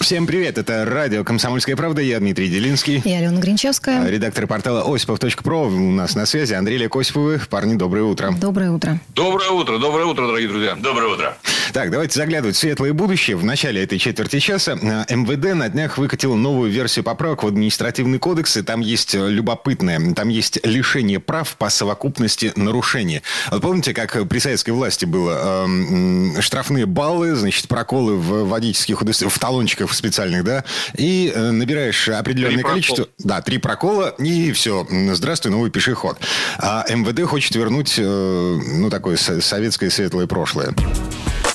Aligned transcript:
Всем 0.00 0.26
привет, 0.26 0.58
это 0.58 0.84
радио 0.84 1.24
«Комсомольская 1.24 1.74
правда», 1.74 2.02
я 2.02 2.20
Дмитрий 2.20 2.48
Делинский. 2.48 3.02
Я 3.04 3.18
Алена 3.18 3.40
Гринчевская. 3.40 4.08
Редактор 4.08 4.46
портала 4.46 4.82
осипов.про 4.94 5.66
у 5.66 5.90
нас 5.90 6.14
на 6.14 6.26
связи. 6.26 6.52
Андрей 6.52 6.78
Лекосиповы. 6.78 7.40
Парни, 7.50 7.74
доброе 7.74 8.04
утро. 8.04 8.32
Доброе 8.38 8.70
утро. 8.70 9.00
Доброе 9.14 9.50
утро, 9.50 9.78
доброе 9.78 10.04
утро, 10.04 10.26
дорогие 10.26 10.48
друзья. 10.48 10.76
Доброе 10.76 11.08
утро. 11.08 11.36
Так, 11.72 11.90
давайте 11.90 12.18
заглядывать 12.18 12.56
в 12.56 12.58
светлое 12.58 12.92
будущее. 12.92 13.36
В 13.36 13.44
начале 13.44 13.82
этой 13.82 13.98
четверти 13.98 14.38
часа 14.38 14.78
э, 14.80 15.14
МВД 15.14 15.54
на 15.54 15.68
днях 15.68 15.98
выкатил 15.98 16.34
новую 16.36 16.70
версию 16.70 17.04
поправок 17.04 17.42
в 17.42 17.46
административный 17.48 18.18
кодекс, 18.18 18.56
и 18.56 18.62
там 18.62 18.80
есть 18.80 19.14
э, 19.14 19.28
любопытное. 19.28 20.14
Там 20.14 20.28
есть 20.28 20.64
лишение 20.64 21.20
прав 21.20 21.56
по 21.56 21.68
совокупности 21.68 22.52
нарушений. 22.54 23.22
Вот 23.50 23.62
помните, 23.62 23.92
как 23.92 24.28
при 24.28 24.38
советской 24.38 24.70
власти 24.70 25.04
было 25.04 25.64
эм, 25.64 26.40
штрафные 26.40 26.86
баллы, 26.86 27.34
значит, 27.34 27.66
проколы 27.68 28.14
в 28.14 28.48
водительских 28.48 29.02
удостоверениях, 29.02 29.34
в 29.34 29.38
талончиках 29.38 29.85
специальных, 29.94 30.44
да, 30.44 30.64
и 30.96 31.32
э, 31.34 31.50
набираешь 31.50 32.08
определенное 32.08 32.56
Три 32.56 32.62
количество... 32.62 33.04
прокола. 33.04 33.14
Да, 33.24 33.42
три 33.42 33.58
прокола, 33.58 34.08
и 34.18 34.52
все, 34.52 34.86
здравствуй, 35.12 35.52
новый 35.52 35.70
пешеход. 35.70 36.18
А 36.58 36.84
МВД 36.88 37.22
хочет 37.22 37.54
вернуть, 37.54 37.94
э, 37.98 38.02
ну, 38.02 38.90
такое 38.90 39.16
со- 39.16 39.40
советское 39.40 39.90
светлое 39.90 40.26
прошлое. 40.26 40.74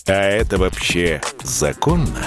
А 0.07 0.13
это 0.29 0.57
вообще 0.57 1.21
законно? 1.43 2.25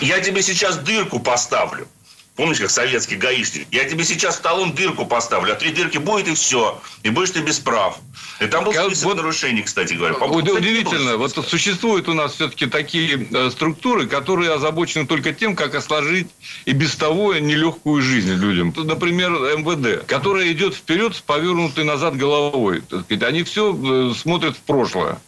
Я 0.00 0.20
тебе 0.20 0.42
сейчас 0.42 0.78
дырку 0.78 1.18
поставлю. 1.20 1.88
Помнишь, 2.38 2.60
как 2.60 2.70
советский 2.70 3.16
гаишник? 3.16 3.66
Я 3.72 3.82
тебе 3.82 4.04
сейчас 4.04 4.36
в 4.36 4.42
талон 4.42 4.72
дырку 4.72 5.04
поставлю, 5.04 5.54
а 5.54 5.56
три 5.56 5.72
дырки 5.72 5.98
будет 5.98 6.28
и 6.28 6.34
все. 6.34 6.80
И 7.02 7.10
будешь 7.10 7.30
ты 7.32 7.40
без 7.40 7.58
прав. 7.58 7.98
И 8.40 8.46
там 8.46 8.62
был 8.62 8.72
список 8.72 9.06
вот- 9.06 9.16
нарушений, 9.16 9.62
кстати 9.62 9.94
говоря. 9.94 10.14
По-моему, 10.14 10.46
кстати, 10.46 10.58
Удивительно, 10.58 11.16
вот 11.16 11.32
существуют 11.32 12.08
у 12.08 12.14
нас 12.14 12.34
все-таки 12.34 12.66
такие 12.66 13.26
э, 13.28 13.50
структуры, 13.50 14.06
которые 14.06 14.52
озабочены 14.52 15.04
только 15.04 15.32
тем, 15.32 15.56
как 15.56 15.74
осложить 15.74 16.28
и 16.64 16.70
без 16.70 16.94
того 16.94 17.34
нелегкую 17.34 18.02
жизнь 18.02 18.32
людям. 18.34 18.72
Например, 18.76 19.32
МВД, 19.32 20.06
которая 20.06 20.52
идет 20.52 20.76
вперед 20.76 21.16
с 21.16 21.20
повернутой 21.20 21.82
назад 21.82 22.16
головой. 22.16 22.84
Они 23.20 23.42
все 23.42 24.14
смотрят 24.14 24.56
в 24.56 24.60
прошлое. 24.60 25.18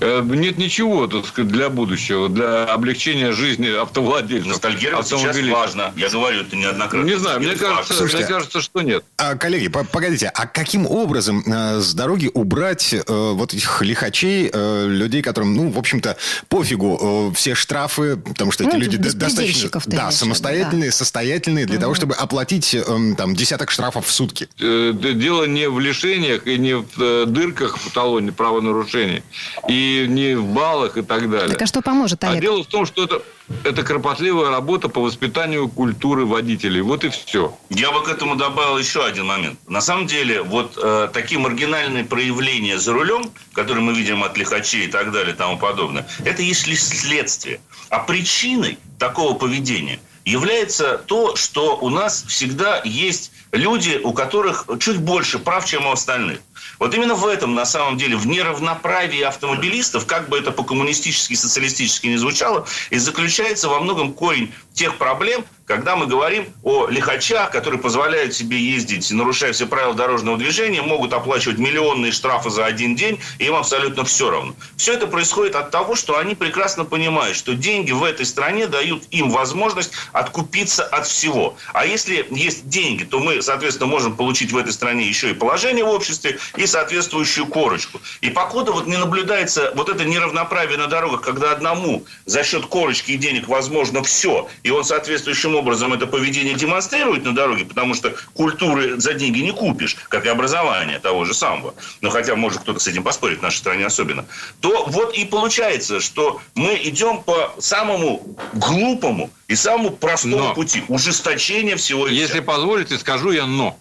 Э, 0.00 0.22
Нет 0.24 0.58
ничего 0.58 1.06
так 1.06 1.26
сказать, 1.26 1.50
для 1.50 1.68
будущего, 1.68 2.28
для 2.28 2.64
облегчения 2.64 3.32
жизни 3.32 3.68
автовладельцев. 3.68 4.48
Ностальгировать 4.52 5.06
сейчас 5.06 5.36
важно. 5.38 5.92
Я 5.96 6.08
говорю 6.08 6.40
это 6.42 6.56
неоднократно. 6.56 7.06
Не 7.06 7.18
знаю, 7.18 7.40
мне 7.40 7.54
кажется. 7.54 7.94
Слушайте, 7.94 8.24
мне 8.24 8.26
кажется, 8.34 8.60
что 8.60 8.82
нет. 8.82 9.04
А, 9.16 9.34
коллеги, 9.36 9.68
по- 9.68 9.84
погодите, 9.84 10.30
а 10.34 10.46
каким 10.46 10.86
образом 10.86 11.42
э, 11.46 11.80
с 11.80 11.94
дороги 11.94 12.30
убрать 12.34 12.92
э, 12.94 13.02
вот 13.06 13.54
этих 13.54 13.82
лихачей, 13.82 14.50
э, 14.52 14.86
людей, 14.88 15.22
которым, 15.22 15.54
ну, 15.54 15.70
в 15.70 15.78
общем-то, 15.78 16.16
пофигу 16.48 17.30
э, 17.30 17.34
все 17.34 17.54
штрафы, 17.54 18.16
потому 18.16 18.52
что 18.52 18.64
эти 18.64 18.72
Ну, 18.74 18.78
люди 18.80 18.96
этих 18.96 19.14
до- 19.14 19.18
достаточно 19.20 19.70
да, 19.86 20.10
самостоятельные, 20.10 20.92
состоятельные 20.92 21.66
для 21.66 21.78
того, 21.78 21.94
чтобы 21.94 22.14
оплатить 22.14 22.74
э, 22.74 22.82
там 23.16 23.34
десяток 23.34 23.70
штрафов 23.70 24.06
в 24.06 24.12
сутки. 24.12 24.48
Э, 24.60 24.92
дело 24.94 25.44
не 25.44 25.68
в 25.68 25.78
лишениях 25.80 26.46
и 26.46 26.58
не 26.58 26.74
в 26.76 26.86
э, 27.00 27.24
дырках 27.26 27.78
в 27.78 27.90
талоне 27.92 28.32
правонарушений, 28.32 29.22
и 29.68 30.06
не 30.08 30.34
в 30.34 30.44
баллах 30.46 30.96
и 30.96 31.02
так 31.02 31.30
далее. 31.30 31.50
Так 31.50 31.62
а 31.62 31.66
что 31.66 31.82
поможет, 31.82 32.22
А 32.24 32.30
Олег? 32.30 32.42
дело 32.42 32.62
в 32.62 32.66
том, 32.66 32.86
что 32.86 33.04
это, 33.04 33.22
это 33.64 33.82
кропотливая 33.82 34.50
работа 34.50 34.88
по 34.88 35.00
воспитанию 35.00 35.68
культуры 35.68 36.26
водителей. 36.26 36.80
Вот 36.80 37.04
и 37.04 37.08
все. 37.08 37.56
Я 37.70 37.92
бы 37.92 38.02
к 38.02 38.08
этому 38.08 38.36
добавил 38.36 38.78
еще 38.78 39.04
один 39.04 39.26
момент. 39.26 39.58
На 39.68 39.80
самом 39.80 40.06
деле, 40.06 40.42
вот 40.42 40.78
э, 40.82 41.08
такие 41.12 41.40
маргинальные 41.40 42.04
проявления 42.04 42.78
за 42.78 42.92
рулем, 42.92 43.30
которые 43.52 43.82
мы 43.84 43.94
видим 43.94 44.22
от 44.22 44.36
лихачей 44.36 44.86
и 44.86 44.88
так 44.90 45.12
далее 45.12 45.34
и 45.34 45.36
тому 45.36 45.58
подобное, 45.58 46.06
это 46.24 46.42
есть 46.42 46.66
лишь 46.66 46.82
следствие. 46.82 47.60
А 47.88 48.00
причиной 48.00 48.78
такого 48.98 49.34
поведения 49.34 49.98
является 50.24 50.98
то, 50.98 51.36
что 51.36 51.76
у 51.76 51.90
нас 51.90 52.24
всегда 52.26 52.80
есть 52.84 53.30
люди, 53.52 54.00
у 54.02 54.12
которых 54.12 54.66
чуть 54.80 54.98
больше 54.98 55.38
прав, 55.38 55.66
чем 55.66 55.86
у 55.86 55.92
остальных. 55.92 56.40
Вот 56.78 56.94
именно 56.94 57.14
в 57.14 57.26
этом, 57.26 57.54
на 57.54 57.64
самом 57.64 57.96
деле, 57.96 58.16
в 58.16 58.26
неравноправии 58.26 59.20
автомобилистов, 59.22 60.06
как 60.06 60.28
бы 60.28 60.38
это 60.38 60.50
по-коммунистически, 60.50 61.34
социалистически 61.34 62.08
не 62.08 62.16
звучало, 62.16 62.66
и 62.90 62.98
заключается 62.98 63.68
во 63.68 63.80
многом 63.80 64.12
корень 64.12 64.52
тех 64.72 64.96
проблем, 64.98 65.44
когда 65.66 65.96
мы 65.96 66.06
говорим 66.06 66.46
о 66.62 66.88
лихачах, 66.88 67.50
которые 67.50 67.80
позволяют 67.80 68.34
себе 68.34 68.58
ездить, 68.58 69.10
нарушая 69.10 69.52
все 69.52 69.66
правила 69.66 69.94
дорожного 69.94 70.36
движения, 70.36 70.82
могут 70.82 71.12
оплачивать 71.12 71.58
миллионные 71.58 72.12
штрафы 72.12 72.50
за 72.50 72.66
один 72.66 72.94
день, 72.94 73.18
и 73.38 73.46
им 73.46 73.54
абсолютно 73.54 74.04
все 74.04 74.30
равно. 74.30 74.54
Все 74.76 74.92
это 74.92 75.06
происходит 75.06 75.56
от 75.56 75.70
того, 75.70 75.94
что 75.94 76.18
они 76.18 76.34
прекрасно 76.34 76.84
понимают, 76.84 77.36
что 77.36 77.54
деньги 77.54 77.92
в 77.92 78.04
этой 78.04 78.26
стране 78.26 78.66
дают 78.66 79.04
им 79.10 79.30
возможность 79.30 79.92
откупиться 80.12 80.84
от 80.84 81.06
всего. 81.06 81.56
А 81.72 81.86
если 81.86 82.26
есть 82.30 82.68
деньги, 82.68 83.04
то 83.04 83.20
мы, 83.20 83.40
соответственно, 83.40 83.88
можем 83.88 84.16
получить 84.16 84.52
в 84.52 84.56
этой 84.56 84.72
стране 84.72 85.06
еще 85.06 85.30
и 85.30 85.34
положение 85.34 85.84
в 85.84 85.88
обществе, 85.88 86.38
и 86.56 86.66
соответствующую 86.66 87.46
корочку. 87.46 88.00
И 88.20 88.30
покуда 88.30 88.72
вот 88.72 88.86
не 88.86 88.98
наблюдается 88.98 89.72
вот 89.74 89.88
это 89.88 90.04
неравноправие 90.04 90.76
на 90.78 90.88
дорогах, 90.88 91.22
когда 91.22 91.52
одному 91.52 92.04
за 92.26 92.44
счет 92.44 92.66
корочки 92.66 93.12
и 93.12 93.16
денег 93.16 93.48
возможно 93.48 94.02
все, 94.02 94.48
и 94.62 94.70
он 94.70 94.84
соответствующим 94.84 95.53
образом 95.54 95.92
это 95.92 96.06
поведение 96.06 96.54
демонстрирует 96.54 97.24
на 97.24 97.34
дороге, 97.34 97.64
потому 97.64 97.94
что 97.94 98.14
культуры 98.34 99.00
за 99.00 99.14
деньги 99.14 99.40
не 99.40 99.52
купишь, 99.52 99.96
как 100.08 100.26
и 100.26 100.28
образование 100.28 100.98
того 100.98 101.24
же 101.24 101.34
самого. 101.34 101.74
Но 102.00 102.10
хотя 102.10 102.36
может 102.36 102.60
кто-то 102.62 102.80
с 102.80 102.86
этим 102.86 103.02
поспорить, 103.02 103.38
в 103.38 103.42
нашей 103.42 103.58
стране 103.58 103.86
особенно. 103.86 104.26
То 104.60 104.84
вот 104.86 105.14
и 105.14 105.24
получается, 105.24 106.00
что 106.00 106.40
мы 106.54 106.78
идем 106.82 107.22
по 107.22 107.54
самому 107.58 108.36
глупому 108.52 109.30
и 109.48 109.54
самому 109.54 109.90
простому 109.90 110.38
Но. 110.38 110.54
пути. 110.54 110.82
Ужесточение 110.88 111.76
всего 111.76 112.06
и 112.06 112.14
Если 112.14 112.34
вся. 112.34 112.42
позволите, 112.42 112.98
скажу 112.98 113.30
я 113.30 113.46
«но». 113.46 113.78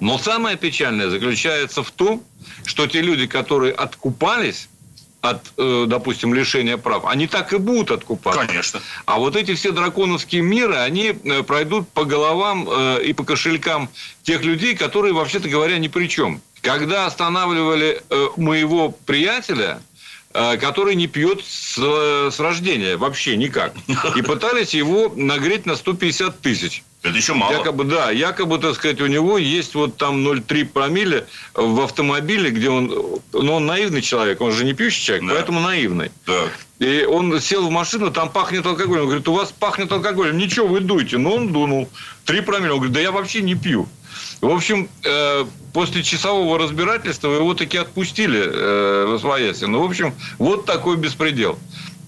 Но 0.00 0.18
самое 0.18 0.56
печальное 0.56 1.10
заключается 1.10 1.82
в 1.82 1.90
том, 1.90 2.22
что 2.64 2.86
те 2.86 3.02
люди, 3.02 3.26
которые 3.26 3.74
откупались 3.74 4.68
от, 5.20 5.52
э, 5.56 5.84
допустим, 5.88 6.32
лишения 6.32 6.76
прав, 6.76 7.04
они 7.06 7.26
так 7.26 7.52
и 7.52 7.58
будут 7.58 7.90
откупаться. 7.90 8.46
Конечно. 8.46 8.80
А 9.04 9.18
вот 9.18 9.36
эти 9.36 9.54
все 9.54 9.72
драконовские 9.72 10.42
миры, 10.42 10.76
они 10.76 11.12
э, 11.12 11.42
пройдут 11.42 11.88
по 11.88 12.04
головам 12.04 12.68
э, 12.70 13.02
и 13.04 13.12
по 13.12 13.24
кошелькам 13.24 13.88
тех 14.22 14.42
людей, 14.42 14.76
которые, 14.76 15.14
вообще-то 15.14 15.48
говоря, 15.48 15.78
ни 15.78 15.88
при 15.88 16.08
чем. 16.08 16.40
Когда 16.60 17.06
останавливали 17.06 18.02
моего 18.36 18.90
приятеля, 18.90 19.80
который 20.32 20.96
не 20.96 21.06
пьет 21.06 21.44
с, 21.44 21.78
с 21.78 22.40
рождения 22.40 22.96
вообще 22.96 23.36
никак, 23.36 23.74
и 24.16 24.22
пытались 24.22 24.74
его 24.74 25.12
нагреть 25.14 25.66
на 25.66 25.76
150 25.76 26.40
тысяч. 26.40 26.82
Это 27.02 27.16
еще 27.16 27.34
мало. 27.34 27.52
Якобы, 27.52 27.84
да, 27.84 28.10
якобы, 28.10 28.58
так 28.58 28.74
сказать, 28.74 29.00
у 29.00 29.06
него 29.06 29.38
есть 29.38 29.74
вот 29.74 29.96
там 29.96 30.26
0,3 30.26 30.64
промилле 30.64 31.26
в 31.54 31.80
автомобиле, 31.80 32.50
где 32.50 32.70
он... 32.70 32.86
Ну, 33.32 33.52
он 33.54 33.66
наивный 33.66 34.02
человек, 34.02 34.40
он 34.40 34.50
же 34.52 34.64
не 34.64 34.72
пьющий 34.74 35.04
человек, 35.04 35.28
Да. 35.28 35.34
поэтому 35.34 35.60
наивный. 35.60 36.10
Так. 36.24 36.50
И 36.80 37.04
он 37.04 37.40
сел 37.40 37.66
в 37.66 37.70
машину, 37.70 38.10
там 38.10 38.30
пахнет 38.30 38.66
алкоголем. 38.66 39.02
Он 39.02 39.06
говорит, 39.06 39.28
у 39.28 39.32
вас 39.32 39.52
пахнет 39.52 39.90
алкоголем. 39.92 40.36
Ничего, 40.38 40.66
вы 40.66 40.80
дуете. 40.80 41.18
Но 41.18 41.34
он 41.34 41.52
дунул. 41.52 41.88
Три 42.24 42.40
промилле. 42.40 42.72
Он 42.72 42.78
говорит, 42.78 42.94
да 42.94 43.00
я 43.00 43.12
вообще 43.12 43.42
не 43.42 43.54
пью. 43.54 43.88
В 44.40 44.50
общем, 44.50 44.88
э, 45.04 45.44
после 45.72 46.02
часового 46.02 46.58
разбирательства 46.58 47.32
его 47.32 47.54
таки 47.54 47.76
отпустили 47.78 48.40
э, 48.40 49.06
в 49.06 49.14
Освояси. 49.14 49.64
Ну, 49.64 49.82
в 49.82 49.84
общем, 49.86 50.14
вот 50.38 50.66
такой 50.66 50.96
беспредел. 50.96 51.58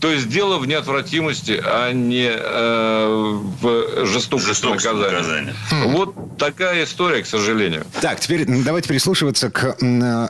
То 0.01 0.11
есть 0.11 0.29
дело 0.29 0.59
в 0.59 0.67
неотвратимости, 0.67 1.61
а 1.65 1.93
не 1.93 2.29
э, 2.31 3.39
в 3.61 4.07
жестокости 4.07 4.49
Жестокости 4.49 4.87
наказания. 4.89 5.11
наказания. 5.13 5.55
Вот 5.95 6.39
такая 6.39 6.85
история, 6.85 7.23
к 7.23 7.27
сожалению. 7.27 7.85
Так, 8.01 8.19
теперь 8.21 8.47
давайте 8.47 8.89
прислушиваться 8.89 9.51
к 9.51 9.77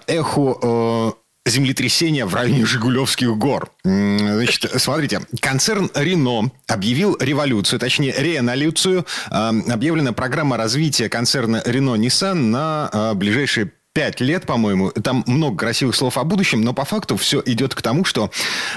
эху 0.06 0.58
э, 1.46 1.48
землетрясения 1.50 2.26
в 2.26 2.34
районе 2.34 2.66
Жигулевских 2.66 3.36
гор. 3.36 3.70
Значит, 3.84 4.70
смотрите, 4.80 5.20
концерн 5.40 5.90
Рено 5.94 6.50
объявил 6.66 7.16
революцию, 7.20 7.78
точнее, 7.78 8.14
реаналюцию. 8.16 9.06
Э, 9.30 9.50
Объявлена 9.70 10.12
программа 10.12 10.56
развития 10.56 11.08
концерна 11.08 11.62
Рено-Ниссан 11.64 12.50
на 12.50 12.90
э, 12.92 13.14
ближайшие 13.14 13.72
пять 14.00 14.20
лет, 14.20 14.46
по-моему. 14.46 14.92
Там 14.92 15.24
много 15.26 15.58
красивых 15.58 15.94
слов 15.94 16.16
о 16.16 16.24
будущем, 16.24 16.62
но 16.62 16.72
по 16.72 16.86
факту 16.86 17.18
все 17.18 17.42
идет 17.44 17.74
к 17.74 17.82
тому, 17.82 18.06
что 18.06 18.30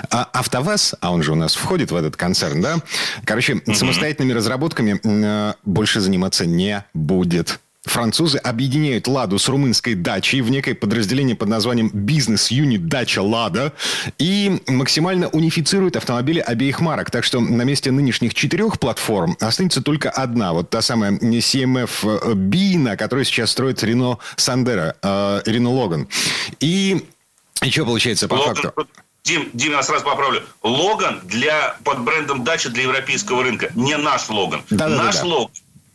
а, 0.09 0.27
АвтоВАЗ, 0.33 0.95
а 0.99 1.13
он 1.13 1.23
же 1.23 1.31
у 1.31 1.35
нас 1.35 1.55
входит 1.55 1.91
в 1.91 1.95
этот 1.95 2.17
концерн, 2.17 2.61
да? 2.61 2.79
Короче, 3.23 3.61
самостоятельными 3.73 4.33
разработками 4.33 4.99
э, 5.01 5.53
больше 5.63 6.01
заниматься 6.01 6.45
не 6.45 6.83
будет. 6.93 7.61
Французы 7.85 8.37
объединяют 8.37 9.07
«Ладу» 9.07 9.37
с 9.37 9.49
румынской 9.49 9.93
«Дачей» 9.93 10.39
в 10.41 10.49
некое 10.49 10.73
подразделение 10.73 11.35
под 11.35 11.49
названием 11.49 11.89
«Бизнес-юнит 11.93 12.87
Дача 12.87 13.21
Лада» 13.21 13.73
и 14.17 14.61
максимально 14.67 15.27
унифицируют 15.27 15.97
автомобили 15.97 16.39
обеих 16.39 16.79
марок. 16.79 17.11
Так 17.11 17.25
что 17.25 17.41
на 17.41 17.63
месте 17.63 17.91
нынешних 17.91 18.35
четырех 18.35 18.79
платформ 18.79 19.35
останется 19.41 19.81
только 19.81 20.09
одна. 20.09 20.53
Вот 20.53 20.69
та 20.69 20.81
самая 20.81 21.11
CMF-B, 21.11 22.77
на 22.79 22.95
которой 22.95 23.25
сейчас 23.25 23.51
строит 23.51 23.83
Рено 23.83 24.17
Сандера, 24.37 24.95
э, 25.01 25.41
Рено 25.45 25.71
Логан. 25.71 26.07
И 26.61 27.05
и 27.61 27.69
что 27.69 27.85
получается 27.85 28.29
по 28.29 28.35
Логан, 28.35 28.55
факту? 28.55 28.87
Дим, 29.23 29.49
Дим, 29.53 29.71
я 29.73 29.83
сразу 29.83 30.05
поправлю. 30.05 30.43
Логан 30.63 31.21
для, 31.23 31.75
под 31.83 32.01
брендом 32.01 32.43
Дача 32.43 32.69
для 32.69 32.83
европейского 32.83 33.43
рынка. 33.43 33.71
Не 33.75 33.97
наш 33.97 34.29
Логан. 34.29 34.63
Да, 34.69 34.89
да, 34.89 35.03
наш 35.03 35.15
да, 35.15 35.21
да. 35.21 35.27
Логан 35.27 35.51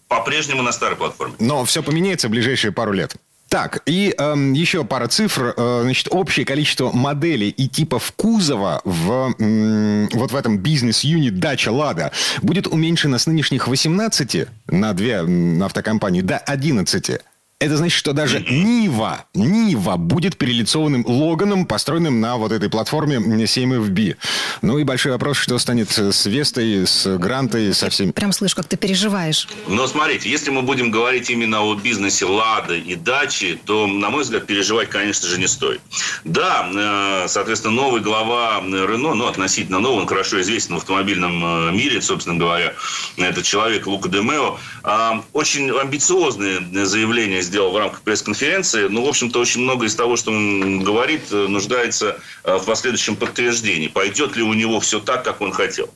по-прежнему 0.08 0.62
на 0.62 0.72
старой 0.72 0.96
платформе. 0.96 1.34
Но 1.38 1.64
все 1.64 1.82
поменяется 1.82 2.28
в 2.28 2.30
ближайшие 2.30 2.72
пару 2.72 2.92
лет. 2.92 3.14
Так, 3.48 3.80
и 3.86 4.14
эм, 4.18 4.52
еще 4.52 4.84
пара 4.84 5.08
цифр. 5.08 5.54
Э, 5.56 5.80
значит, 5.82 6.08
общее 6.10 6.44
количество 6.44 6.90
моделей 6.92 7.48
и 7.48 7.66
типов 7.66 8.12
кузова 8.14 8.82
в, 8.84 9.34
м, 9.38 10.08
вот 10.12 10.32
в 10.32 10.36
этом 10.36 10.58
бизнес-юнит 10.58 11.38
«Дача 11.38 11.72
Лада» 11.72 12.12
будет 12.42 12.66
уменьшено 12.66 13.16
с 13.16 13.26
нынешних 13.26 13.66
18 13.66 14.48
на 14.66 14.92
две 14.92 15.20
автокомпании 15.64 16.20
до 16.20 16.36
11. 16.36 17.20
Это 17.60 17.76
значит, 17.76 17.98
что 17.98 18.12
даже 18.12 18.38
Нива, 18.38 19.24
Нива 19.34 19.96
будет 19.96 20.36
перелицованным 20.38 21.04
Логаном, 21.04 21.66
построенным 21.66 22.20
на 22.20 22.36
вот 22.36 22.52
этой 22.52 22.70
платформе 22.70 23.16
CMFB. 23.16 24.16
Ну 24.62 24.78
и 24.78 24.84
большой 24.84 25.10
вопрос, 25.10 25.38
что 25.38 25.58
станет 25.58 25.90
с 25.90 26.26
Вестой, 26.26 26.86
с 26.86 27.18
Грантой, 27.18 27.74
со 27.74 27.90
всеми. 27.90 28.12
Прям 28.12 28.30
слышу, 28.30 28.54
как 28.54 28.66
ты 28.66 28.76
переживаешь. 28.76 29.48
Но 29.66 29.88
смотрите, 29.88 30.30
если 30.30 30.50
мы 30.52 30.62
будем 30.62 30.92
говорить 30.92 31.30
именно 31.30 31.62
о 31.62 31.74
бизнесе 31.74 32.26
Лады 32.26 32.78
и 32.78 32.94
Дачи, 32.94 33.58
то, 33.64 33.88
на 33.88 34.10
мой 34.10 34.22
взгляд, 34.22 34.46
переживать, 34.46 34.88
конечно 34.88 35.26
же, 35.26 35.40
не 35.40 35.48
стоит. 35.48 35.80
Да, 36.22 36.70
э, 36.72 37.26
соответственно, 37.26 37.74
новый 37.74 38.02
глава 38.02 38.60
Рено, 38.60 39.14
ну, 39.14 39.26
относительно 39.26 39.80
новый, 39.80 40.02
он 40.02 40.06
хорошо 40.06 40.40
известен 40.42 40.76
в 40.76 40.78
автомобильном 40.78 41.44
э, 41.44 41.72
мире, 41.72 42.00
собственно 42.02 42.38
говоря, 42.38 42.74
этот 43.16 43.44
человек 43.44 43.88
Лука 43.88 44.08
Демео, 44.08 44.60
а, 44.84 45.24
очень 45.32 45.70
амбициозные 45.72 46.60
заявления 46.86 47.47
сделал 47.48 47.72
в 47.72 47.76
рамках 47.76 48.02
пресс-конференции. 48.02 48.88
Ну, 48.88 49.04
в 49.04 49.08
общем-то, 49.08 49.40
очень 49.40 49.62
много 49.62 49.86
из 49.86 49.94
того, 49.94 50.16
что 50.16 50.30
он 50.30 50.84
говорит, 50.84 51.22
э, 51.32 51.46
нуждается 51.48 52.20
э, 52.44 52.56
в 52.56 52.64
последующем 52.64 53.16
подтверждении. 53.16 53.88
Пойдет 53.88 54.36
ли 54.36 54.42
у 54.42 54.52
него 54.52 54.78
все 54.80 55.00
так, 55.00 55.24
как 55.24 55.40
он 55.40 55.52
хотел. 55.52 55.88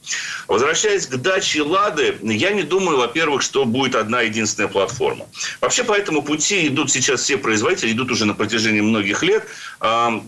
Возвращаясь 0.48 1.06
к 1.06 1.16
даче 1.16 1.62
«Лады», 1.62 2.16
я 2.22 2.52
не 2.52 2.62
думаю, 2.62 2.98
во-первых, 2.98 3.42
что 3.42 3.64
будет 3.64 3.94
одна 3.94 4.22
единственная 4.22 4.68
платформа. 4.68 5.26
Вообще, 5.60 5.84
по 5.84 5.92
этому 5.92 6.22
пути 6.22 6.66
идут 6.66 6.90
сейчас 6.90 7.20
все 7.22 7.36
производители, 7.36 7.92
идут 7.92 8.10
уже 8.10 8.24
на 8.24 8.34
протяжении 8.34 8.80
многих 8.80 9.22
лет. 9.22 9.46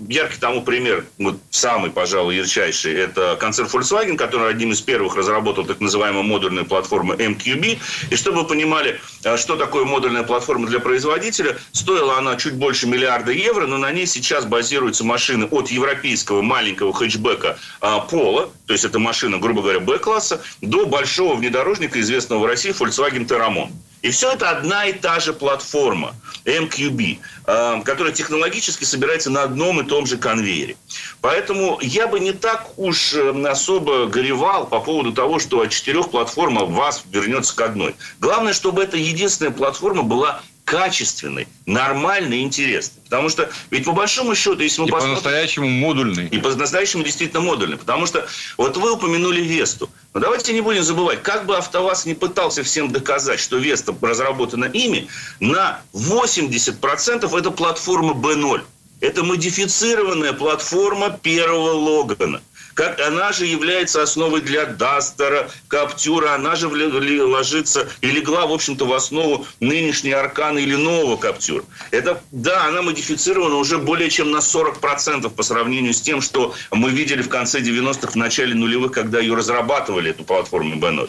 Яркий 0.08 0.38
тому 0.40 0.62
пример, 0.62 1.04
вот 1.18 1.38
самый, 1.50 1.90
пожалуй, 1.90 2.36
ярчайший, 2.36 2.94
это 2.94 3.36
концерн 3.40 3.68
Volkswagen, 3.68 4.16
который 4.16 4.50
одним 4.50 4.72
из 4.72 4.80
первых 4.80 5.16
разработал 5.16 5.64
так 5.64 5.80
называемую 5.80 6.24
модульную 6.24 6.66
платформу 6.66 7.14
MQB. 7.14 7.78
И 8.10 8.16
чтобы 8.16 8.42
вы 8.42 8.46
понимали, 8.46 9.00
э, 9.24 9.36
что 9.36 9.56
такое 9.56 9.84
модульная 9.84 10.22
платформа 10.22 10.66
для 10.66 10.80
производителя, 10.80 11.13
производителя. 11.14 11.58
Стоила 11.72 12.18
она 12.18 12.36
чуть 12.36 12.54
больше 12.54 12.86
миллиарда 12.86 13.32
евро, 13.32 13.66
но 13.66 13.78
на 13.78 13.92
ней 13.92 14.06
сейчас 14.06 14.44
базируются 14.44 15.04
машины 15.04 15.46
от 15.46 15.70
европейского 15.70 16.42
маленького 16.42 16.92
хэтчбека 16.92 17.58
а, 17.80 18.00
Пола, 18.00 18.50
то 18.66 18.72
есть 18.72 18.84
это 18.84 18.98
машина, 18.98 19.38
грубо 19.38 19.62
говоря, 19.62 19.80
Б-класса, 19.80 20.40
до 20.60 20.86
большого 20.86 21.34
внедорожника, 21.34 22.00
известного 22.00 22.40
в 22.40 22.46
России, 22.46 22.72
Volkswagen 22.72 23.26
Terramon. 23.26 23.70
И 24.02 24.10
все 24.10 24.32
это 24.32 24.50
одна 24.50 24.84
и 24.84 24.92
та 24.92 25.18
же 25.18 25.32
платформа 25.32 26.14
MQB, 26.44 27.18
а, 27.46 27.80
которая 27.80 28.12
технологически 28.12 28.84
собирается 28.84 29.30
на 29.30 29.44
одном 29.44 29.80
и 29.80 29.84
том 29.84 30.06
же 30.06 30.18
конвейере. 30.18 30.76
Поэтому 31.22 31.78
я 31.80 32.06
бы 32.06 32.20
не 32.20 32.32
так 32.32 32.78
уж 32.78 33.14
э, 33.14 33.46
особо 33.46 34.06
горевал 34.06 34.66
по 34.66 34.80
поводу 34.80 35.12
того, 35.12 35.38
что 35.38 35.62
от 35.62 35.70
четырех 35.70 36.10
платформ 36.10 36.56
вас 36.74 37.04
вернется 37.10 37.56
к 37.56 37.60
одной. 37.62 37.96
Главное, 38.20 38.52
чтобы 38.52 38.82
эта 38.82 38.98
единственная 38.98 39.52
платформа 39.52 40.02
была 40.02 40.42
качественный, 40.64 41.46
нормальный, 41.66 42.42
интересный. 42.42 43.02
Потому 43.04 43.28
что, 43.28 43.50
ведь 43.70 43.84
по 43.84 43.92
большому 43.92 44.34
счету, 44.34 44.60
если 44.60 44.80
мы 44.80 44.88
и 44.88 44.90
посмотрим... 44.90 45.16
по-настоящему 45.16 45.68
модульный. 45.68 46.26
И 46.28 46.38
по-настоящему 46.38 47.04
действительно 47.04 47.40
модульный. 47.40 47.76
Потому 47.76 48.06
что, 48.06 48.26
вот 48.56 48.76
вы 48.76 48.92
упомянули 48.92 49.40
Весту. 49.42 49.90
Но 50.14 50.20
давайте 50.20 50.52
не 50.52 50.60
будем 50.60 50.82
забывать, 50.82 51.22
как 51.22 51.46
бы 51.46 51.56
АвтоВАЗ 51.56 52.06
не 52.06 52.14
пытался 52.14 52.62
всем 52.62 52.90
доказать, 52.90 53.40
что 53.40 53.58
Веста 53.58 53.94
разработана 54.00 54.64
ими, 54.64 55.08
на 55.40 55.80
80% 55.92 57.38
это 57.38 57.50
платформа 57.50 58.12
B0. 58.12 58.62
Это 59.00 59.22
модифицированная 59.22 60.32
платформа 60.32 61.10
первого 61.10 61.72
Логана– 61.72 62.40
как 62.74 63.00
она 63.00 63.32
же 63.32 63.46
является 63.46 64.02
основой 64.02 64.40
для 64.40 64.66
Дастера, 64.66 65.48
Каптюра, 65.68 66.34
она 66.34 66.56
же 66.56 66.68
ложится 66.68 67.88
и 68.00 68.08
легла, 68.08 68.46
в 68.46 68.52
общем-то, 68.52 68.84
в 68.84 68.92
основу 68.92 69.46
нынешней 69.60 70.12
Аркана 70.12 70.58
или 70.58 70.74
нового 70.74 71.16
Каптюра. 71.16 71.64
Это, 71.90 72.20
да, 72.32 72.66
она 72.66 72.82
модифицирована 72.82 73.56
уже 73.56 73.78
более 73.78 74.10
чем 74.10 74.30
на 74.30 74.38
40% 74.38 75.30
по 75.30 75.42
сравнению 75.42 75.94
с 75.94 76.00
тем, 76.00 76.20
что 76.20 76.54
мы 76.70 76.90
видели 76.90 77.22
в 77.22 77.28
конце 77.28 77.60
90-х, 77.60 78.12
в 78.12 78.16
начале 78.16 78.54
нулевых, 78.54 78.92
когда 78.92 79.20
ее 79.20 79.34
разрабатывали, 79.34 80.10
эту 80.10 80.24
платформу 80.24 80.76
b 80.76 81.08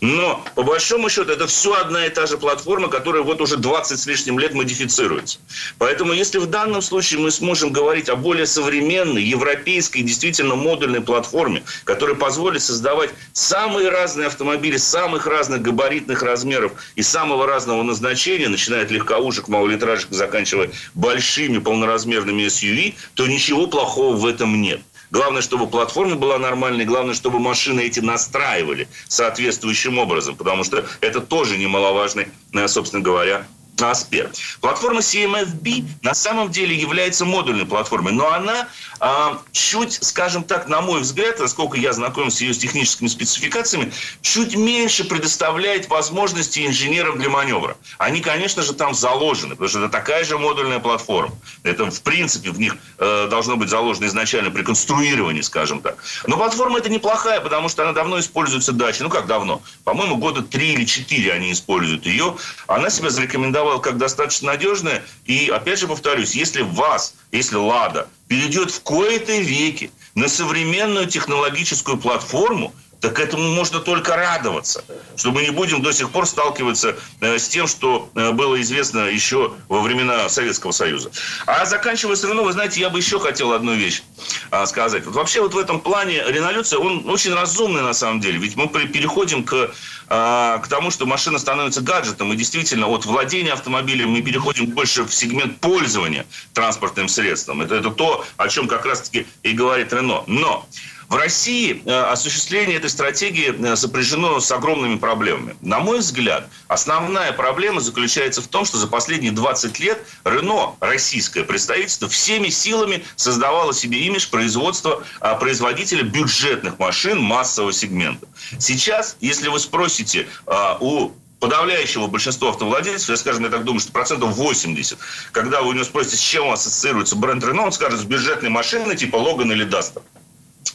Но, 0.00 0.44
по 0.54 0.62
большому 0.62 1.08
счету, 1.08 1.32
это 1.32 1.46
все 1.46 1.74
одна 1.74 2.06
и 2.06 2.10
та 2.10 2.26
же 2.26 2.36
платформа, 2.36 2.88
которая 2.88 3.22
вот 3.22 3.40
уже 3.40 3.56
20 3.56 3.98
с 3.98 4.06
лишним 4.06 4.38
лет 4.38 4.54
модифицируется. 4.54 5.38
Поэтому, 5.78 6.12
если 6.12 6.38
в 6.38 6.46
данном 6.46 6.82
случае 6.82 7.20
мы 7.20 7.30
сможем 7.30 7.72
говорить 7.72 8.08
о 8.08 8.16
более 8.16 8.46
современной, 8.46 9.22
европейской, 9.22 10.02
действительно 10.02 10.54
модульной 10.54 11.00
платформе, 11.06 11.62
которая 11.84 12.16
позволит 12.16 12.62
создавать 12.62 13.10
самые 13.32 13.88
разные 13.88 14.26
автомобили 14.26 14.76
самых 14.76 15.26
разных 15.26 15.62
габаритных 15.62 16.22
размеров 16.22 16.72
и 16.96 17.02
самого 17.02 17.46
разного 17.46 17.82
назначения, 17.82 18.48
начиная 18.48 18.82
от 18.82 18.90
легковушек, 18.90 19.48
малолитражек, 19.48 20.10
заканчивая 20.10 20.70
большими 20.94 21.58
полноразмерными 21.58 22.42
SUV, 22.42 22.94
то 23.14 23.26
ничего 23.26 23.66
плохого 23.66 24.14
в 24.16 24.26
этом 24.26 24.60
нет. 24.60 24.80
Главное, 25.10 25.40
чтобы 25.40 25.68
платформа 25.68 26.16
была 26.16 26.38
нормальной, 26.38 26.84
главное, 26.84 27.14
чтобы 27.14 27.38
машины 27.38 27.82
эти 27.82 28.00
настраивали 28.00 28.88
соответствующим 29.08 29.98
образом, 29.98 30.36
потому 30.36 30.64
что 30.64 30.84
это 31.00 31.20
тоже 31.20 31.56
немаловажный, 31.56 32.28
э, 32.52 32.66
собственно 32.66 33.02
говоря, 33.02 33.46
аспект. 33.82 34.38
Платформа 34.60 35.00
CMFB 35.00 35.84
на 36.02 36.14
самом 36.14 36.50
деле 36.50 36.74
является 36.74 37.24
модульной 37.24 37.66
платформой, 37.66 38.12
но 38.12 38.32
она 38.32 38.68
а, 39.00 39.42
чуть, 39.52 39.98
скажем 40.02 40.44
так, 40.44 40.68
на 40.68 40.80
мой 40.80 41.00
взгляд, 41.00 41.38
насколько 41.38 41.76
я 41.76 41.92
знаком 41.92 42.30
с 42.30 42.40
ее 42.40 42.54
техническими 42.54 43.08
спецификациями, 43.08 43.92
чуть 44.22 44.56
меньше 44.56 45.04
предоставляет 45.04 45.88
возможности 45.88 46.66
инженерам 46.66 47.18
для 47.18 47.28
маневра. 47.28 47.76
Они, 47.98 48.20
конечно 48.20 48.62
же, 48.62 48.72
там 48.72 48.94
заложены, 48.94 49.50
потому 49.50 49.68
что 49.68 49.78
это 49.80 49.88
такая 49.88 50.24
же 50.24 50.38
модульная 50.38 50.78
платформа. 50.78 51.34
Это, 51.62 51.90
в 51.90 52.02
принципе, 52.02 52.50
в 52.50 52.58
них 52.58 52.76
э, 52.98 53.28
должно 53.28 53.56
быть 53.56 53.68
заложено 53.68 54.06
изначально 54.06 54.50
при 54.50 54.62
конструировании, 54.62 55.42
скажем 55.42 55.80
так. 55.80 56.02
Но 56.26 56.36
платформа 56.36 56.78
это 56.78 56.88
неплохая, 56.88 57.40
потому 57.40 57.68
что 57.68 57.82
она 57.82 57.92
давно 57.92 58.18
используется 58.18 58.72
дачей. 58.72 59.02
Ну, 59.02 59.10
как 59.10 59.26
давно? 59.26 59.62
По-моему, 59.84 60.16
года 60.16 60.42
три 60.42 60.72
или 60.72 60.84
четыре 60.84 61.32
они 61.32 61.52
используют 61.52 62.06
ее. 62.06 62.36
Она 62.66 62.90
себя 62.90 63.10
зарекомендовала 63.10 63.65
как 63.80 63.98
достаточно 63.98 64.52
надежная. 64.52 65.04
И, 65.24 65.48
опять 65.48 65.78
же, 65.78 65.86
повторюсь, 65.86 66.34
если 66.34 66.62
вас, 66.62 67.14
если 67.32 67.56
«Лада» 67.56 68.08
перейдет 68.28 68.70
в 68.70 68.80
кои-то 68.82 69.36
веки 69.36 69.90
на 70.14 70.28
современную 70.28 71.06
технологическую 71.06 71.98
платформу, 71.98 72.74
так 73.06 73.20
этому 73.20 73.54
можно 73.54 73.78
только 73.78 74.16
радоваться, 74.16 74.84
что 75.16 75.30
мы 75.30 75.42
не 75.42 75.50
будем 75.50 75.80
до 75.80 75.92
сих 75.92 76.10
пор 76.10 76.26
сталкиваться 76.26 76.96
э, 77.20 77.38
с 77.38 77.46
тем, 77.46 77.68
что 77.68 78.10
э, 78.16 78.32
было 78.32 78.60
известно 78.60 79.06
еще 79.06 79.52
во 79.68 79.80
времена 79.80 80.28
Советского 80.28 80.72
Союза. 80.72 81.12
А 81.46 81.64
заканчивая 81.66 82.16
с 82.16 82.24
Рено, 82.24 82.42
вы 82.42 82.52
знаете, 82.52 82.80
я 82.80 82.90
бы 82.90 82.98
еще 82.98 83.20
хотел 83.20 83.52
одну 83.52 83.74
вещь 83.74 84.02
а, 84.50 84.66
сказать. 84.66 85.06
Вот 85.06 85.14
вообще 85.14 85.40
вот 85.40 85.54
в 85.54 85.58
этом 85.58 85.80
плане 85.80 86.20
ренолюция, 86.26 86.80
он 86.80 87.08
очень 87.08 87.32
разумный 87.32 87.82
на 87.82 87.92
самом 87.92 88.18
деле. 88.20 88.38
Ведь 88.38 88.56
мы 88.56 88.66
переходим 88.66 89.44
к, 89.44 89.70
а, 90.08 90.58
к 90.58 90.66
тому, 90.66 90.90
что 90.90 91.06
машина 91.06 91.38
становится 91.38 91.82
гаджетом. 91.82 92.32
И 92.32 92.36
действительно, 92.36 92.88
от 92.88 93.04
владения 93.04 93.52
автомобилем 93.52 94.10
мы 94.10 94.22
переходим 94.22 94.66
больше 94.66 95.04
в 95.04 95.14
сегмент 95.14 95.60
пользования 95.60 96.26
транспортным 96.54 97.08
средством. 97.08 97.62
Это, 97.62 97.76
это 97.76 97.92
то, 97.92 98.24
о 98.36 98.48
чем 98.48 98.66
как 98.66 98.84
раз-таки 98.84 99.28
и 99.44 99.52
говорит 99.52 99.92
Рено. 99.92 100.24
Но 100.26 100.66
в 101.08 101.14
России 101.14 101.82
э, 101.84 101.90
осуществление 101.90 102.76
этой 102.76 102.90
стратегии 102.90 103.54
э, 103.54 103.76
сопряжено 103.76 104.40
с 104.40 104.50
огромными 104.50 104.96
проблемами. 104.96 105.56
На 105.60 105.78
мой 105.78 106.00
взгляд, 106.00 106.48
основная 106.68 107.32
проблема 107.32 107.80
заключается 107.80 108.42
в 108.42 108.48
том, 108.48 108.64
что 108.64 108.78
за 108.78 108.88
последние 108.88 109.32
20 109.32 109.78
лет 109.80 110.04
Рено, 110.24 110.74
российское 110.80 111.44
представительство, 111.44 112.08
всеми 112.08 112.48
силами 112.48 113.04
создавало 113.14 113.72
себе 113.72 114.00
имидж 114.00 114.28
производства 114.30 115.04
а, 115.20 115.36
производителя 115.36 116.02
бюджетных 116.02 116.78
машин 116.78 117.20
массового 117.20 117.72
сегмента. 117.72 118.26
Сейчас, 118.58 119.16
если 119.20 119.48
вы 119.48 119.58
спросите 119.60 120.26
а, 120.46 120.76
у 120.80 121.12
подавляющего 121.38 122.06
большинства 122.06 122.50
автовладельцев, 122.50 123.10
я, 123.10 123.16
скажем, 123.16 123.44
я 123.44 123.50
так 123.50 123.64
думаю, 123.64 123.80
что 123.80 123.92
процентов 123.92 124.34
80, 124.34 124.98
когда 125.32 125.62
вы 125.62 125.68
у 125.68 125.72
него 125.72 125.84
спросите, 125.84 126.16
с 126.16 126.20
чем 126.20 126.50
ассоциируется 126.50 127.14
бренд 127.14 127.44
Рено, 127.44 127.62
он 127.62 127.72
скажет, 127.72 128.00
с 128.00 128.04
бюджетной 128.04 128.50
машиной 128.50 128.96
типа 128.96 129.16
Логан 129.16 129.52
или 129.52 129.64
Дастер. 129.64 130.02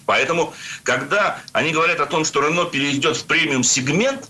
Поэтому, 0.06 0.54
когда 0.84 1.40
они 1.54 1.72
говорят 1.72 2.00
о 2.00 2.06
том, 2.06 2.26
что 2.26 2.42
Рено 2.42 2.66
перейдет 2.66 3.18
в 3.18 3.26
премиум-сегмент, 3.26 4.30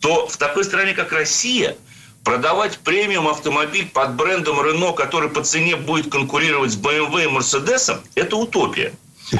то 0.00 0.26
в 0.26 0.36
такой 0.36 0.64
стране, 0.64 0.94
как 0.94 1.12
Россия, 1.12 1.76
продавать 2.24 2.78
премиум 2.78 3.28
автомобиль 3.28 3.88
под 3.88 4.14
брендом 4.14 4.64
Рено, 4.64 4.92
который 4.92 5.28
по 5.28 5.42
цене 5.42 5.76
будет 5.76 6.10
конкурировать 6.10 6.72
с 6.72 6.76
BMW 6.76 7.24
и 7.24 7.28
Mercedes, 7.28 8.00
это 8.14 8.36
утопия. 8.36 8.92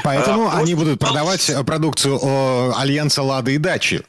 Поэтому 0.03 0.49
а, 0.49 0.59
они 0.59 0.75
будут 0.75 0.99
продавать 0.99 1.51
продукцию 1.65 2.19
Альянса 2.77 3.23
Лады 3.23 3.55
и 3.55 3.57
Дачи. 3.57 4.03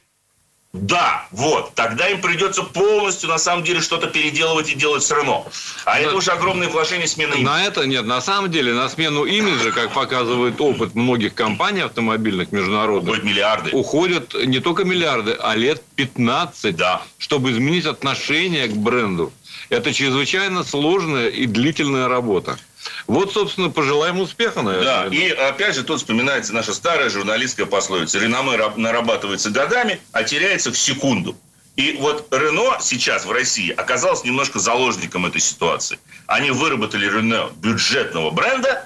Да, 0.73 1.27
вот. 1.31 1.75
Тогда 1.75 2.07
им 2.07 2.21
придется 2.21 2.63
полностью, 2.63 3.27
на 3.27 3.37
самом 3.37 3.63
деле, 3.63 3.81
что-то 3.81 4.07
переделывать 4.07 4.69
и 4.69 4.75
делать 4.75 5.03
с 5.03 5.11
Рено. 5.11 5.43
А 5.85 5.95
Но... 5.95 6.01
это 6.01 6.15
уже 6.15 6.31
огромное 6.31 6.69
вложение 6.69 7.07
смены 7.07 7.33
имиджа. 7.35 7.51
На 7.51 7.65
это 7.65 7.85
нет. 7.85 8.05
На 8.05 8.21
самом 8.21 8.49
деле, 8.49 8.73
на 8.73 8.87
смену 8.87 9.25
имиджа, 9.25 9.71
как 9.71 9.91
показывает 9.91 10.61
опыт 10.61 10.95
многих 10.95 11.33
компаний 11.33 11.81
автомобильных 11.81 12.53
международных, 12.53 13.03
уходят 13.03 13.25
миллиарды. 13.25 13.71
Уходят 13.71 14.33
не 14.45 14.59
только 14.59 14.85
миллиарды, 14.85 15.35
а 15.37 15.55
лет 15.55 15.83
15, 15.95 16.75
да. 16.77 17.01
чтобы 17.17 17.51
изменить 17.51 17.85
отношение 17.85 18.67
к 18.67 18.73
бренду. 18.73 19.33
Это 19.71 19.93
чрезвычайно 19.93 20.65
сложная 20.65 21.29
и 21.29 21.45
длительная 21.45 22.09
работа. 22.09 22.59
Вот, 23.07 23.31
собственно, 23.31 23.69
пожелаем 23.69 24.19
успеха, 24.19 24.63
наверное. 24.63 25.09
Да, 25.09 25.15
и 25.15 25.29
опять 25.29 25.75
же 25.75 25.83
тут 25.83 25.99
вспоминается 25.99 26.53
наша 26.53 26.73
старая 26.73 27.09
журналистская 27.09 27.65
пословица. 27.65 28.19
Реноме 28.19 28.57
нарабатывается 28.75 29.49
годами, 29.49 30.01
а 30.11 30.23
теряется 30.23 30.73
в 30.73 30.77
секунду. 30.77 31.37
И 31.77 31.95
вот 32.01 32.27
Рено 32.31 32.79
сейчас 32.81 33.25
в 33.25 33.31
России 33.31 33.71
оказался 33.71 34.27
немножко 34.27 34.59
заложником 34.59 35.25
этой 35.25 35.39
ситуации. 35.39 35.99
Они 36.27 36.51
выработали 36.51 37.05
Рено 37.05 37.49
бюджетного 37.55 38.29
бренда, 38.29 38.85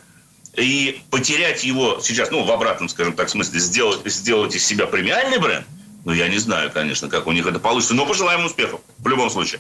и 0.55 1.01
потерять 1.09 1.63
его 1.63 1.99
сейчас, 1.99 2.29
ну, 2.29 2.43
в 2.43 2.51
обратном, 2.51 2.89
скажем 2.89 3.13
так, 3.13 3.29
смысле, 3.29 3.59
сделать, 3.59 4.01
сделать 4.05 4.55
из 4.55 4.63
себя 4.63 4.85
премиальный 4.85 5.39
бренд, 5.39 5.65
ну, 6.05 6.13
я 6.13 6.27
не 6.27 6.37
знаю, 6.37 6.69
конечно, 6.71 7.09
как 7.09 7.25
у 7.25 7.31
них 7.31 7.47
это 7.47 7.57
получится, 7.57 7.95
но 7.95 8.05
пожелаем 8.05 8.45
успехов 8.45 8.81
в 8.99 9.07
любом 9.07 9.31
случае. 9.31 9.59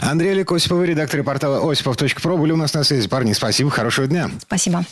Андрей 0.00 0.32
Олег 0.32 0.52
Осипов, 0.52 0.84
редактор 0.84 1.22
портала 1.22 1.70
осипов.про 1.70 2.36
были 2.36 2.52
у 2.52 2.56
нас 2.56 2.74
на 2.74 2.84
связи. 2.84 3.08
Парни, 3.08 3.32
спасибо, 3.32 3.70
хорошего 3.70 4.06
дня. 4.06 4.30
Спасибо. 4.42 4.84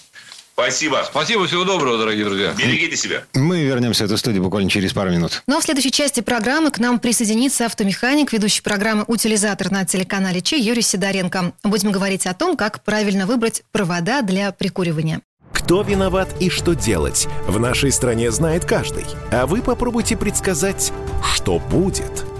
Спасибо. 0.61 1.03
Спасибо, 1.07 1.47
всего 1.47 1.65
доброго, 1.65 1.97
дорогие 1.97 2.25
друзья. 2.25 2.53
Берегите 2.57 2.95
себя. 2.95 3.25
Мы 3.33 3.63
вернемся 3.63 4.05
в 4.05 4.07
эту 4.07 4.19
студию 4.19 4.43
буквально 4.43 4.69
через 4.69 4.93
пару 4.93 5.11
минут. 5.11 5.43
Ну 5.47 5.57
а 5.57 5.61
в 5.61 5.65
следующей 5.65 5.91
части 5.91 6.21
программы 6.21 6.71
к 6.71 6.79
нам 6.79 6.99
присоединится 6.99 7.65
автомеханик, 7.65 8.33
ведущий 8.33 8.61
программы 8.61 9.05
«Утилизатор» 9.07 9.71
на 9.71 9.87
телеканале 9.87 10.43
Че 10.43 10.59
Юрий 10.59 10.83
Сидоренко. 10.83 11.55
Будем 11.65 11.93
говорить 11.93 12.27
о 12.27 12.35
том, 12.35 12.59
как 12.59 12.85
правильно 12.85 13.27
выбрать 13.27 13.63
провода 13.73 14.21
для 14.21 14.53
прикуривания. 14.53 15.23
Кто 15.53 15.83
виноват 15.83 16.29
и 16.41 16.51
что 16.51 16.75
делать, 16.75 17.27
в 17.47 17.59
нашей 17.59 17.91
стране 17.91 18.31
знает 18.31 18.67
каждый. 18.67 19.07
А 19.33 19.47
вы 19.47 19.63
попробуйте 19.63 20.17
предсказать, 20.17 20.93
что 21.23 21.59
будет– 21.59 22.25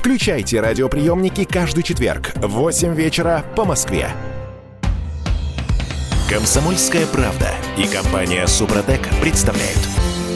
Включайте 0.00 0.62
радиоприемники 0.62 1.44
каждый 1.44 1.82
четверг 1.82 2.32
в 2.36 2.48
8 2.48 2.94
вечера 2.94 3.44
по 3.54 3.66
Москве. 3.66 4.08
Комсомольская 6.26 7.04
правда 7.04 7.50
и 7.76 7.86
компания 7.86 8.46
Супротек 8.46 9.02
представляют. 9.20 9.78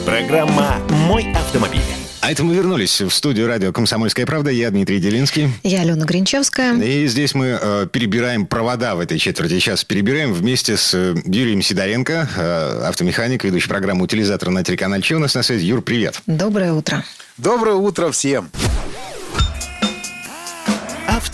Программа 0.05 0.75
«Мой 1.07 1.33
автомобиль». 1.33 1.81
А 2.21 2.31
это 2.31 2.43
мы 2.43 2.53
вернулись 2.53 3.01
в 3.01 3.09
студию 3.09 3.47
радио 3.47 3.71
«Комсомольская 3.71 4.27
правда». 4.27 4.51
Я 4.51 4.69
Дмитрий 4.69 4.99
Делинский. 4.99 5.49
Я 5.63 5.81
Алена 5.81 6.05
Гринчевская. 6.05 6.79
И 6.79 7.07
здесь 7.07 7.33
мы 7.33 7.57
э, 7.59 7.87
перебираем 7.91 8.45
провода 8.45 8.93
в 8.93 8.99
этой 8.99 9.17
четверти. 9.17 9.53
Сейчас 9.53 9.83
перебираем 9.83 10.31
вместе 10.31 10.77
с 10.77 10.93
э, 10.93 11.15
Юрием 11.25 11.63
Сидоренко, 11.63 12.29
э, 12.37 12.83
автомеханик, 12.85 13.43
ведущий 13.43 13.67
программу 13.69 14.03
«Утилизатор» 14.03 14.49
на 14.49 14.63
телеканале 14.63 15.01
Че 15.01 15.15
у 15.15 15.19
нас 15.19 15.33
на 15.33 15.41
связи. 15.41 15.65
Юр, 15.65 15.81
привет. 15.81 16.21
Доброе 16.27 16.73
утро. 16.73 17.03
Доброе 17.37 17.77
утро 17.77 18.11
всем. 18.11 18.51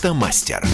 Автомастер. 0.02 0.66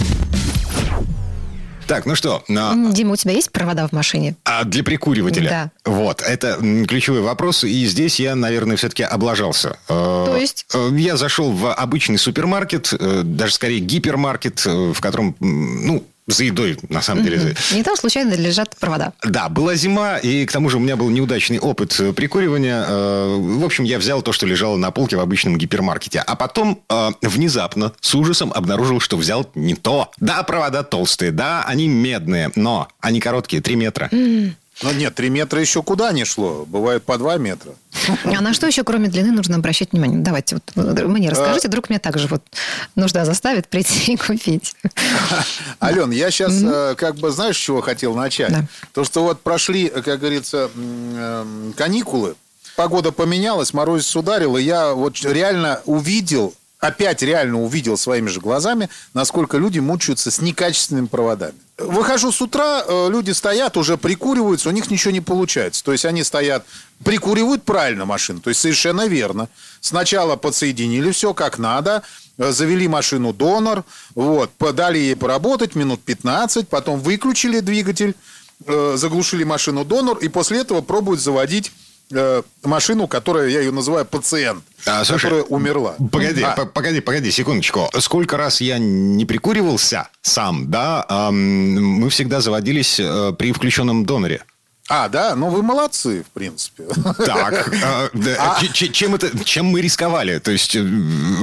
Так, 1.85 2.07
ну 2.07 2.15
что? 2.15 2.43
На... 2.47 2.73
Дима, 2.91 3.13
у 3.13 3.15
тебя 3.15 3.33
есть 3.33 3.51
провода 3.51 3.87
в 3.87 3.91
машине? 3.91 4.35
А 4.43 4.63
для 4.63 4.83
прикуривателя? 4.83 5.71
Да. 5.85 5.91
Вот, 5.91 6.23
это 6.23 6.57
ключевой 6.87 7.21
вопрос. 7.21 7.63
И 7.63 7.85
здесь 7.85 8.19
я, 8.19 8.33
наверное, 8.33 8.75
все-таки 8.75 9.03
облажался. 9.03 9.77
Э, 9.87 10.23
То 10.25 10.35
есть? 10.35 10.65
Э, 10.73 10.89
я 10.97 11.15
зашел 11.15 11.51
в 11.51 11.71
обычный 11.71 12.17
супермаркет, 12.17 12.91
э, 12.99 13.21
даже 13.23 13.53
скорее 13.53 13.81
гипермаркет, 13.81 14.65
в 14.65 14.99
котором, 14.99 15.35
ну, 15.39 16.03
за 16.31 16.43
едой, 16.43 16.77
на 16.89 17.01
самом 17.01 17.23
деле. 17.23 17.55
И 17.75 17.83
там 17.83 17.95
случайно 17.95 18.33
лежат 18.33 18.75
провода. 18.77 19.13
Да, 19.23 19.49
была 19.49 19.75
зима, 19.75 20.17
и 20.17 20.45
к 20.45 20.51
тому 20.51 20.69
же 20.69 20.77
у 20.77 20.79
меня 20.79 20.95
был 20.95 21.09
неудачный 21.09 21.59
опыт 21.59 21.99
э, 21.99 22.13
прикуривания. 22.13 22.85
Э, 22.87 23.35
в 23.37 23.65
общем, 23.65 23.83
я 23.83 23.97
взял 23.97 24.21
то, 24.21 24.31
что 24.31 24.45
лежало 24.45 24.77
на 24.77 24.91
полке 24.91 25.17
в 25.17 25.19
обычном 25.19 25.57
гипермаркете. 25.57 26.19
А 26.19 26.35
потом 26.35 26.81
э, 26.89 27.09
внезапно 27.21 27.93
с 28.01 28.13
ужасом 28.15 28.51
обнаружил, 28.53 28.99
что 28.99 29.17
взял 29.17 29.49
не 29.55 29.75
то. 29.75 30.11
Да, 30.17 30.43
провода 30.43 30.83
толстые, 30.83 31.31
да, 31.31 31.63
они 31.65 31.87
медные, 31.87 32.51
но 32.55 32.87
они 33.01 33.19
короткие, 33.19 33.61
3 33.61 33.75
метра. 33.75 34.09
Ну 34.81 34.93
нет, 34.93 35.13
3 35.13 35.29
метра 35.29 35.59
еще 35.59 35.83
куда 35.83 36.11
не 36.11 36.23
шло. 36.23 36.65
Бывает 36.65 37.03
по 37.03 37.17
2 37.17 37.37
метра. 37.37 37.73
А 38.23 38.41
на 38.41 38.53
что 38.53 38.65
еще, 38.67 38.83
кроме 38.83 39.09
длины, 39.09 39.31
нужно 39.31 39.57
обращать 39.57 39.91
внимание? 39.91 40.19
Давайте 40.19 40.55
вот 40.55 40.85
мне 41.05 41.29
расскажите, 41.29 41.67
а... 41.67 41.69
вдруг 41.69 41.89
мне 41.89 41.99
также 41.99 42.27
вот 42.27 42.41
нужда 42.95 43.25
заставит 43.25 43.67
прийти 43.67 44.13
и 44.13 44.17
купить. 44.17 44.75
Ален, 45.81 46.11
я 46.11 46.31
сейчас 46.31 46.53
mm-hmm. 46.53 46.95
как 46.95 47.15
бы, 47.15 47.31
знаешь, 47.31 47.57
с 47.57 47.59
чего 47.59 47.81
хотел 47.81 48.15
начать? 48.15 48.51
Да. 48.51 48.65
То, 48.93 49.03
что 49.03 49.23
вот 49.23 49.41
прошли, 49.41 49.89
как 49.89 50.19
говорится, 50.19 50.69
эм, 50.75 51.73
каникулы, 51.75 52.35
погода 52.77 53.11
поменялась, 53.11 53.73
морозец 53.73 54.15
ударил, 54.15 54.55
и 54.55 54.63
я 54.63 54.93
вот 54.93 55.19
реально 55.23 55.81
увидел 55.85 56.53
опять 56.79 57.21
реально 57.21 57.61
увидел 57.61 57.97
своими 57.97 58.27
же 58.29 58.39
глазами, 58.39 58.89
насколько 59.13 59.57
люди 59.57 59.79
мучаются 59.79 60.31
с 60.31 60.39
некачественными 60.41 61.07
проводами. 61.07 61.53
Выхожу 61.77 62.31
с 62.31 62.41
утра, 62.41 62.83
э, 62.85 63.09
люди 63.09 63.31
стоят, 63.31 63.77
уже 63.77 63.97
прикуриваются, 63.97 64.69
у 64.69 64.71
них 64.71 64.89
ничего 64.89 65.11
не 65.11 65.21
получается. 65.21 65.83
То 65.83 65.91
есть 65.91 66.05
они 66.05 66.23
стоят, 66.23 66.65
прикуривают 67.03 67.63
правильно 67.63 68.05
машину, 68.05 68.39
то 68.39 68.49
есть 68.49 68.61
совершенно 68.61 69.07
верно. 69.07 69.49
Сначала 69.81 70.35
подсоединили 70.35 71.11
все 71.11 71.33
как 71.33 71.57
надо, 71.57 72.03
э, 72.37 72.51
завели 72.51 72.87
машину 72.87 73.33
донор, 73.33 73.83
вот, 74.15 74.51
дали 74.59 74.97
ей 74.97 75.15
поработать 75.15 75.75
минут 75.75 76.01
15, 76.03 76.67
потом 76.67 76.99
выключили 76.99 77.59
двигатель, 77.59 78.15
э, 78.65 78.93
заглушили 78.97 79.43
машину 79.43 79.85
донор, 79.85 80.17
и 80.17 80.27
после 80.27 80.59
этого 80.59 80.81
пробуют 80.81 81.21
заводить 81.21 81.71
э, 82.11 82.41
машину, 82.63 83.07
которая, 83.07 83.49
я 83.49 83.59
ее 83.59 83.71
называю 83.71 84.05
пациент, 84.05 84.63
а, 84.85 85.03
слушай, 85.03 85.23
которая 85.23 85.43
умерла. 85.43 85.95
Погоди, 86.11 86.43
а. 86.43 86.65
погоди, 86.65 86.99
погоди, 87.01 87.31
секундочку. 87.31 87.89
Сколько 87.99 88.37
раз 88.37 88.61
я 88.61 88.77
не 88.77 89.25
прикуривался 89.25 90.09
сам, 90.21 90.69
да, 90.69 91.05
эм, 91.09 91.99
мы 91.99 92.09
всегда 92.09 92.41
заводились 92.41 92.99
э, 92.99 93.33
при 93.37 93.51
включенном 93.51 94.05
доноре. 94.05 94.43
А, 94.89 95.07
да? 95.07 95.35
Ну, 95.35 95.49
вы 95.49 95.61
молодцы, 95.61 96.23
в 96.23 96.31
принципе. 96.31 96.85
Так, 97.25 97.73
э, 97.73 98.35
а... 98.39 98.59
чем, 98.73 99.15
это, 99.15 99.43
чем 99.45 99.67
мы 99.67 99.81
рисковали? 99.81 100.39
То 100.39 100.49
есть, 100.49 100.75
э, 100.75 100.83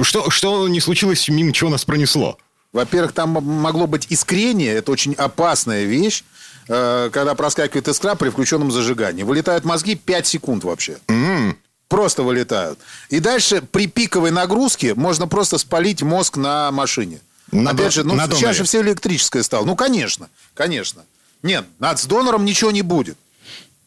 что, 0.03 0.29
что 0.29 0.67
не 0.67 0.81
случилось, 0.81 1.29
мимо 1.29 1.53
чего 1.53 1.69
нас 1.69 1.85
пронесло? 1.85 2.37
Во-первых, 2.73 3.13
там 3.13 3.29
могло 3.29 3.87
быть 3.87 4.07
искрение, 4.09 4.73
это 4.73 4.91
очень 4.91 5.13
опасная 5.13 5.85
вещь, 5.85 6.25
э, 6.67 7.09
когда 7.11 7.35
проскакивает 7.35 7.87
искра 7.87 8.15
при 8.15 8.29
включенном 8.29 8.71
зажигании. 8.71 9.23
Вылетают 9.23 9.65
мозги 9.65 9.95
5 9.95 10.27
секунд 10.27 10.63
вообще. 10.63 10.97
Mm. 11.07 11.55
Просто 11.87 12.23
вылетают. 12.23 12.79
И 13.09 13.19
дальше 13.19 13.61
при 13.61 13.87
пиковой 13.87 14.31
нагрузке 14.31 14.93
можно 14.93 15.27
просто 15.27 15.57
спалить 15.57 16.01
мозг 16.01 16.37
на 16.37 16.71
машине. 16.71 17.19
На 17.51 17.71
Опять 17.71 17.93
же, 17.93 18.03
ну, 18.03 18.13
на 18.13 18.27
сейчас 18.27 18.57
же 18.57 18.65
все 18.65 18.81
электрическое 18.81 19.41
стало. 19.41 19.65
Ну, 19.65 19.75
конечно, 19.75 20.29
конечно. 20.53 21.03
Нет, 21.43 21.65
с 21.79 22.05
донором 22.05 22.43
ничего 22.43 22.71
не 22.71 22.81
будет. 22.81 23.17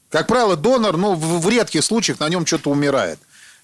Как 0.08 0.26
правило, 0.26 0.56
донор, 0.56 0.96
ну, 0.96 1.14
в, 1.14 1.40
в 1.40 1.48
редких 1.48 1.84
случаях 1.84 2.20
на 2.20 2.28
нем 2.28 2.46
что-то 2.46 2.70
умирает. 2.70 3.18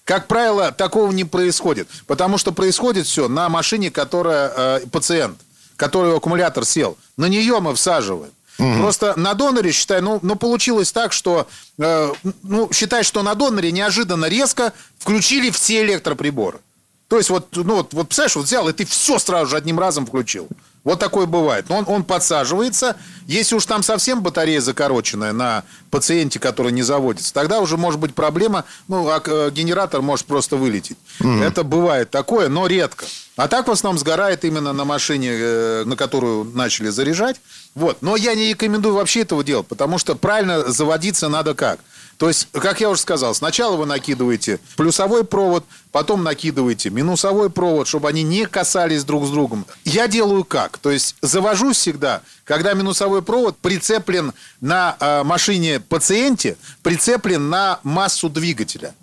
Как 0.05 0.27
правило, 0.27 0.71
такого 0.71 1.11
не 1.11 1.25
происходит. 1.25 1.89
Потому 2.05 2.37
что 2.37 2.53
происходит 2.53 3.07
все 3.07 3.27
на 3.27 3.49
машине, 3.49 3.91
которая 3.91 4.53
э, 4.55 4.79
пациент, 4.91 5.37
который 5.75 6.15
аккумулятор 6.15 6.63
сел. 6.63 6.97
На 7.17 7.25
нее 7.25 7.59
мы 7.59 7.75
всаживаем. 7.75 8.31
Угу. 8.59 8.79
Просто 8.79 9.13
на 9.19 9.33
доноре, 9.33 9.71
считай, 9.71 10.01
ну, 10.01 10.19
ну 10.21 10.35
получилось 10.35 10.91
так, 10.91 11.13
что, 11.13 11.47
э, 11.77 12.13
ну, 12.43 12.69
считай, 12.73 13.03
что 13.03 13.23
на 13.23 13.35
доноре 13.35 13.71
неожиданно 13.71 14.25
резко 14.25 14.73
включили 14.99 15.49
все 15.49 15.83
электроприборы. 15.83 16.59
То 17.07 17.17
есть 17.17 17.29
вот, 17.29 17.47
ну, 17.55 17.75
вот, 17.75 17.93
вот 17.93 18.07
представляешь, 18.07 18.35
вот 18.35 18.45
взял, 18.45 18.67
и 18.67 18.73
ты 18.73 18.85
все 18.85 19.17
сразу 19.17 19.51
же 19.51 19.57
одним 19.57 19.79
разом 19.79 20.05
включил. 20.05 20.47
Вот 20.83 20.99
такое 20.99 21.25
бывает. 21.25 21.65
Но 21.69 21.77
он, 21.77 21.85
он 21.87 22.03
подсаживается. 22.03 22.95
Если 23.25 23.55
уж 23.55 23.65
там 23.65 23.83
совсем 23.83 24.21
батарея 24.21 24.61
закороченная 24.61 25.33
на 25.33 25.63
пациенте, 25.89 26.39
который 26.39 26.71
не 26.71 26.83
заводится, 26.83 27.33
тогда 27.33 27.59
уже 27.59 27.77
может 27.77 27.99
быть 27.99 28.15
проблема, 28.15 28.65
ну, 28.87 29.07
а 29.09 29.21
э, 29.25 29.51
генератор 29.51 30.01
может 30.01 30.25
просто 30.25 30.55
вылететь. 30.55 30.97
Mm. 31.19 31.43
Это 31.43 31.63
бывает 31.63 32.09
такое, 32.09 32.49
но 32.49 32.67
редко. 32.67 33.05
А 33.37 33.47
так 33.47 33.67
в 33.67 33.71
основном 33.71 33.97
сгорает 33.97 34.43
именно 34.43 34.73
на 34.73 34.83
машине, 34.83 35.29
э, 35.31 35.83
на 35.85 35.95
которую 35.95 36.43
начали 36.43 36.89
заряжать. 36.89 37.39
Вот. 37.73 38.01
Но 38.01 38.17
я 38.17 38.35
не 38.35 38.49
рекомендую 38.49 38.95
вообще 38.95 39.21
этого 39.21 39.43
делать, 39.43 39.67
потому 39.67 39.97
что 39.97 40.15
правильно 40.15 40.69
заводиться 40.69 41.29
надо 41.29 41.53
как– 41.55 41.79
то 42.17 42.27
есть, 42.27 42.47
как 42.51 42.81
я 42.81 42.89
уже 42.89 43.01
сказал, 43.01 43.35
сначала 43.35 43.75
вы 43.75 43.85
накидываете 43.85 44.59
плюсовой 44.75 45.23
провод, 45.23 45.63
потом 45.91 46.23
накидываете 46.23 46.89
минусовой 46.89 47.51
провод, 47.51 47.87
чтобы 47.87 48.09
они 48.09 48.23
не 48.23 48.45
касались 48.47 49.03
друг 49.03 49.25
с 49.27 49.29
другом. 49.29 49.67
Я 49.85 50.07
делаю 50.07 50.43
как? 50.43 50.79
То 50.79 50.89
есть, 50.89 51.15
завожусь 51.21 51.77
всегда, 51.77 52.21
когда 52.43 52.73
минусовой 52.73 53.21
провод 53.21 53.57
прицеплен 53.57 54.33
на 54.61 54.97
э, 54.99 55.23
машине 55.23 55.79
пациенте, 55.79 56.57
прицеплен 56.81 57.49
на 57.49 57.79
массу 57.83 58.29
двигателя, 58.29 58.95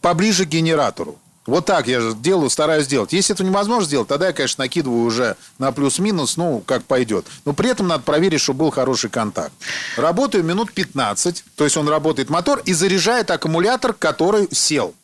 поближе 0.00 0.44
к 0.44 0.48
генератору. 0.48 1.18
Вот 1.46 1.64
так 1.64 1.86
я 1.86 2.12
делаю, 2.12 2.50
стараюсь 2.50 2.86
делать. 2.86 3.12
Если 3.12 3.34
это 3.34 3.44
невозможно 3.44 3.86
сделать, 3.86 4.08
тогда 4.08 4.28
я, 4.28 4.32
конечно, 4.32 4.64
накидываю 4.64 5.04
уже 5.04 5.36
на 5.58 5.72
плюс-минус, 5.72 6.36
ну, 6.36 6.62
как 6.66 6.84
пойдет. 6.84 7.26
Но 7.44 7.52
при 7.52 7.70
этом 7.70 7.88
надо 7.88 8.02
проверить, 8.02 8.40
чтобы 8.40 8.60
был 8.60 8.70
хороший 8.70 9.10
контакт. 9.10 9.52
Работаю 9.96 10.44
минут 10.44 10.72
15, 10.72 11.44
то 11.54 11.64
есть 11.64 11.76
он 11.76 11.88
работает 11.88 12.30
мотор 12.30 12.60
и 12.64 12.72
заряжает 12.72 13.30
аккумулятор, 13.30 13.92
который 13.92 14.48
сел. 14.52 14.94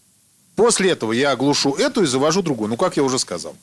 После 0.56 0.90
этого 0.90 1.12
я 1.12 1.32
оглушу 1.32 1.75
эту 1.75 2.02
и 2.02 2.06
завожу 2.06 2.42
другую. 2.42 2.68
Ну, 2.68 2.76
как 2.76 2.97
я 2.97 3.02
уже 3.02 3.18
сказал. 3.18 3.56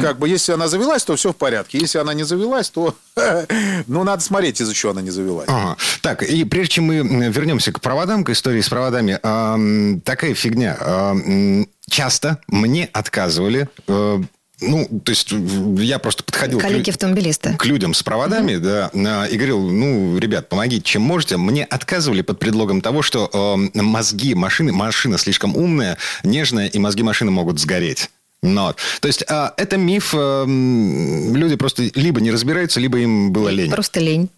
Как 0.00 0.18
бы, 0.18 0.28
если 0.28 0.52
она 0.52 0.66
завелась, 0.66 1.04
то 1.04 1.14
все 1.14 1.32
в 1.32 1.36
порядке. 1.36 1.78
Если 1.78 1.98
она 1.98 2.14
не 2.14 2.22
завелась, 2.22 2.70
то... 2.70 2.94
ну, 3.86 4.04
надо 4.04 4.22
смотреть, 4.22 4.60
из-за 4.60 4.72
чего 4.72 4.92
она 4.92 5.02
не 5.02 5.10
завелась. 5.10 5.48
Ага. 5.48 5.76
Так, 6.00 6.22
и 6.22 6.44
прежде 6.44 6.74
чем 6.74 6.84
мы 6.84 7.28
вернемся 7.28 7.72
к 7.72 7.80
проводам, 7.80 8.24
к 8.24 8.30
истории 8.30 8.62
с 8.62 8.68
проводами, 8.68 9.18
э, 9.22 10.00
такая 10.04 10.34
фигня. 10.34 10.76
Э, 10.80 11.64
часто 11.90 12.38
мне 12.46 12.88
отказывали 12.92 13.68
э, 13.86 14.22
ну, 14.62 15.00
то 15.04 15.10
есть 15.10 15.32
я 15.78 15.98
просто 15.98 16.24
подходил 16.24 16.58
Коллеги-автомобилисты. 16.60 17.54
к 17.58 17.64
людям 17.66 17.94
с 17.94 18.02
проводами, 18.02 18.56
угу. 18.56 18.64
да, 18.64 19.26
и 19.26 19.36
говорил, 19.36 19.60
ну, 19.60 20.18
ребят, 20.18 20.48
помогите, 20.48 20.82
чем 20.82 21.02
можете. 21.02 21.36
Мне 21.36 21.64
отказывали 21.64 22.22
под 22.22 22.38
предлогом 22.38 22.80
того, 22.80 23.02
что 23.02 23.30
э, 23.74 23.80
мозги 23.80 24.34
машины, 24.34 24.72
машина 24.72 25.18
слишком 25.18 25.56
умная, 25.56 25.98
нежная, 26.22 26.68
и 26.68 26.78
мозги 26.78 27.02
машины 27.02 27.30
могут 27.30 27.58
сгореть. 27.58 28.10
Но, 28.42 28.74
то 29.00 29.08
есть 29.08 29.24
э, 29.28 29.50
это 29.56 29.76
миф, 29.76 30.14
э, 30.14 30.44
люди 30.46 31.56
просто 31.56 31.90
либо 31.94 32.20
не 32.20 32.30
разбираются, 32.30 32.80
либо 32.80 32.98
им 32.98 33.32
было 33.32 33.48
лень. 33.48 33.70
Просто 33.70 34.00
лень. 34.00 34.28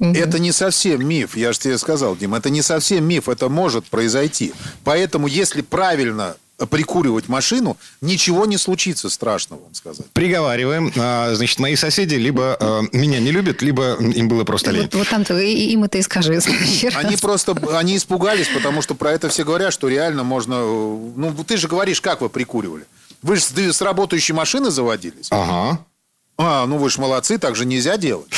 Это 0.00 0.38
не 0.38 0.50
совсем 0.50 1.06
миф, 1.06 1.36
я 1.36 1.52
же 1.52 1.58
тебе 1.58 1.78
сказал, 1.78 2.16
Дим, 2.16 2.34
это 2.34 2.50
не 2.50 2.62
совсем 2.62 3.04
миф, 3.04 3.28
это 3.28 3.48
может 3.48 3.84
произойти. 3.84 4.52
Поэтому, 4.82 5.26
если 5.28 5.62
правильно 5.62 6.36
прикуривать 6.70 7.28
машину, 7.28 7.76
ничего 8.00 8.46
не 8.46 8.56
случится 8.58 9.10
страшного, 9.10 9.62
вам 9.62 9.74
сказать. 9.74 10.06
Приговариваем. 10.12 10.92
А, 10.96 11.34
значит, 11.34 11.58
мои 11.58 11.76
соседи 11.76 12.14
либо 12.14 12.56
а, 12.60 12.82
меня 12.92 13.20
не 13.20 13.30
любят, 13.30 13.62
либо 13.62 13.94
им 13.94 14.28
было 14.28 14.44
просто 14.44 14.70
лень. 14.70 14.82
Вот, 14.82 14.94
вот 14.94 15.08
там-то 15.08 15.38
им 15.38 15.84
это 15.84 15.98
и 15.98 16.02
скажи. 16.02 16.40
Они 16.94 17.16
просто, 17.16 17.56
они 17.76 17.96
испугались, 17.96 18.48
потому 18.48 18.82
что 18.82 18.94
про 18.94 19.12
это 19.12 19.28
все 19.28 19.44
говорят, 19.44 19.72
что 19.72 19.88
реально 19.88 20.24
можно... 20.24 20.58
Ну, 20.60 21.34
ты 21.46 21.56
же 21.56 21.68
говоришь, 21.68 22.00
как 22.00 22.20
вы 22.20 22.28
прикуривали. 22.28 22.84
Вы 23.22 23.36
же 23.36 23.72
с 23.72 23.80
работающей 23.80 24.34
машины 24.34 24.70
заводились. 24.70 25.28
Ага. 25.30 25.84
А, 26.36 26.66
ну 26.66 26.78
вы 26.78 26.90
же 26.90 27.00
молодцы, 27.00 27.38
так 27.38 27.54
же 27.54 27.64
нельзя 27.64 27.96
делать. 27.96 28.28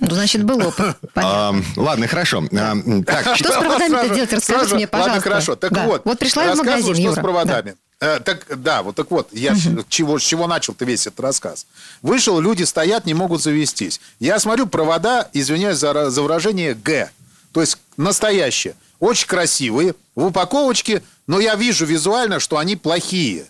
Ну, 0.00 0.10
значит, 0.10 0.44
был 0.44 0.66
опыт. 0.66 0.96
А, 1.14 1.54
ладно, 1.76 2.08
хорошо. 2.08 2.42
А, 2.52 2.74
так, 3.06 3.36
что 3.36 3.52
с 3.52 3.56
проводами-то 3.58 4.14
делать? 4.14 4.32
Расскажите 4.32 4.74
мне, 4.74 4.88
пожалуйста. 4.88 5.14
Ладно, 5.14 5.22
хорошо. 5.22 5.56
Так 5.56 5.72
да. 5.72 5.86
вот. 5.86 6.02
Вот 6.04 6.18
пришла 6.18 6.44
я 6.44 6.54
в 6.54 6.58
магазин, 6.58 6.94
что 6.94 7.02
Юра. 7.02 7.14
с 7.14 7.18
проводами. 7.18 7.76
Да. 8.00 8.16
Э, 8.16 8.18
так, 8.18 8.46
да, 8.60 8.82
вот 8.82 8.96
так 8.96 9.10
вот, 9.12 9.28
я 9.32 9.52
угу. 9.52 9.84
чего, 9.88 10.18
с 10.18 10.22
чего 10.22 10.48
начал 10.48 10.74
ты 10.74 10.84
весь 10.84 11.06
этот 11.06 11.20
рассказ. 11.20 11.66
Вышел, 12.00 12.40
люди 12.40 12.64
стоят, 12.64 13.06
не 13.06 13.14
могут 13.14 13.42
завестись. 13.42 14.00
Я 14.18 14.40
смотрю, 14.40 14.66
провода, 14.66 15.28
извиняюсь 15.32 15.78
за, 15.78 16.10
за 16.10 16.22
выражение, 16.22 16.74
Г. 16.74 17.10
То 17.52 17.60
есть 17.60 17.78
настоящие. 17.96 18.74
Очень 18.98 19.28
красивые, 19.28 19.94
в 20.16 20.26
упаковочке, 20.26 21.02
но 21.26 21.38
я 21.38 21.54
вижу 21.54 21.86
визуально, 21.86 22.40
что 22.40 22.58
они 22.58 22.74
плохие. 22.74 23.46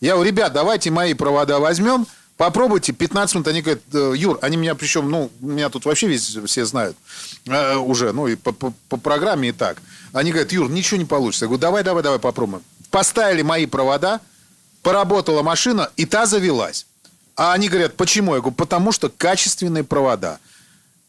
Я 0.00 0.14
говорю, 0.14 0.30
ребят, 0.30 0.52
давайте 0.52 0.90
мои 0.90 1.14
провода 1.14 1.60
возьмем, 1.60 2.06
Попробуйте 2.42 2.92
15 2.92 3.36
минут. 3.36 3.46
Они 3.46 3.62
говорят, 3.62 3.84
«Э, 3.92 4.14
Юр, 4.16 4.36
они 4.42 4.56
меня 4.56 4.74
причем, 4.74 5.08
ну, 5.08 5.30
меня 5.38 5.68
тут 5.68 5.84
вообще 5.84 6.08
весь, 6.08 6.36
все 6.46 6.64
знают 6.64 6.96
э, 7.46 7.76
уже, 7.76 8.10
ну, 8.10 8.26
и 8.26 8.34
по, 8.34 8.50
по, 8.50 8.74
по 8.88 8.96
программе 8.96 9.50
и 9.50 9.52
так. 9.52 9.80
Они 10.12 10.32
говорят, 10.32 10.50
Юр, 10.50 10.68
ничего 10.68 10.98
не 10.98 11.04
получится. 11.04 11.44
Я 11.44 11.50
говорю, 11.50 11.60
давай, 11.60 11.84
давай, 11.84 12.02
давай 12.02 12.18
попробуем. 12.18 12.64
Поставили 12.90 13.42
мои 13.42 13.66
провода, 13.66 14.20
поработала 14.82 15.42
машина, 15.44 15.90
и 15.96 16.04
та 16.04 16.26
завелась. 16.26 16.86
А 17.36 17.52
они 17.52 17.68
говорят, 17.68 17.96
почему? 17.96 18.34
Я 18.34 18.40
говорю, 18.40 18.56
потому 18.56 18.90
что 18.90 19.08
качественные 19.08 19.84
провода 19.84 20.40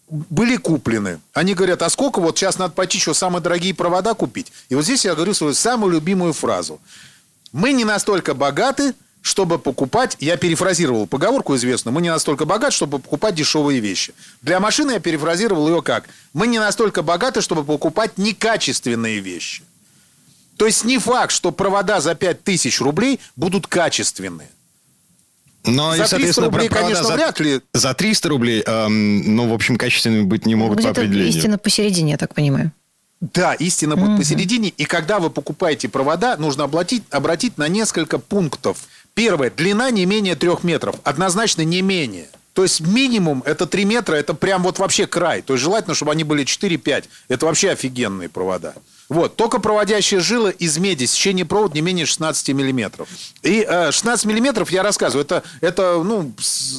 были 0.09 0.55
куплены. 0.57 1.19
Они 1.33 1.55
говорят, 1.55 1.81
а 1.81 1.89
сколько 1.89 2.19
вот 2.19 2.37
сейчас 2.37 2.59
надо 2.59 2.75
пойти 2.75 2.99
еще 2.99 3.15
самые 3.15 3.41
дорогие 3.41 3.73
провода 3.73 4.13
купить? 4.13 4.51
И 4.69 4.75
вот 4.75 4.83
здесь 4.83 5.03
я 5.03 5.15
говорю 5.15 5.33
свою 5.33 5.55
самую 5.55 5.93
любимую 5.93 6.33
фразу. 6.33 6.79
Мы 7.51 7.73
не 7.73 7.85
настолько 7.85 8.35
богаты, 8.35 8.93
чтобы 9.23 9.57
покупать, 9.57 10.17
я 10.19 10.35
перефразировал 10.35 11.07
поговорку 11.07 11.55
известную, 11.55 11.95
мы 11.95 12.01
не 12.01 12.09
настолько 12.09 12.45
богаты, 12.45 12.75
чтобы 12.75 12.99
покупать 12.99 13.35
дешевые 13.35 13.79
вещи. 13.79 14.13
Для 14.41 14.59
машины 14.59 14.91
я 14.91 14.99
перефразировал 14.99 15.69
ее 15.69 15.81
как, 15.81 16.09
мы 16.33 16.45
не 16.45 16.59
настолько 16.59 17.01
богаты, 17.03 17.41
чтобы 17.41 17.63
покупать 17.63 18.17
некачественные 18.17 19.21
вещи. 19.21 19.63
То 20.57 20.65
есть 20.65 20.83
не 20.83 20.99
факт, 20.99 21.31
что 21.31 21.51
провода 21.51 22.01
за 22.01 22.15
5000 22.15 22.81
рублей 22.81 23.21
будут 23.37 23.65
качественные. 23.65 24.49
Но, 25.65 25.95
за 25.95 26.17
300 26.17 26.41
рублей, 26.41 26.67
конечно, 26.67 27.05
за, 27.05 27.13
вряд 27.13 27.39
ли. 27.39 27.61
За 27.73 27.93
300 27.93 28.27
рублей, 28.29 28.61
эм, 28.65 29.35
ну, 29.37 29.47
в 29.47 29.53
общем, 29.53 29.77
качественными 29.77 30.23
быть 30.23 30.45
не 30.45 30.55
могут 30.55 30.79
Где-то 30.79 30.95
по 30.95 31.01
определению. 31.01 31.33
истина 31.33 31.57
посередине, 31.57 32.11
я 32.11 32.17
так 32.17 32.35
понимаю. 32.35 32.73
Да, 33.31 33.53
истина 33.53 33.95
будет 33.95 34.09
угу. 34.09 34.17
посередине. 34.17 34.67
И 34.67 34.83
когда 34.83 35.19
вы 35.19 35.29
покупаете 35.29 35.87
провода, 35.87 36.35
нужно 36.35 36.65
обратить, 36.65 37.03
обратить 37.09 37.57
на 37.57 37.69
несколько 37.69 38.19
пунктов. 38.19 38.79
Первое. 39.13 39.49
Длина 39.49 39.91
не 39.91 40.05
менее 40.05 40.35
трех 40.35 40.63
метров. 40.63 40.95
Однозначно 41.03 41.61
не 41.61 41.81
менее. 41.81 42.27
То 42.53 42.63
есть 42.63 42.81
минимум 42.81 43.41
это 43.45 43.65
3 43.65 43.85
метра, 43.85 44.15
это 44.15 44.35
прям 44.35 44.63
вот 44.63 44.77
вообще 44.77 45.07
край. 45.07 45.41
То 45.41 45.53
есть 45.53 45.63
желательно, 45.63 45.95
чтобы 45.95 46.11
они 46.11 46.23
были 46.23 46.45
4-5. 46.45 47.05
Это 47.27 47.45
вообще 47.47 47.71
офигенные 47.71 48.29
провода. 48.29 48.75
Вот, 49.09 49.35
только 49.35 49.59
проводящая 49.59 50.21
жила 50.21 50.49
из 50.49 50.77
меди, 50.77 51.05
сечение 51.05 51.45
провод 51.45 51.73
не 51.73 51.81
менее 51.81 52.05
16 52.05 52.49
миллиметров. 52.49 53.09
И 53.41 53.65
э, 53.67 53.91
16 53.91 54.25
миллиметров, 54.25 54.71
я 54.71 54.81
рассказываю, 54.81 55.25
это, 55.25 55.43
это 55.61 56.01
ну, 56.03 56.33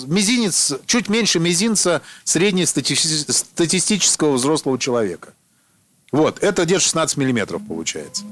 мизинец, 0.06 0.72
чуть 0.86 1.08
меньше 1.08 1.38
мизинца 1.38 2.02
среднестатистического 2.24 4.32
взрослого 4.32 4.78
человека. 4.78 5.34
Вот, 6.12 6.42
это 6.42 6.64
где-то 6.64 6.80
16 6.80 7.16
миллиметров 7.18 7.60
получается. 7.68 8.24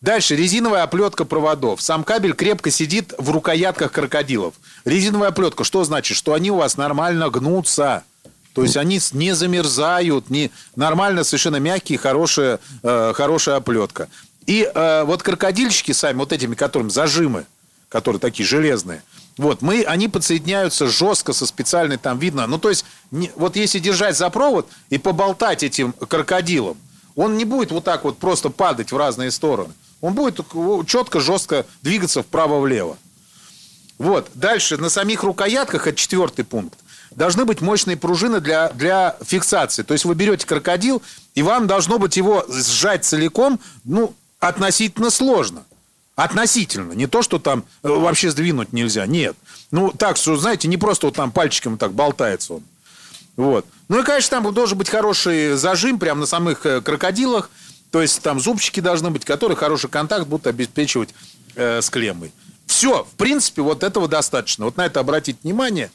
Дальше, 0.00 0.36
резиновая 0.36 0.84
оплетка 0.84 1.24
проводов. 1.24 1.82
Сам 1.82 2.04
кабель 2.04 2.32
крепко 2.32 2.70
сидит 2.70 3.12
в 3.18 3.30
рукоятках 3.30 3.90
крокодилов. 3.90 4.54
Резиновая 4.84 5.30
оплетка, 5.30 5.64
что 5.64 5.82
значит? 5.82 6.16
Что 6.16 6.34
они 6.34 6.52
у 6.52 6.56
вас 6.56 6.76
нормально 6.76 7.30
гнутся. 7.30 8.04
То 8.54 8.62
есть 8.62 8.76
они 8.76 9.00
не 9.12 9.34
замерзают, 9.34 10.30
не... 10.30 10.50
нормально, 10.74 11.22
совершенно 11.22 11.56
мягкие, 11.56 11.98
хорошая, 11.98 12.58
э, 12.82 13.12
хорошая 13.14 13.56
оплетка. 13.56 14.08
И 14.46 14.68
э, 14.72 15.04
вот 15.04 15.22
крокодильчики 15.22 15.92
сами, 15.92 16.18
вот 16.18 16.32
этими, 16.32 16.54
которым 16.54 16.90
зажимы, 16.90 17.46
которые 17.88 18.20
такие 18.20 18.46
железные, 18.46 19.02
Вот, 19.36 19.62
мы, 19.62 19.82
они 19.82 20.08
подсоединяются 20.08 20.88
жестко 20.88 21.32
со 21.32 21.46
специальной 21.46 21.98
там 21.98 22.18
видно. 22.18 22.46
Ну, 22.46 22.58
то 22.58 22.68
есть, 22.68 22.84
не, 23.10 23.30
вот 23.36 23.56
если 23.56 23.78
держать 23.78 24.16
за 24.16 24.30
провод 24.30 24.68
и 24.90 24.98
поболтать 24.98 25.62
этим 25.62 25.92
крокодилом, 25.92 26.76
он 27.14 27.36
не 27.36 27.44
будет 27.44 27.70
вот 27.70 27.84
так 27.84 28.04
вот 28.04 28.18
просто 28.18 28.50
падать 28.50 28.90
в 28.90 28.96
разные 28.96 29.30
стороны. 29.30 29.72
Он 30.00 30.14
будет 30.14 30.40
четко, 30.86 31.20
жестко 31.20 31.66
двигаться 31.82 32.22
вправо-влево. 32.22 32.96
Вот. 33.98 34.30
Дальше 34.34 34.76
на 34.76 34.90
самих 34.90 35.22
рукоятках, 35.24 35.86
это 35.86 35.96
четвертый 35.96 36.44
пункт, 36.44 36.78
должны 37.10 37.44
быть 37.44 37.60
мощные 37.60 37.96
пружины 37.96 38.40
для, 38.40 38.70
для 38.70 39.16
фиксации. 39.24 39.82
То 39.82 39.92
есть 39.92 40.04
вы 40.04 40.14
берете 40.14 40.46
крокодил, 40.46 41.02
и 41.34 41.42
вам 41.42 41.66
должно 41.66 41.98
быть 41.98 42.16
его 42.16 42.44
сжать 42.48 43.04
целиком, 43.04 43.58
ну, 43.84 44.14
относительно 44.38 45.10
сложно. 45.10 45.64
Относительно. 46.14 46.92
Не 46.92 47.06
то, 47.06 47.22
что 47.22 47.38
там 47.38 47.64
э, 47.84 47.88
вообще 47.88 48.30
сдвинуть 48.30 48.72
нельзя. 48.72 49.06
Нет. 49.06 49.36
Ну, 49.70 49.92
так, 49.92 50.16
что, 50.16 50.36
знаете, 50.36 50.66
не 50.66 50.76
просто 50.76 51.06
вот 51.06 51.14
там 51.14 51.30
пальчиком 51.30 51.78
так 51.78 51.92
болтается 51.92 52.54
он. 52.54 52.62
Вот. 53.36 53.64
Ну 53.88 54.00
и, 54.00 54.02
конечно, 54.02 54.42
там 54.42 54.52
должен 54.52 54.76
быть 54.76 54.88
хороший 54.88 55.54
зажим 55.54 56.00
прямо 56.00 56.22
на 56.22 56.26
самых 56.26 56.66
э, 56.66 56.80
крокодилах. 56.80 57.50
То 57.90 58.02
есть 58.02 58.22
там 58.22 58.40
зубчики 58.40 58.80
должны 58.80 59.10
быть, 59.10 59.24
которые 59.24 59.56
хороший 59.56 59.88
контакт 59.88 60.26
будут 60.26 60.46
обеспечивать 60.46 61.14
э, 61.54 61.80
с 61.80 61.88
клеммой. 61.90 62.32
Все, 62.66 63.04
в 63.04 63.16
принципе, 63.16 63.62
вот 63.62 63.82
этого 63.82 64.08
достаточно. 64.08 64.66
Вот 64.66 64.76
на 64.76 64.86
это 64.86 65.00
обратить 65.00 65.38
внимание. 65.42 65.90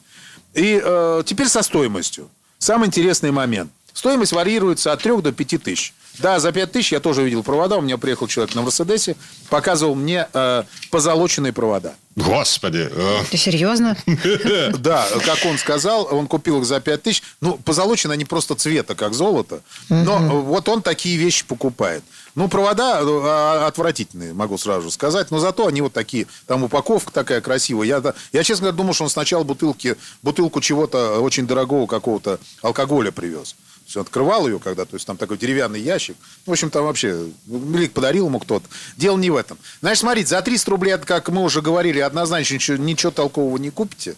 И 0.54 0.80
э, 0.82 1.22
теперь 1.24 1.48
со 1.48 1.62
стоимостью. 1.62 2.28
Самый 2.58 2.88
интересный 2.88 3.30
момент. 3.30 3.70
Стоимость 3.92 4.32
варьируется 4.32 4.92
от 4.92 5.02
3 5.02 5.20
до 5.22 5.32
5 5.32 5.62
тысяч. 5.62 5.94
Да, 6.18 6.38
за 6.38 6.52
5 6.52 6.72
тысяч 6.72 6.92
я 6.92 7.00
тоже 7.00 7.22
видел 7.24 7.42
провода. 7.42 7.76
У 7.76 7.80
меня 7.80 7.98
приехал 7.98 8.28
человек 8.28 8.54
на 8.54 8.62
Мерседесе, 8.62 9.16
показывал 9.50 9.94
мне 9.94 10.28
э, 10.32 10.62
позолоченные 10.90 11.52
провода. 11.52 11.94
Господи. 12.16 12.88
Э. 12.90 13.24
Ты 13.30 13.36
серьезно? 13.36 13.96
Да, 14.78 15.06
как 15.24 15.44
он 15.46 15.58
сказал, 15.58 16.08
он 16.10 16.26
купил 16.26 16.60
их 16.60 16.64
за 16.64 16.80
5 16.80 17.02
тысяч. 17.02 17.22
Ну, 17.40 17.58
позолоченные 17.58 18.14
они 18.14 18.24
просто 18.24 18.54
цвета, 18.54 18.94
как 18.94 19.14
золото. 19.14 19.62
Но 19.88 20.18
вот 20.42 20.68
он 20.68 20.82
такие 20.82 21.16
вещи 21.16 21.44
покупает. 21.44 22.04
Ну, 22.34 22.48
провода 22.48 23.00
э, 23.00 23.66
отвратительные, 23.66 24.32
могу 24.34 24.58
сразу 24.58 24.90
сказать. 24.90 25.30
Но 25.30 25.38
зато 25.38 25.66
они 25.66 25.80
вот 25.82 25.92
такие. 25.92 26.26
Там 26.46 26.64
упаковка 26.64 27.12
такая 27.12 27.40
красивая. 27.40 27.86
Я, 27.86 28.14
я 28.32 28.42
честно 28.42 28.64
говоря, 28.64 28.76
думал, 28.76 28.94
что 28.94 29.04
он 29.04 29.10
сначала 29.10 29.44
бутылки, 29.44 29.96
бутылку 30.22 30.60
чего-то 30.60 31.20
очень 31.20 31.46
дорогого 31.46 31.86
какого-то 31.86 32.38
алкоголя 32.62 33.12
привез. 33.12 33.54
Все, 33.86 34.00
открывал 34.00 34.46
ее 34.46 34.58
когда, 34.58 34.84
то 34.84 34.94
есть 34.94 35.06
там 35.06 35.16
такой 35.16 35.36
деревянный 35.36 35.80
ящик. 35.80 36.16
В 36.46 36.50
общем, 36.50 36.70
там 36.70 36.84
вообще, 36.84 37.28
или 37.46 37.86
подарил 37.88 38.26
ему 38.26 38.40
кто-то. 38.40 38.66
Дело 38.96 39.18
не 39.18 39.30
в 39.30 39.36
этом. 39.36 39.58
Значит, 39.80 40.00
смотрите, 40.00 40.28
за 40.28 40.40
300 40.40 40.70
рублей, 40.70 40.98
как 40.98 41.28
мы 41.28 41.42
уже 41.42 41.60
говорили, 41.60 42.00
однозначно 42.00 42.54
ничего, 42.54 42.76
ничего 42.78 43.12
толкового 43.12 43.58
не 43.58 43.70
купите. 43.70 44.16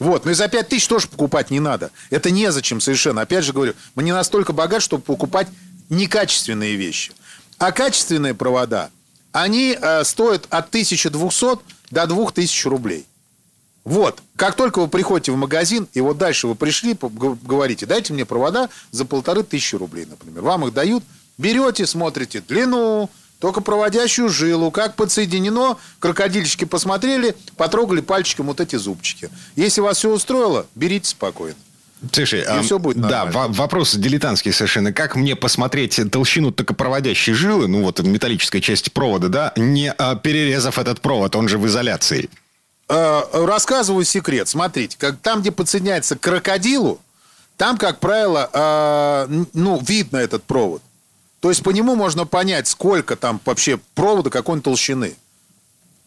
Вот, 0.00 0.24
но 0.24 0.32
и 0.32 0.34
за 0.34 0.48
5 0.48 0.68
тысяч 0.68 0.88
тоже 0.88 1.06
покупать 1.06 1.50
не 1.50 1.60
надо. 1.60 1.90
Это 2.10 2.30
незачем 2.30 2.80
совершенно. 2.80 3.20
Опять 3.20 3.44
же 3.44 3.52
говорю, 3.52 3.74
мы 3.94 4.02
не 4.02 4.12
настолько 4.12 4.52
богат, 4.52 4.82
чтобы 4.82 5.04
покупать 5.04 5.46
некачественные 5.88 6.74
вещи. 6.74 7.12
А 7.58 7.70
качественные 7.70 8.34
провода, 8.34 8.90
они 9.30 9.78
э, 9.80 10.04
стоят 10.04 10.46
от 10.50 10.68
1200 10.68 11.58
до 11.90 12.06
2000 12.06 12.66
рублей. 12.68 13.06
Вот, 13.84 14.22
как 14.36 14.56
только 14.56 14.80
вы 14.80 14.88
приходите 14.88 15.30
в 15.32 15.36
магазин, 15.36 15.86
и 15.92 16.00
вот 16.00 16.16
дальше 16.16 16.46
вы 16.46 16.54
пришли, 16.54 16.96
говорите, 16.98 17.84
дайте 17.84 18.14
мне 18.14 18.24
провода 18.24 18.70
за 18.90 19.04
полторы 19.04 19.42
тысячи 19.42 19.76
рублей, 19.76 20.06
например. 20.06 20.42
Вам 20.42 20.66
их 20.66 20.72
дают, 20.72 21.04
берете, 21.36 21.86
смотрите 21.86 22.40
длину, 22.40 23.10
только 23.40 23.60
проводящую 23.60 24.30
жилу, 24.30 24.70
как 24.70 24.96
подсоединено, 24.96 25.76
крокодильчики 25.98 26.64
посмотрели, 26.64 27.36
потрогали 27.58 28.00
пальчиком 28.00 28.46
вот 28.46 28.58
эти 28.58 28.76
зубчики. 28.76 29.28
Если 29.54 29.82
вас 29.82 29.98
все 29.98 30.10
устроило, 30.10 30.66
берите 30.74 31.10
спокойно. 31.10 31.56
Слушай, 32.10 32.42
а, 32.42 32.62
все 32.62 32.78
будет 32.78 32.96
нормально. 32.96 33.32
да, 33.32 33.48
вопрос 33.48 33.94
дилетантский 33.94 34.52
совершенно. 34.52 34.92
Как 34.92 35.16
мне 35.16 35.36
посмотреть 35.36 36.00
толщину 36.10 36.52
токопроводящей 36.52 37.34
жилы, 37.34 37.66
ну 37.66 37.82
вот 37.82 38.00
металлической 38.02 38.60
части 38.60 38.90
провода, 38.90 39.28
да, 39.28 39.52
не 39.56 39.92
а, 39.92 40.14
перерезав 40.16 40.78
этот 40.78 41.00
провод, 41.00 41.36
он 41.36 41.48
же 41.48 41.58
в 41.58 41.66
изоляции? 41.66 42.30
Э, 42.88 43.22
рассказываю 43.32 44.04
секрет. 44.04 44.48
Смотрите, 44.48 44.96
как, 44.98 45.18
там, 45.18 45.40
где 45.40 45.50
подсоединяется 45.50 46.16
к 46.16 46.20
крокодилу, 46.20 47.00
там, 47.56 47.78
как 47.78 47.98
правило, 47.98 48.50
э, 48.52 49.44
ну, 49.54 49.80
видно 49.80 50.18
этот 50.18 50.44
провод. 50.44 50.82
То 51.40 51.48
есть 51.48 51.62
по 51.62 51.70
нему 51.70 51.94
можно 51.94 52.26
понять, 52.26 52.68
сколько 52.68 53.16
там 53.16 53.40
вообще 53.44 53.78
провода, 53.94 54.30
какой 54.30 54.56
он 54.56 54.62
толщины. 54.62 55.16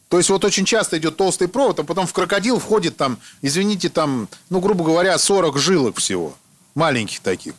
То 0.09 0.17
есть 0.17 0.29
вот 0.29 0.45
очень 0.45 0.65
часто 0.65 0.97
идет 0.97 1.17
толстый 1.17 1.47
провод, 1.47 1.79
а 1.79 1.83
потом 1.83 2.05
в 2.05 2.13
крокодил 2.13 2.59
входит 2.59 2.95
там, 2.95 3.19
извините, 3.41 3.89
там, 3.89 4.29
ну, 4.49 4.59
грубо 4.59 4.85
говоря, 4.85 5.17
40 5.17 5.57
жилок 5.57 5.97
всего. 5.97 6.35
Маленьких 6.75 7.19
таких. 7.21 7.53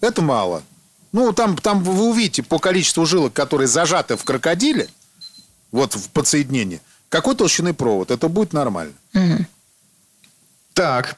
Это 0.00 0.20
мало. 0.20 0.62
Ну, 1.12 1.32
там, 1.32 1.56
там 1.56 1.82
вы 1.82 2.10
увидите 2.10 2.42
по 2.42 2.58
количеству 2.58 3.06
жилок, 3.06 3.32
которые 3.32 3.68
зажаты 3.68 4.16
в 4.16 4.24
крокодиле, 4.24 4.88
вот 5.70 5.94
в 5.94 6.08
подсоединении– 6.10 6.80
какой 7.14 7.36
толщины 7.36 7.72
провод? 7.72 8.10
Это 8.10 8.28
будет 8.28 8.52
нормально. 8.52 8.92
Угу. 9.14 9.46
Так, 10.72 11.16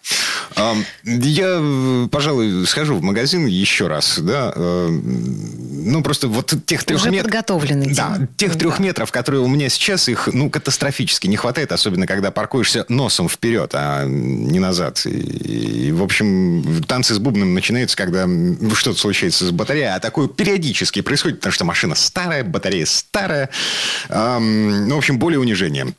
я, 1.04 2.08
пожалуй, 2.10 2.66
схожу 2.66 2.96
в 2.96 3.02
магазин 3.02 3.46
еще 3.46 3.88
раз, 3.88 4.18
да, 4.18 4.54
ну, 4.56 6.02
просто 6.02 6.28
вот 6.28 6.52
тех 6.66 6.84
трех 6.84 7.00
Уже 7.00 7.10
метров... 7.10 7.30
подготовленный. 7.30 7.94
Да, 7.94 8.18
тех 8.36 8.56
трех 8.56 8.78
метров, 8.78 9.12
которые 9.12 9.42
у 9.42 9.48
меня 9.48 9.68
сейчас, 9.68 10.08
их, 10.08 10.28
ну, 10.32 10.50
катастрофически 10.50 11.26
не 11.26 11.36
хватает, 11.36 11.72
особенно 11.72 12.06
когда 12.06 12.30
паркуешься 12.30 12.84
носом 12.88 13.28
вперед, 13.28 13.70
а 13.74 14.04
не 14.04 14.58
назад. 14.58 15.04
И, 15.06 15.92
в 15.92 16.02
общем, 16.02 16.82
танцы 16.88 17.14
с 17.14 17.18
бубном 17.18 17.54
начинаются, 17.54 17.96
когда 17.96 18.26
что-то 18.74 18.98
случается 18.98 19.46
с 19.46 19.50
батареей, 19.50 19.94
а 19.94 20.00
такое 20.00 20.26
периодически 20.26 21.02
происходит, 21.02 21.38
потому 21.38 21.52
что 21.52 21.64
машина 21.64 21.94
старая, 21.94 22.42
батарея 22.44 22.86
старая. 22.86 23.50
Ну, 24.08 24.94
в 24.94 24.98
общем, 24.98 25.18
более 25.18 25.38
унижение. 25.38 25.94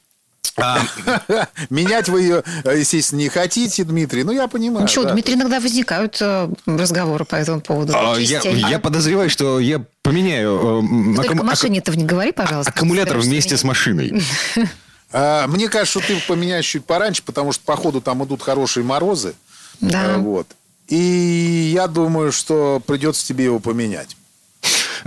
А. 0.58 0.82
Менять 1.70 2.10
вы 2.10 2.22
ее, 2.22 2.44
естественно, 2.66 3.20
не 3.20 3.30
хотите, 3.30 3.84
Дмитрий. 3.84 4.24
Ну, 4.24 4.32
я 4.32 4.48
понимаю. 4.48 4.82
Ну 4.82 4.88
что, 4.88 5.04
да. 5.04 5.14
Дмитрий, 5.14 5.36
иногда 5.36 5.60
возникают 5.60 6.18
э, 6.20 6.50
разговоры 6.66 7.26
по 7.26 7.36
этому 7.36 7.62
поводу. 7.62 7.94
А, 7.96 8.18
я, 8.18 8.42
я 8.42 8.80
подозреваю, 8.80 9.30
что 9.30 9.60
я 9.60 9.84
поменяю... 10.02 10.84
Э, 11.16 11.22
аккум... 11.22 11.40
к 11.40 11.44
машине 11.44 11.80
этого 11.80 11.96
не 11.96 12.06
говори, 12.06 12.32
пожалуйста. 12.32 12.72
Аккумулятор 12.72 13.20
вместе 13.20 13.56
с 13.56 13.64
машиной. 13.64 14.22
А, 15.14 15.48
мне 15.48 15.70
кажется, 15.70 16.02
что 16.02 16.08
ты 16.10 16.22
поменяешь 16.28 16.66
чуть 16.66 16.84
пораньше, 16.84 17.24
потому 17.24 17.54
что, 17.54 17.64
походу, 17.64 18.02
там 18.02 18.26
идут 18.26 18.42
хорошие 18.42 18.84
морозы. 18.84 19.36
Да. 19.80 20.16
А, 20.16 20.18
вот. 20.18 20.48
И 20.90 21.72
я 21.74 21.88
думаю, 21.88 22.34
что 22.34 22.82
придется 22.86 23.26
тебе 23.26 23.46
его 23.46 23.60
поменять. 23.60 24.17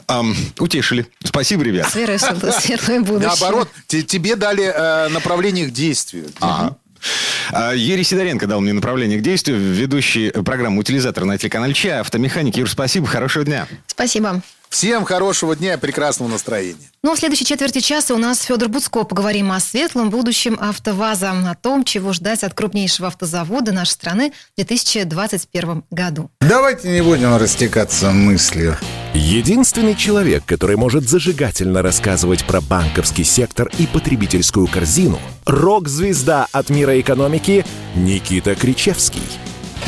Эм, 0.08 0.36
утешили. 0.58 1.06
Спасибо, 1.24 1.62
ребят. 1.62 1.90
Светлое, 1.90 2.52
светлое 2.52 3.00
будущее. 3.00 3.28
Наоборот, 3.28 3.68
тебе 3.86 4.36
дали 4.36 4.64
э, 4.64 5.08
направление 5.08 5.66
к 5.66 5.70
действию. 5.70 6.30
Ага. 6.40 6.76
А, 7.52 7.72
Юрий 7.74 8.04
Сидоренко 8.04 8.46
дал 8.46 8.60
мне 8.60 8.72
направление 8.72 9.18
к 9.18 9.22
действию, 9.22 9.58
ведущий 9.58 10.30
программу 10.30 10.80
«Утилизатор» 10.80 11.24
на 11.24 11.38
телеканале 11.38 11.72
ЧА, 11.72 12.00
автомеханик. 12.00 12.56
Юр, 12.56 12.68
спасибо, 12.68 13.06
хорошего 13.06 13.44
дня. 13.44 13.66
Спасибо. 13.86 14.42
Всем 14.70 15.04
хорошего 15.04 15.56
дня 15.56 15.74
и 15.74 15.76
прекрасного 15.76 16.30
настроения. 16.30 16.78
Ну, 17.02 17.16
в 17.16 17.18
следующей 17.18 17.44
четверти 17.44 17.80
часа 17.80 18.14
у 18.14 18.18
нас 18.18 18.40
Федор 18.42 18.68
Буцко. 18.68 19.02
Поговорим 19.02 19.50
о 19.50 19.58
светлом 19.58 20.10
будущем 20.10 20.56
АвтоВАЗа, 20.60 21.32
о 21.50 21.54
том, 21.56 21.82
чего 21.82 22.12
ждать 22.12 22.44
от 22.44 22.54
крупнейшего 22.54 23.08
автозавода 23.08 23.72
нашей 23.72 23.90
страны 23.90 24.32
в 24.52 24.56
2021 24.56 25.82
году. 25.90 26.30
Давайте 26.40 26.88
не 26.88 27.02
будем 27.02 27.36
растекаться 27.36 28.12
мыслью. 28.12 28.76
Единственный 29.12 29.96
человек, 29.96 30.44
который 30.46 30.76
может 30.76 31.08
зажигательно 31.08 31.82
рассказывать 31.82 32.44
про 32.46 32.60
банковский 32.60 33.24
сектор 33.24 33.68
и 33.76 33.88
потребительскую 33.88 34.68
корзину– 34.68 35.18
рок-звезда 35.46 36.46
от 36.52 36.70
мира 36.70 36.98
экономики 37.00 37.66
Никита 37.96 38.54
Кричевский– 38.54 39.22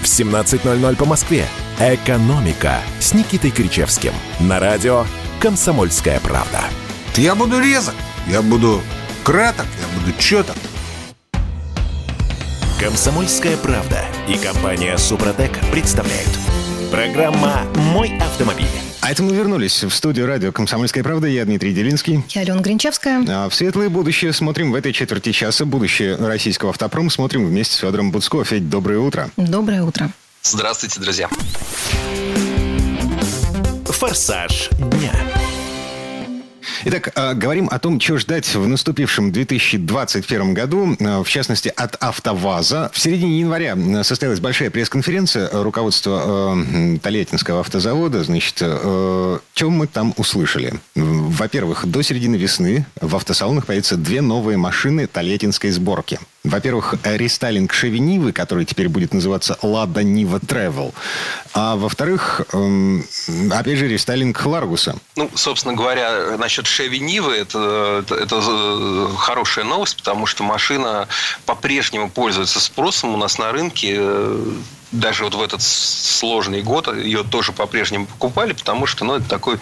в 0.00 0.04
17.00 0.04 0.96
по 0.96 1.04
Москве. 1.04 1.46
«Экономика» 1.78 2.80
с 2.98 3.14
Никитой 3.14 3.50
Кричевским. 3.50 4.12
На 4.40 4.60
радио 4.60 5.06
«Комсомольская 5.40 6.20
правда». 6.20 6.60
Я 7.16 7.34
буду 7.34 7.58
резок, 7.58 7.94
я 8.26 8.42
буду 8.42 8.82
краток, 9.24 9.66
я 9.80 10.00
буду 10.00 10.16
четок. 10.18 10.56
Комсомольская 12.78 13.56
правда 13.58 14.04
и 14.28 14.36
компания 14.36 14.96
Супротек 14.96 15.52
представляют. 15.70 16.30
Программа 16.90 17.62
«Мой 17.74 18.16
автомобиль». 18.18 18.89
А 19.02 19.10
это 19.10 19.22
мы 19.22 19.34
вернулись 19.34 19.82
в 19.82 19.90
студию 19.90 20.26
радио 20.26 20.52
«Комсомольская 20.52 21.02
правда». 21.02 21.26
Я 21.26 21.44
Дмитрий 21.46 21.72
Делинский. 21.72 22.22
Я 22.28 22.42
Алена 22.42 22.60
Гринчевская. 22.60 23.24
А 23.28 23.48
в 23.48 23.54
светлое 23.54 23.88
будущее 23.88 24.32
смотрим 24.32 24.72
в 24.72 24.74
этой 24.74 24.92
четверти 24.92 25.32
часа. 25.32 25.64
Будущее 25.64 26.16
российского 26.16 26.70
автопрома 26.70 27.08
смотрим 27.08 27.46
вместе 27.46 27.74
с 27.74 27.78
Федором 27.78 28.12
Буцко. 28.12 28.44
Федь, 28.44 28.68
доброе 28.68 28.98
утро. 28.98 29.30
Доброе 29.36 29.82
утро. 29.82 30.10
Здравствуйте, 30.42 31.00
друзья. 31.00 31.28
«Форсаж 33.86 34.70
дня». 34.70 35.12
Итак, 36.82 37.12
а, 37.14 37.34
говорим 37.34 37.68
о 37.70 37.78
том, 37.78 38.00
что 38.00 38.16
ждать 38.16 38.54
в 38.54 38.66
наступившем 38.66 39.32
2021 39.32 40.54
году, 40.54 40.96
а, 41.00 41.22
в 41.22 41.28
частности, 41.28 41.68
от 41.68 41.96
АвтоВАЗа. 42.02 42.90
В 42.94 42.98
середине 42.98 43.40
января 43.40 43.76
состоялась 44.02 44.40
большая 44.40 44.70
пресс-конференция 44.70 45.50
руководства 45.52 46.56
Тольяттинского 47.02 47.60
автозавода. 47.60 48.24
Значит, 48.24 48.56
что 48.56 49.40
мы 49.70 49.86
там 49.88 50.14
услышали? 50.16 50.74
Во-первых, 51.40 51.86
до 51.86 52.02
середины 52.02 52.36
весны 52.36 52.84
в 53.00 53.16
автосалонах 53.16 53.64
появятся 53.64 53.96
две 53.96 54.20
новые 54.20 54.58
машины 54.58 55.06
тольяттинской 55.06 55.70
сборки. 55.70 56.20
Во-первых, 56.44 56.96
рестайлинг 57.02 57.72
Шевинивы, 57.72 58.32
который 58.32 58.66
теперь 58.66 58.90
будет 58.90 59.14
называться 59.14 59.56
Лада 59.62 60.02
Нива 60.02 60.36
Travel. 60.36 60.92
А 61.54 61.76
во-вторых, 61.76 62.42
эм, 62.52 63.06
опять 63.52 63.78
же, 63.78 63.88
рестайлинг 63.88 64.44
Ларгуса. 64.44 64.96
Ну, 65.16 65.30
собственно 65.34 65.72
говоря, 65.72 66.36
насчет 66.36 66.66
Шеви 66.66 67.00
Нивы, 67.00 67.32
это, 67.36 68.04
это, 68.04 68.16
это 68.16 68.42
э, 68.46 69.08
хорошая 69.16 69.64
новость, 69.64 69.96
потому 69.96 70.26
что 70.26 70.44
машина 70.44 71.08
по-прежнему 71.46 72.10
пользуется 72.10 72.60
спросом 72.60 73.14
у 73.14 73.16
нас 73.16 73.38
на 73.38 73.50
рынке 73.50 73.98
даже 74.92 75.24
вот 75.24 75.34
в 75.34 75.42
этот 75.42 75.62
сложный 75.62 76.62
год 76.62 76.94
ее 76.94 77.22
тоже 77.22 77.52
по-прежнему 77.52 78.06
покупали, 78.06 78.52
потому 78.52 78.86
что 78.86 79.04
ну, 79.04 79.14
это 79.16 79.28
такой 79.28 79.58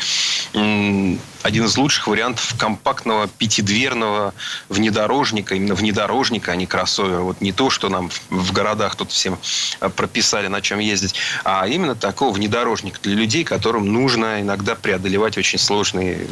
один 0.52 1.64
из 1.64 1.76
лучших 1.76 2.06
вариантов 2.08 2.54
компактного 2.58 3.28
пятидверного 3.28 4.34
внедорожника, 4.68 5.54
именно 5.54 5.74
внедорожника, 5.74 6.52
а 6.52 6.56
не 6.56 6.66
кроссовера. 6.66 7.20
Вот 7.20 7.40
не 7.40 7.52
то, 7.52 7.70
что 7.70 7.88
нам 7.88 8.10
в 8.30 8.52
городах 8.52 8.96
тут 8.96 9.10
всем 9.10 9.38
э, 9.80 9.88
прописали, 9.88 10.48
на 10.48 10.60
чем 10.60 10.78
ездить, 10.78 11.14
а 11.44 11.66
именно 11.66 11.94
такого 11.94 12.32
внедорожника 12.32 12.98
для 13.02 13.14
людей, 13.14 13.44
которым 13.44 13.92
нужно 13.92 14.40
иногда 14.40 14.74
преодолевать 14.74 15.38
очень 15.38 15.58
сложные 15.58 16.26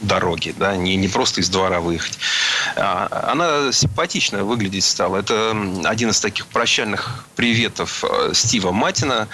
дороги, 0.00 0.54
да, 0.56 0.76
не, 0.76 0.96
не 0.96 1.08
просто 1.08 1.40
из 1.40 1.48
двора 1.48 1.80
выехать. 1.80 2.18
А, 2.76 3.28
она 3.32 3.72
симпатично 3.72 4.44
выглядеть 4.44 4.84
стала. 4.84 5.18
Это 5.18 5.56
один 5.84 6.10
из 6.10 6.20
таких 6.20 6.46
прощальных 6.46 7.24
приветов 7.36 8.04
э, 8.04 8.32
Стива 8.34 8.72
Матина, 8.72 9.28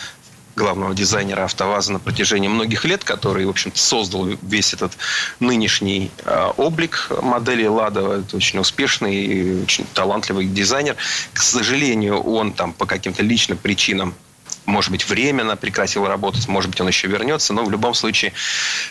главного 0.57 0.95
дизайнера 0.95 1.45
АвтоВАЗа 1.45 1.93
на 1.93 1.99
протяжении 1.99 2.49
многих 2.49 2.85
лет, 2.85 3.05
который, 3.05 3.45
в 3.45 3.51
общем 3.51 3.73
создал 3.75 4.27
весь 4.43 4.73
этот 4.73 4.93
нынешний 5.39 6.11
э, 6.25 6.51
облик 6.57 7.09
модели 7.23 7.67
«Лада». 7.67 8.21
Это 8.21 8.37
очень 8.37 8.59
успешный 8.59 9.15
и 9.15 9.63
очень 9.63 9.87
талантливый 9.93 10.47
дизайнер. 10.47 10.97
К 11.33 11.41
сожалению, 11.41 12.21
он 12.21 12.53
там 12.53 12.73
по 12.73 12.87
каким-то 12.87 13.23
личным 13.23 13.59
причинам 13.59 14.15
может 14.67 14.91
быть, 14.91 15.09
временно 15.09 15.57
прекратил 15.57 16.07
работать, 16.07 16.47
может 16.49 16.71
быть, 16.71 16.81
он 16.81 16.89
еще 16.89 17.09
вернется, 17.09 17.53
но 17.53 17.65
в 17.65 17.71
любом 17.71 17.95
случае 17.95 18.33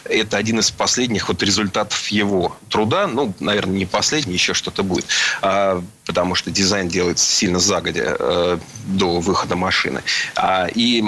это 0.06 0.38
один 0.38 0.60
из 0.60 0.72
последних 0.72 1.28
вот 1.28 1.44
результатов 1.44 2.08
его 2.08 2.56
труда, 2.70 3.08
ну, 3.08 3.34
наверное, 3.40 3.78
не 3.78 3.86
последний, 3.86 4.34
еще 4.34 4.54
что-то 4.54 4.84
будет, 4.84 5.06
а, 5.42 5.84
потому 6.06 6.36
что 6.36 6.50
дизайн 6.52 6.88
делается 6.88 7.26
сильно 7.26 7.60
загодя 7.60 8.16
э, 8.18 8.58
до 8.86 9.20
выхода 9.20 9.56
машины. 9.56 10.02
А, 10.36 10.68
и 10.74 11.04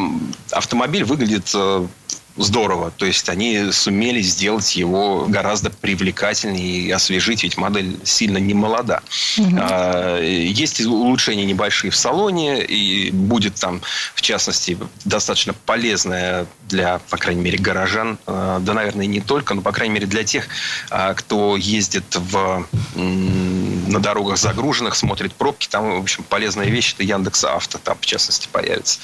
автомобиль 0.52 1.04
выглядит 1.04 1.50
э, 1.54 1.88
здорово. 2.38 2.92
То 2.92 3.06
есть 3.06 3.30
они 3.30 3.72
сумели 3.72 4.22
сделать 4.22 4.76
его 4.76 5.26
гораздо 5.28 5.70
привлекательнее 5.70 6.82
и 6.82 6.92
освежить, 6.92 7.44
ведь 7.44 7.58
модель 7.58 7.98
сильно 8.04 8.38
не 8.38 8.54
молода. 8.54 9.02
Угу. 9.38 9.58
Есть 10.22 10.82
улучшения 10.86 11.46
небольшие 11.46 11.92
в 11.92 11.96
салоне, 11.96 12.64
и 12.64 13.12
будет 13.12 13.56
там, 13.56 13.82
в 14.16 14.22
частности, 14.22 14.78
достаточно 15.06 15.54
полезная 15.54 16.48
для, 16.68 17.00
по 17.10 17.18
крайней 17.18 17.42
мере, 17.42 17.58
горожан, 17.58 18.18
а, 18.26 18.60
да, 18.60 18.74
наверное, 18.74 19.06
не 19.06 19.22
только, 19.22 19.54
но, 19.54 19.62
по 19.62 19.72
крайней 19.72 19.94
мере, 19.94 20.08
для 20.08 20.24
тех, 20.24 20.48
а, 20.90 21.14
кто 21.14 21.56
ездит 21.58 22.16
в, 22.16 22.68
на 23.88 24.00
дорогах 24.00 24.38
загруженных, 24.38 24.96
смотрит 24.96 25.34
пробки, 25.34 25.68
там, 25.68 26.00
в 26.00 26.02
общем, 26.02 26.24
полезная 26.24 26.68
вещь, 26.68 26.94
это 26.94 27.04
Яндекс 27.04 27.44
Авто, 27.44 27.78
там, 27.78 27.98
в 28.00 28.06
частности, 28.06 28.48
появится. 28.52 29.00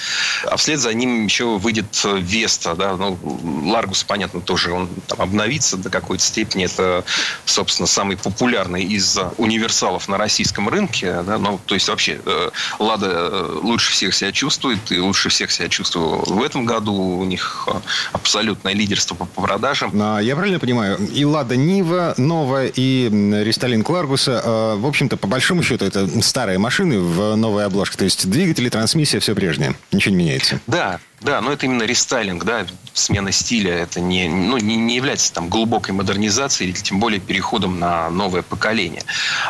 А 0.46 0.58
вслед 0.58 0.80
за 0.80 0.94
ним 0.94 1.26
еще 1.26 1.58
выйдет 1.58 1.86
Веста, 2.04 2.76
да, 2.76 2.96
ну, 2.96 3.18
Ларгус, 3.66 4.04
понятно, 4.04 4.42
тоже 4.42 4.72
он 4.72 4.90
там 5.08 5.22
обновится 5.22 5.78
до 5.78 5.90
какой-то 5.90 6.24
степени. 6.24 6.66
Это, 6.66 7.04
собственно, 7.46 7.88
самый 7.88 8.18
популярный 8.18 8.84
из 8.84 9.18
универсалов 9.38 10.08
на 10.08 10.18
российском 10.18 10.70
рынке. 10.70 11.22
Да? 11.24 11.38
Ну, 11.38 11.60
то 11.66 11.76
есть 11.76 11.88
вообще 11.88 12.20
э, 12.26 12.50
Лада 12.80 13.08
э, 13.10 13.60
лучше 13.62 13.92
всех 13.92 14.14
себя 14.14 14.32
чувствует 14.32 14.92
и 14.92 15.00
лучше 15.00 15.30
всех 15.30 15.52
себя 15.52 15.70
чувствовал 15.70 16.24
в 16.26 16.42
этом 16.44 16.66
году. 16.66 16.94
У 16.94 17.24
них 17.26 17.68
э, 17.68 17.72
абсолютное 18.12 18.74
лидерство 18.74 19.16
по 19.16 19.26
продажам. 19.26 19.92
А, 20.02 20.20
я 20.20 20.36
правильно 20.36 20.60
понимаю, 20.60 20.98
и 20.98 21.26
Лада 21.26 21.56
Нива 21.56 22.14
новая, 22.18 22.68
и 22.68 23.10
Ресталин 23.44 23.84
Кларгуса, 23.84 24.73
в 24.76 24.86
общем-то, 24.86 25.18
по 25.18 25.28
большому 25.28 25.64
счету, 25.64 25.86
это 25.86 26.08
старые 26.22 26.58
машины 26.58 27.00
в 27.00 27.36
новой 27.36 27.66
обложке. 27.66 27.98
То 27.98 28.04
есть 28.04 28.30
двигатели, 28.30 28.70
трансмиссия, 28.70 29.20
все 29.20 29.36
прежнее. 29.36 29.76
Ничего 29.92 30.16
не 30.16 30.24
меняется. 30.24 30.60
Да, 30.68 31.00
да, 31.24 31.40
но 31.40 31.54
это 31.54 31.66
именно 31.66 31.84
рестайлинг, 31.84 32.44
да, 32.44 32.66
смена 32.94 33.32
стиля. 33.32 33.74
Это 33.74 34.02
не, 34.02 34.28
ну, 34.28 34.58
не, 34.58 34.76
не 34.76 34.96
является 34.96 35.34
там 35.34 35.48
глубокой 35.48 35.94
модернизацией 35.94 36.72
или 36.72 36.78
тем 36.78 37.00
более 37.00 37.20
переходом 37.20 37.80
на 37.80 38.10
новое 38.10 38.42
поколение. 38.42 39.04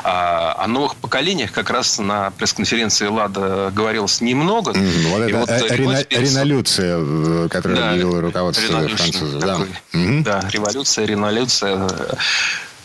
А, 0.03 0.55
о 0.59 0.67
новых 0.67 0.95
поколениях 0.95 1.51
как 1.51 1.71
раз 1.71 1.97
на 1.97 2.31
пресс-конференции 2.31 3.07
«Лада» 3.07 3.71
говорилось 3.75 4.21
немного. 4.21 4.71
Mm, 4.71 5.07
вот 5.09 5.21
это 5.21 5.37
вот, 5.37 5.49
э, 5.49 5.59
Спенсер... 5.59 6.21
ренолюция, 6.21 6.97
э, 6.99 7.47
которую 7.49 7.77
да, 7.79 7.89
объявило 7.89 8.21
руководство 8.21 8.87
французов. 8.87 9.41
Да. 9.41 9.59
Mm-hmm. 9.93 10.23
да, 10.23 10.49
революция, 10.51 11.05
ренолюция. 11.05 11.89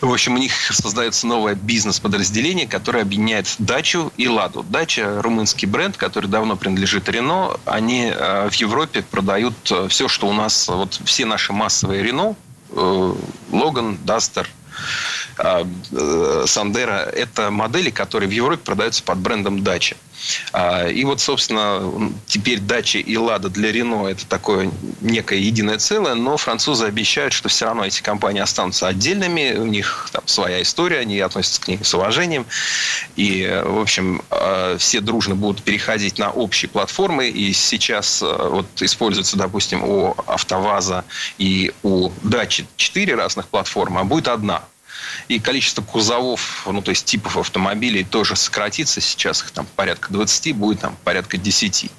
В 0.01 0.13
общем, 0.13 0.35
у 0.35 0.37
них 0.37 0.53
создается 0.71 1.27
новое 1.27 1.55
бизнес-подразделение, 1.55 2.67
которое 2.67 3.01
объединяет 3.01 3.53
Дачу 3.59 4.13
и 4.15 4.29
Ладу. 4.29 4.63
Дача– 4.63 5.21
румынский 5.23 5.67
бренд, 5.67 5.97
который 5.97 6.27
давно 6.27 6.55
принадлежит 6.55 7.09
Рено. 7.09 7.57
Они 7.65 8.05
э, 8.05 8.49
в 8.49 8.53
Европе 8.53 9.01
продают 9.01 9.55
э, 9.71 9.87
все, 9.89 10.07
что 10.07 10.27
у 10.27 10.33
нас, 10.33 10.69
вот 10.69 11.01
все 11.03 11.25
наши 11.25 11.51
массовые 11.51 12.01
Рено, 12.01 12.35
э, 12.71 13.13
Логан, 13.51 13.97
Дастер, 14.05 14.49
Сандера– 16.45 17.01
это 17.13 17.51
модели, 17.51 17.89
которые 17.89 18.29
в 18.29 18.33
Европе 18.33 18.61
продаются 18.63 19.03
под 19.03 19.19
брендом 19.19 19.63
Дача. 19.63 19.95
А, 20.51 20.87
и 20.87 21.03
вот, 21.05 21.21
собственно, 21.21 22.11
теперь 22.25 22.59
дача 22.59 22.99
и 22.99 23.17
Лада 23.17 23.49
для 23.49 23.71
Рено 23.71 24.07
это 24.07 24.25
такое 24.25 24.71
некое 25.01 25.39
единое 25.39 25.77
целое, 25.77 26.15
но 26.15 26.37
французы 26.37 26.85
обещают, 26.85 27.33
что 27.33 27.49
все 27.49 27.65
равно 27.65 27.85
эти 27.85 28.01
компании 28.01 28.41
останутся 28.41 28.87
отдельными, 28.87 29.55
у 29.57 29.65
них 29.65 30.09
там 30.11 30.23
своя 30.25 30.61
история, 30.61 30.99
они 30.99 31.19
относятся 31.19 31.61
к 31.61 31.67
ним 31.67 31.83
с 31.83 31.93
уважением. 31.93 32.45
И, 33.15 33.61
в 33.65 33.79
общем, 33.79 34.21
а, 34.29 34.77
все 34.77 34.99
дружно 34.99 35.35
будут 35.35 35.63
переходить 35.63 36.17
на 36.17 36.31
общие 36.31 36.69
платформы. 36.69 37.29
И 37.29 37.53
сейчас 37.53 38.21
а, 38.21 38.49
вот 38.49 38.67
используется, 38.81 39.37
допустим, 39.37 39.83
у 39.83 40.15
АвтоВАЗа 40.27 41.05
и 41.37 41.71
у 41.83 42.11
Дачи 42.23 42.67
четыре 42.75 43.15
разных 43.15 43.47
платформы, 43.47 44.01
а 44.01 44.03
будет 44.03 44.27
одна– 44.27 44.63
и 45.27 45.39
количество 45.39 45.81
кузовов, 45.81 46.67
ну, 46.69 46.81
то 46.81 46.91
есть 46.91 47.05
типов 47.05 47.37
автомобилей 47.37 48.03
тоже 48.03 48.35
сократится. 48.35 49.01
Сейчас 49.01 49.41
их 49.41 49.51
там 49.51 49.65
порядка 49.75 50.11
20, 50.11 50.55
будет 50.55 50.79
там 50.79 50.95
порядка 51.03 51.37
10. 51.37 51.89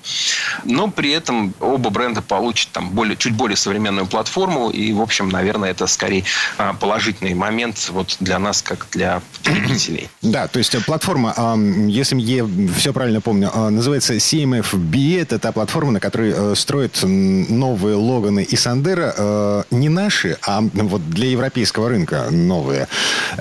Но 0.64 0.88
при 0.90 1.11
этом 1.11 1.54
оба 1.61 1.90
бренда 1.90 2.22
получат 2.22 2.70
там 2.72 2.90
более, 2.90 3.16
чуть 3.16 3.35
более 3.35 3.56
современную 3.56 4.06
платформу. 4.06 4.70
И, 4.70 4.92
в 4.92 5.00
общем, 5.00 5.28
наверное, 5.28 5.70
это 5.70 5.87
скорее 5.87 6.24
а, 6.59 6.74
положительный 6.74 7.35
момент 7.35 7.88
вот 7.90 8.16
для 8.20 8.38
нас, 8.38 8.62
как 8.62 8.88
для 8.92 9.22
потребителей. 9.44 10.09
Да, 10.22 10.48
то 10.48 10.59
есть 10.59 10.74
платформа, 10.85 11.35
если 11.88 12.16
я 12.20 12.46
все 12.76 12.92
правильно 12.92 13.20
помню, 13.20 13.50
а, 13.52 13.70
называется 13.70 14.14
CMF-B. 14.14 15.20
Это 15.20 15.38
та 15.38 15.52
платформа, 15.52 15.92
на 15.92 16.00
которой 16.00 16.33
э, 16.35 16.54
строят 16.54 17.00
новые 17.02 17.96
Логаны 17.96 18.42
и 18.42 18.56
Сандера. 18.56 19.14
Э, 19.16 19.62
не 19.70 19.88
наши, 19.88 20.38
а 20.42 20.61
вот 20.61 21.09
для 21.11 21.30
европейского 21.30 21.88
рынка 21.88 22.28
новые. 22.30 22.88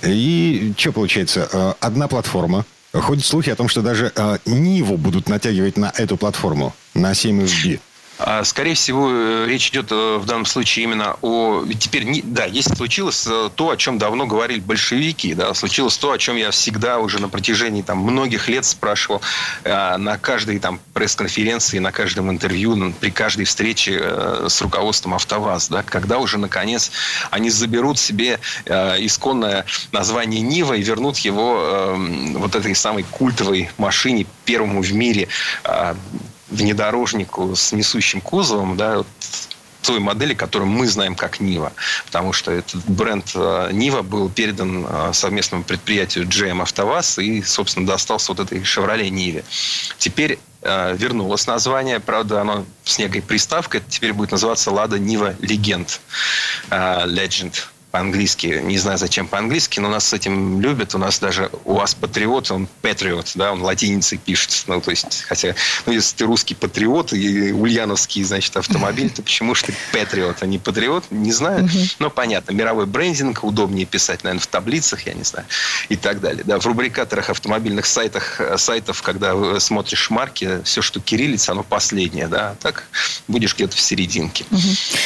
И 0.03 0.73
что 0.77 0.91
получается? 0.91 1.49
Э, 1.51 1.73
одна 1.79 2.07
платформа. 2.07 2.65
Ходят 2.91 3.25
слухи 3.25 3.49
о 3.51 3.55
том, 3.55 3.69
что 3.69 3.81
даже 3.81 4.11
э, 4.15 4.37
Ниву 4.45 4.97
будут 4.97 5.29
натягивать 5.29 5.77
на 5.77 5.91
эту 5.95 6.17
платформу, 6.17 6.73
на 6.93 7.11
7FB. 7.11 7.79
А, 8.19 8.43
скорее 8.43 8.73
всего, 8.73 9.09
э, 9.09 9.45
речь 9.47 9.69
идет 9.69 9.91
э, 9.91 10.17
в 10.17 10.25
данном 10.25 10.45
случае 10.45 10.83
именно 10.83 11.15
о... 11.21 11.63
Теперь, 11.79 12.03
не... 12.03 12.21
да, 12.21 12.43
если 12.43 12.75
случилось 12.75 13.25
э, 13.25 13.49
то, 13.55 13.69
о 13.69 13.77
чем 13.77 13.97
давно 13.97 14.27
говорили 14.27 14.59
большевики, 14.59 15.33
да, 15.33 15.53
случилось 15.53 15.97
то, 15.97 16.11
о 16.11 16.17
чем 16.17 16.35
я 16.35 16.51
всегда 16.51 16.99
уже 16.99 17.21
на 17.21 17.29
протяжении 17.29 17.81
там, 17.81 17.99
многих 17.99 18.49
лет 18.49 18.65
спрашивал 18.65 19.21
на 19.63 20.17
каждой 20.17 20.59
там, 20.59 20.79
пресс-конференции, 20.93 21.79
на 21.79 21.91
каждом 21.91 22.29
интервью, 22.29 22.93
при 22.99 23.09
каждой 23.09 23.45
встрече 23.45 23.99
с 24.47 24.61
руководством 24.61 25.13
АвтоВАЗ, 25.13 25.69
да, 25.69 25.83
когда 25.83 26.17
уже, 26.17 26.37
наконец, 26.37 26.91
они 27.31 27.49
заберут 27.49 27.97
себе 27.99 28.39
исконное 28.65 29.65
название 29.91 30.41
Нива 30.41 30.73
и 30.73 30.81
вернут 30.81 31.17
его 31.19 31.95
вот 32.35 32.55
этой 32.55 32.75
самой 32.75 33.03
культовой 33.03 33.69
машине, 33.77 34.25
первому 34.45 34.81
в 34.81 34.93
мире 34.93 35.27
внедорожнику 36.49 37.55
с 37.55 37.71
несущим 37.71 38.21
кузовом, 38.21 38.77
да, 38.77 39.03
той 39.81 39.99
модели, 39.99 40.33
которую 40.33 40.69
мы 40.69 40.87
знаем 40.87 41.15
как 41.15 41.39
Нива. 41.39 41.71
Потому 42.05 42.33
что 42.33 42.51
этот 42.51 42.85
бренд 42.85 43.31
э, 43.35 43.69
Нива 43.71 44.01
был 44.01 44.29
передан 44.29 44.85
э, 44.87 45.13
совместному 45.13 45.63
предприятию 45.63 46.25
GM 46.25 46.61
АвтоВАЗ 46.61 47.19
и, 47.19 47.41
собственно, 47.41 47.87
достался 47.87 48.33
вот 48.33 48.39
этой 48.39 48.59
Chevrolet 48.59 49.09
Ниве. 49.09 49.43
Теперь 49.97 50.39
э, 50.61 50.95
вернулось 50.97 51.47
название, 51.47 51.99
правда, 51.99 52.41
оно 52.41 52.65
с 52.83 52.99
некой 52.99 53.21
приставкой, 53.21 53.81
теперь 53.87 54.13
будет 54.13 54.31
называться 54.31 54.71
Лада 54.71 54.99
Нива 54.99 55.33
Legend. 55.39 55.99
Legend 56.69 57.55
по-английски. 57.91 58.61
Не 58.63 58.77
знаю, 58.77 58.97
зачем 58.97 59.27
по-английски, 59.27 59.79
но 59.79 59.89
нас 59.89 60.07
с 60.07 60.13
этим 60.13 60.61
любят. 60.61 60.95
У 60.95 60.97
нас 60.97 61.19
даже 61.19 61.49
у 61.65 61.73
вас 61.73 61.95
патриот, 61.95 62.51
он 62.51 62.67
патриот, 62.81 63.31
да, 63.35 63.51
он 63.51 63.61
латиницей 63.61 64.17
пишет. 64.17 64.63
Ну, 64.67 64.79
то 64.81 64.91
есть, 64.91 65.23
хотя, 65.23 65.55
ну, 65.85 65.93
если 65.93 66.15
ты 66.15 66.25
русский 66.25 66.55
патриот 66.55 67.13
и 67.13 67.51
ульяновский, 67.51 68.23
значит, 68.23 68.55
автомобиль, 68.57 69.09
то 69.09 69.21
почему 69.21 69.55
же 69.55 69.63
ты 69.65 69.73
патриот, 69.91 70.37
а 70.41 70.45
не 70.45 70.59
патриот? 70.59 71.05
Не 71.09 71.31
знаю. 71.31 71.69
Но 71.99 72.09
понятно. 72.09 72.51
Мировой 72.51 72.85
брендинг, 72.85 73.43
удобнее 73.43 73.85
писать, 73.85 74.23
наверное, 74.23 74.41
в 74.41 74.47
таблицах, 74.47 75.07
я 75.07 75.13
не 75.13 75.23
знаю, 75.23 75.45
и 75.89 75.95
так 75.95 76.21
далее. 76.21 76.43
Да, 76.45 76.59
в 76.59 76.65
рубрикаторах 76.65 77.29
автомобильных 77.29 77.85
сайтах, 77.85 78.41
сайтов, 78.57 79.01
когда 79.01 79.59
смотришь 79.59 80.09
марки, 80.09 80.61
все, 80.63 80.81
что 80.81 80.99
кириллица, 80.99 81.53
оно 81.53 81.63
последнее, 81.63 82.27
да, 82.27 82.55
так 82.59 82.87
будешь 83.27 83.55
где-то 83.55 83.75
в 83.75 83.79
серединке. 83.79 84.45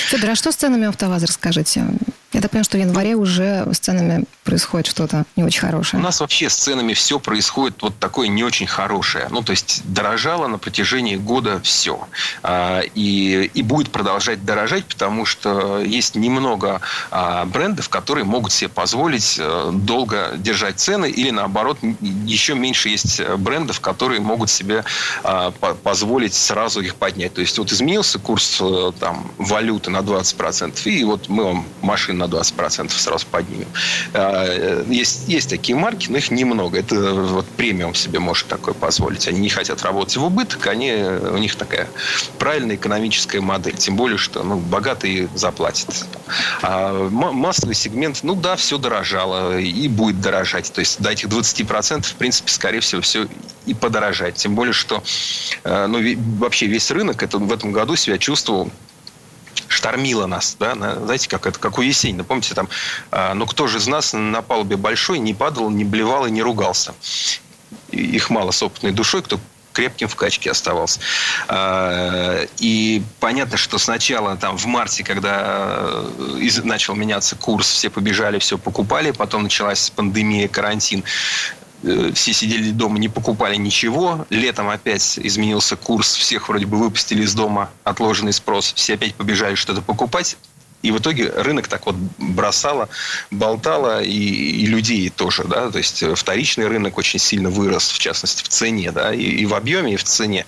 Федор, 0.10 0.32
а 0.32 0.36
что 0.36 0.52
с 0.52 0.56
ценами 0.56 0.88
АвтоВАЗа, 0.88 1.28
расскажите? 1.28 1.86
Я 2.34 2.42
так 2.42 2.50
понимаю, 2.50 2.66
что 2.66 2.73
в 2.78 2.82
январе 2.82 3.16
уже 3.16 3.68
с 3.72 3.80
ценами 3.80 4.26
происходит 4.44 4.88
что-то 4.88 5.26
не 5.36 5.44
очень 5.44 5.62
хорошее. 5.62 6.02
У 6.02 6.04
нас 6.04 6.20
вообще 6.20 6.50
с 6.50 6.56
ценами 6.56 6.94
все 6.94 7.20
происходит 7.20 7.82
вот 7.82 7.98
такое 8.00 8.28
не 8.28 8.44
очень 8.44 8.68
хорошее. 8.68 9.28
Ну, 9.30 9.42
то 9.42 9.52
есть 9.52 9.82
дорожало 9.86 10.48
на 10.48 10.58
протяжении 10.58 11.16
года 11.16 11.62
все. 11.64 12.08
А, 12.42 12.82
и, 12.82 13.50
и 13.54 13.64
будет 13.64 13.92
продолжать 13.92 14.44
дорожать, 14.46 14.86
потому 14.86 15.26
что 15.26 15.80
есть 15.80 16.16
немного 16.16 16.82
а, 17.12 17.46
брендов, 17.46 17.90
которые 17.90 18.26
могут 18.26 18.52
себе 18.52 18.70
позволить 18.70 19.38
э, 19.40 19.72
долго 19.74 20.34
держать 20.38 20.80
цены, 20.80 21.10
или 21.10 21.30
наоборот, 21.30 21.78
еще 22.26 22.56
меньше 22.56 22.90
есть 22.90 23.22
брендов, 23.38 23.80
которые 23.80 24.20
могут 24.20 24.50
себе 24.50 24.84
а, 25.24 25.52
позволить 25.52 26.34
сразу 26.34 26.82
их 26.82 26.96
поднять. 26.96 27.34
То 27.34 27.42
есть 27.42 27.58
вот 27.58 27.72
изменился 27.72 28.20
курс 28.20 28.58
э, 28.62 28.92
там, 29.00 29.32
валюты 29.38 29.90
на 29.90 30.00
20%, 30.00 30.90
и 30.90 31.04
вот 31.04 31.30
мы 31.30 31.44
вам 31.44 31.66
машину 31.82 32.28
на 32.28 32.30
20% 32.30 32.63
сразу 32.70 33.26
поднимем. 33.28 33.68
А, 34.14 34.84
есть, 34.88 35.28
есть 35.28 35.50
такие 35.50 35.76
марки, 35.76 36.10
но 36.10 36.18
их 36.18 36.32
немного. 36.32 36.80
Это 36.80 37.14
вот 37.14 37.46
премиум 37.46 37.96
себе 37.96 38.20
может 38.20 38.48
такое 38.48 38.74
позволить. 38.74 39.28
Они 39.28 39.40
не 39.40 39.50
хотят 39.50 39.82
работать 39.84 40.18
в 40.18 40.24
убыток, 40.24 40.68
они, 40.68 40.94
у 40.94 41.38
них 41.38 41.56
такая 41.56 41.88
правильная 42.40 42.76
экономическая 42.76 43.42
модель. 43.42 43.76
Тем 43.76 43.96
более, 43.96 44.18
что 44.18 44.44
ну, 44.44 44.58
богатые 44.58 45.30
заплатят. 45.36 46.06
А 46.62 47.10
массовый 47.10 47.76
сегмент, 47.76 48.20
ну 48.24 48.36
да, 48.36 48.56
все 48.56 48.78
дорожало 48.78 49.60
и 49.60 49.88
будет 49.88 50.22
дорожать. 50.22 50.72
То 50.72 50.80
есть 50.80 51.02
до 51.02 51.12
этих 51.12 51.28
20% 51.28 52.04
в 52.04 52.16
принципе, 52.16 52.52
скорее 52.52 52.80
всего, 52.80 53.02
все 53.02 53.28
и 53.66 53.74
подорожать. 53.74 54.36
Тем 54.36 54.56
более, 54.56 54.74
что 54.74 55.04
э, 55.64 55.88
ну, 55.88 56.00
вообще 56.38 56.68
весь 56.68 56.92
рынок 56.92 57.24
это, 57.24 57.38
в 57.38 57.52
этом 57.52 57.72
году 57.72 57.96
себя 57.96 58.18
чувствовал 58.18 58.72
штормило 59.68 60.28
нас, 60.28 60.56
да, 60.60 60.76
на, 60.76 60.96
знаете, 60.96 61.30
как 61.30 61.46
это, 61.46 61.60
как 61.60 61.78
у 61.78 61.82
Есенина. 61.82 62.24
Помните, 62.24 62.54
там, 62.54 62.70
э, 63.12 63.34
ну 63.34 63.46
кто 63.46 63.68
же 63.68 63.78
из 63.78 63.88
нас 63.88 64.14
на 64.14 64.42
палубе 64.42 64.78
большой 64.78 65.20
не 65.20 65.34
падал, 65.34 65.70
не 65.70 65.84
блевал 65.84 66.26
и 66.26 66.32
не 66.32 66.42
ругался. 66.42 66.94
Их 67.92 68.30
мало 68.30 68.52
с 68.52 68.62
опытной 68.62 68.92
душой, 68.92 69.24
кто 69.24 69.40
крепким 69.74 70.08
в 70.08 70.16
качке 70.16 70.52
оставался. 70.52 71.00
А, 71.48 72.46
и 72.60 73.04
понятно, 73.20 73.58
что 73.58 73.78
сначала 73.78 74.38
там 74.38 74.58
в 74.58 74.66
марте, 74.66 75.04
когда 75.04 76.04
начал 76.64 76.96
меняться 76.96 77.36
курс, 77.36 77.70
все 77.70 77.90
побежали, 77.90 78.40
все 78.40 78.58
покупали, 78.58 79.12
потом 79.12 79.44
началась 79.44 79.90
пандемия, 79.90 80.48
карантин. 80.48 81.04
Э, 81.84 82.12
все 82.14 82.34
сидели 82.34 82.72
дома, 82.72 82.98
не 82.98 83.10
покупали 83.10 83.56
ничего. 83.56 84.26
Летом 84.30 84.70
опять 84.70 85.20
изменился 85.20 85.76
курс, 85.76 86.16
всех 86.16 86.48
вроде 86.48 86.66
бы 86.66 86.78
выпустили 86.78 87.24
из 87.24 87.34
дома, 87.36 87.70
отложенный 87.84 88.34
спрос, 88.34 88.74
все 88.74 88.94
опять 88.94 89.16
побежали 89.16 89.56
что-то 89.56 89.82
покупать. 89.82 90.38
И 90.84 90.92
в 90.92 91.00
итоге 91.00 91.30
рынок 91.30 91.68
так 91.68 91.86
вот 91.86 91.96
бросало, 92.18 92.90
болтало, 93.32 94.04
и, 94.04 94.10
и 94.10 94.66
людей 94.66 95.10
тоже, 95.10 95.46
да, 95.46 95.72
то 95.72 95.78
есть 95.78 96.04
вторичный 96.16 96.68
рынок 96.68 96.98
очень 96.98 97.20
сильно 97.20 97.50
вырос, 97.50 97.90
в 97.90 98.00
частности, 98.00 98.44
в 98.44 98.50
цене, 98.50 98.92
да, 98.92 99.14
и, 99.14 99.24
и 99.24 99.46
в 99.46 99.54
объеме, 99.54 99.94
и 99.94 99.96
в 99.96 100.04
цене. 100.04 100.46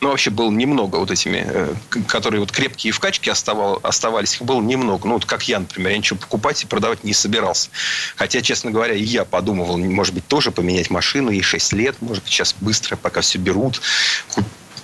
Но 0.00 0.10
вообще 0.10 0.30
было 0.30 0.50
немного 0.50 0.96
вот 0.96 1.10
этими, 1.10 1.44
э, 1.44 1.74
которые 2.06 2.40
вот 2.40 2.52
крепкие 2.52 2.92
в 2.92 3.00
качке 3.00 3.32
оставал, 3.32 3.80
оставались, 3.82 4.36
их 4.36 4.42
было 4.42 4.62
немного. 4.62 5.08
Ну, 5.08 5.14
вот 5.14 5.24
как 5.24 5.48
я, 5.48 5.58
например, 5.58 5.90
я 5.90 5.98
ничего 5.98 6.18
покупать 6.18 6.62
и 6.62 6.66
продавать 6.66 7.02
не 7.02 7.12
собирался. 7.12 7.70
Хотя, 8.14 8.40
честно 8.40 8.70
говоря, 8.70 8.94
я 8.94 9.24
подумывал, 9.24 9.78
может 9.78 10.14
быть, 10.14 10.26
тоже 10.28 10.52
поменять 10.52 10.90
машину, 10.90 11.30
ей 11.30 11.42
6 11.42 11.72
лет, 11.72 11.96
может 12.00 12.24
сейчас 12.26 12.54
быстро, 12.60 12.94
пока 12.94 13.20
все 13.20 13.38
берут, 13.38 13.80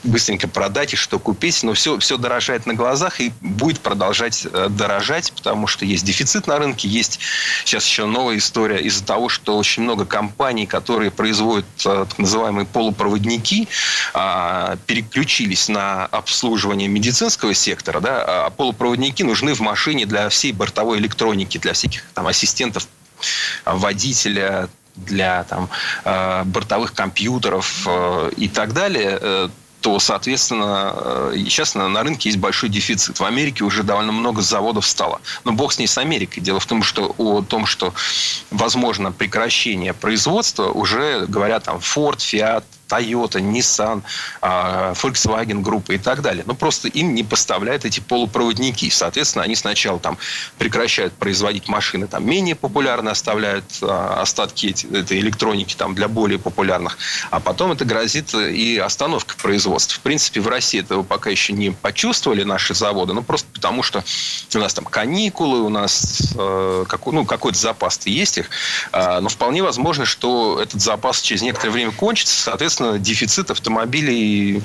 быстренько 0.04 0.48
продать 0.48 0.94
и 0.94 0.96
что 0.96 1.18
купить, 1.18 1.62
но 1.62 1.74
все, 1.74 1.98
все 1.98 2.16
дорожает 2.16 2.66
на 2.66 2.74
глазах 2.74 3.20
и 3.20 3.32
будет 3.40 3.80
продолжать 3.80 4.46
э, 4.50 4.68
дорожать, 4.68 5.32
потому 5.32 5.66
что 5.66 5.84
есть 5.84 6.04
дефицит 6.04 6.46
на 6.46 6.58
рынке, 6.58 6.88
есть 6.88 7.18
сейчас 7.64 7.84
еще 7.87 8.06
новая 8.06 8.38
история 8.38 8.80
из-за 8.80 9.04
того, 9.04 9.28
что 9.28 9.56
очень 9.56 9.82
много 9.82 10.06
компаний, 10.06 10.66
которые 10.66 11.11
производят 11.11 11.66
э, 11.84 12.06
так 12.08 12.18
называемые 12.18 12.66
полупроводники, 12.66 13.68
а, 14.14 14.76
переключились 14.87 15.68
на 15.68 16.06
обслуживание 16.06 16.88
медицинского 16.88 17.54
сектора, 17.54 18.00
да, 18.00 18.46
а 18.46 18.50
полупроводники 18.50 19.22
нужны 19.22 19.54
в 19.54 19.61
машине 19.61 20.06
для 20.06 20.28
всей 20.28 20.52
бортовой 20.52 20.98
электроники, 20.98 21.58
для 21.58 21.72
всяких 21.72 22.04
там 22.14 22.26
ассистентов 22.26 22.87
водителя, 23.64 24.68
для 24.94 25.44
там, 25.44 25.68
э, 26.04 26.44
бортовых 26.44 26.92
компьютеров 26.92 27.87
и 28.37 28.48
так 28.48 28.72
далее 28.72 29.50
то, 29.81 29.99
соответственно, 29.99 30.93
э, 30.95 31.33
сейчас 31.37 31.75
на, 31.75 31.88
на 31.88 32.03
рынке 32.03 32.29
есть 32.29 32.38
большой 32.38 32.69
дефицит. 32.69 33.21
В 33.21 33.25
Америке 33.25 33.64
уже 33.64 33.83
довольно 33.83 34.12
много 34.12 34.43
заводов 34.43 34.87
стало. 34.87 35.21
Но 35.45 35.53
бог 35.53 35.73
с 35.73 35.79
ней 35.79 35.87
с 35.87 35.99
Америкой. 35.99 36.43
Дело 36.43 36.59
в 36.59 36.67
том, 36.67 36.83
что 36.83 37.14
о 37.19 37.43
том, 37.43 37.67
что 37.67 37.95
возможно 38.51 39.12
прекращение 39.12 39.95
производства, 39.95 40.69
уже 40.71 41.27
говорят 41.27 41.64
там 41.64 41.79
Ford, 41.79 42.19
Fiat, 42.19 42.64
Toyota, 42.88 43.40
Nissan, 43.40 44.03
а, 44.40 44.92
Volkswagen 44.94 45.61
группы 45.61 45.96
и 45.96 45.98
так 45.98 46.22
далее. 46.22 46.44
Но 46.46 46.55
просто 46.55 46.88
им 46.88 47.14
не 47.14 47.24
поставляют 47.24 47.85
эти 47.85 48.01
полупроводники. 48.01 48.88
Соответственно, 48.90 49.44
они 49.44 49.55
сначала 49.55 49.98
там 49.98 50.18
прекращают 50.59 51.12
производить 51.14 51.68
машины, 51.68 52.07
там 52.07 52.27
менее 52.27 52.55
популярные, 52.55 53.12
оставляют 53.12 53.64
а, 53.83 54.22
остатки 54.22 54.74
этой 54.94 55.20
электроники 55.20 55.74
там 55.74 55.94
для 55.94 56.09
более 56.09 56.38
популярных. 56.38 56.98
А 57.31 57.40
потом 57.40 57.72
это 57.72 57.85
грозит 57.85 58.35
и 58.35 58.79
остановка 58.79 59.37
производства. 59.37 59.96
В 59.96 60.01
принципе, 60.01 60.40
в 60.40 60.48
России 60.48 60.81
этого 60.81 61.03
пока 61.03 61.31
еще 61.31 61.53
не 61.53 61.70
почувствовали 61.70 62.42
наши 62.42 62.74
заводы, 62.74 63.12
ну 63.12 63.22
просто 63.22 63.48
потому 63.53 63.83
что 63.83 64.05
у 64.55 64.59
нас 64.59 64.74
там 64.74 64.85
каникулы, 64.85 65.61
у 65.61 65.68
нас 65.68 66.33
э, 66.37 66.85
какой, 66.88 67.12
ну, 67.12 67.24
какой-то 67.24 67.59
запас 67.59 68.01
есть 68.07 68.38
их, 68.38 68.51
э, 68.92 69.20
но 69.20 69.29
вполне 69.29 69.62
возможно, 69.62 70.05
что 70.05 70.61
этот 70.61 70.81
запас 70.81 71.20
через 71.20 71.42
некоторое 71.42 71.70
время 71.70 71.92
кончится, 71.92 72.40
соответственно, 72.40 72.78
соответственно, 72.79 72.99
дефицит 72.99 73.51
автомобилей 73.51 74.62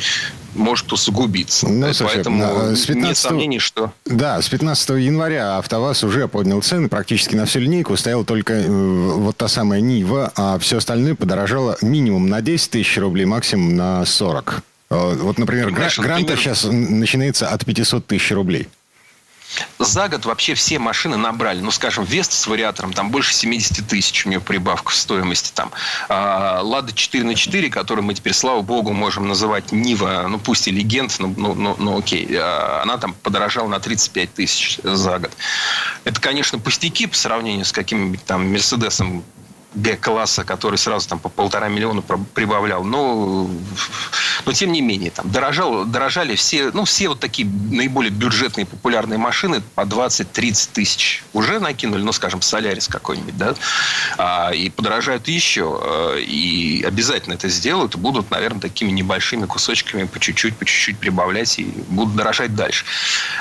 может 0.54 0.92
усугубиться. 0.94 1.68
Ну, 1.68 1.92
Поэтому 2.00 2.46
слушай, 2.46 2.76
с 2.76 2.86
15... 2.86 2.96
нет 2.96 3.18
сомнений, 3.18 3.60
что... 3.60 3.92
Да, 4.06 4.42
с 4.42 4.48
15 4.50 4.90
января 4.90 5.58
АвтоВАЗ 5.58 6.04
уже 6.04 6.28
поднял 6.28 6.62
цены 6.62 6.90
практически 6.90 7.36
на 7.36 7.46
всю 7.46 7.60
линейку. 7.60 7.98
Стояла 7.98 8.24
только 8.24 8.54
э, 8.54 8.68
вот 8.68 9.36
та 9.38 9.48
самая 9.48 9.82
Нива, 9.82 10.32
а 10.36 10.60
все 10.60 10.78
остальное 10.78 11.16
подорожало 11.16 11.78
минимум 11.82 12.30
на 12.30 12.42
10 12.42 12.70
тысяч 12.70 12.98
рублей, 12.98 13.26
максимум 13.26 13.76
на 13.76 14.06
40. 14.06 14.62
Э, 14.92 15.16
вот, 15.22 15.40
например, 15.40 15.72
Гранта 15.72 16.36
сейчас 16.36 16.66
начинается 16.70 17.50
от 17.50 17.66
500 17.66 18.06
тысяч 18.06 18.32
рублей. 18.32 18.68
За 19.80 20.08
год 20.08 20.26
вообще 20.26 20.54
все 20.54 20.80
машины 20.80 21.18
набрали. 21.18 21.62
Ну, 21.62 21.72
скажем, 21.72 22.04
Веста 22.04 22.36
с 22.36 22.48
вариатором, 22.48 22.94
там 22.94 23.12
больше 23.12 23.34
70 23.34 23.88
тысяч 23.88 24.26
у 24.26 24.30
нее 24.30 24.40
прибавка 24.40 24.92
в 24.92 24.96
стоимости. 24.96 25.52
Там 25.54 25.72
а, 26.10 26.62
Лада 26.62 26.94
4 26.94 27.24
на 27.24 27.36
4, 27.36 27.70
которую 27.70 28.06
мы 28.06 28.14
теперь, 28.14 28.34
слава 28.34 28.62
богу, 28.62 28.94
можем 28.94 29.28
называть 29.28 29.72
Нива, 29.72 30.26
ну, 30.30 30.40
пусть 30.40 30.68
и 30.68 30.72
легенд, 30.72 31.14
но, 31.20 31.28
ну, 31.28 31.54
ну, 31.54 31.76
ну 31.78 31.98
окей. 31.98 32.28
А, 32.32 32.82
она 32.84 32.98
там 32.98 33.14
подорожала 33.14 33.68
на 33.68 33.80
35 33.80 34.34
тысяч 34.34 34.80
за 34.84 35.20
год. 35.20 35.32
Это, 36.04 36.20
конечно, 36.20 36.60
пустяки 36.60 37.08
по 37.08 37.16
сравнению 37.16 37.66
с 37.66 37.72
каким-нибудь 37.72 38.24
там 38.26 38.52
Мерседесом 38.52 39.24
Б-класса, 39.74 40.44
который 40.44 40.78
сразу 40.78 41.08
там 41.08 41.20
по 41.20 41.30
полтора 41.30 41.68
миллиона 41.68 42.02
прибавлял. 42.02 42.84
Но, 42.84 43.50
но 44.46 44.52
тем 44.54 44.72
не 44.72 44.82
менее, 44.82 45.12
там 45.12 45.32
дорожал, 45.32 45.86
дорожали 45.86 46.36
все, 46.36 46.72
ну, 46.74 46.86
все 46.86 47.10
вот 47.10 47.20
такие 47.20 47.48
наиболее 47.48 48.12
бюджетные 48.12 48.66
популярные 48.66 49.18
машины 49.18 49.62
по 49.76 49.82
20-30 49.82 50.70
тысяч. 50.74 51.24
Уже 51.34 51.60
накинули, 51.60 52.02
ну, 52.02 52.12
скажем, 52.12 52.42
Солярис 52.42 52.88
какой-нибудь, 52.88 53.38
да, 53.38 53.56
а, 54.18 54.52
и 54.52 54.70
подорожают 54.70 55.28
еще. 55.28 55.80
Э, 55.84 56.20
и 56.20 56.84
обязательно 56.84 57.34
это 57.34 57.50
сделают, 57.50 57.96
и 57.96 57.98
будут, 57.98 58.32
наверное, 58.32 58.62
такими 58.62 58.92
небольшими 58.92 59.46
кусочками 59.46 60.04
по 60.06 60.20
чуть-чуть, 60.20 60.56
по 60.58 60.66
чуть-чуть 60.66 60.98
прибавлять 60.98 61.60
и 61.60 61.64
будут 61.90 62.16
дорожать 62.16 62.56
дальше. 62.56 62.86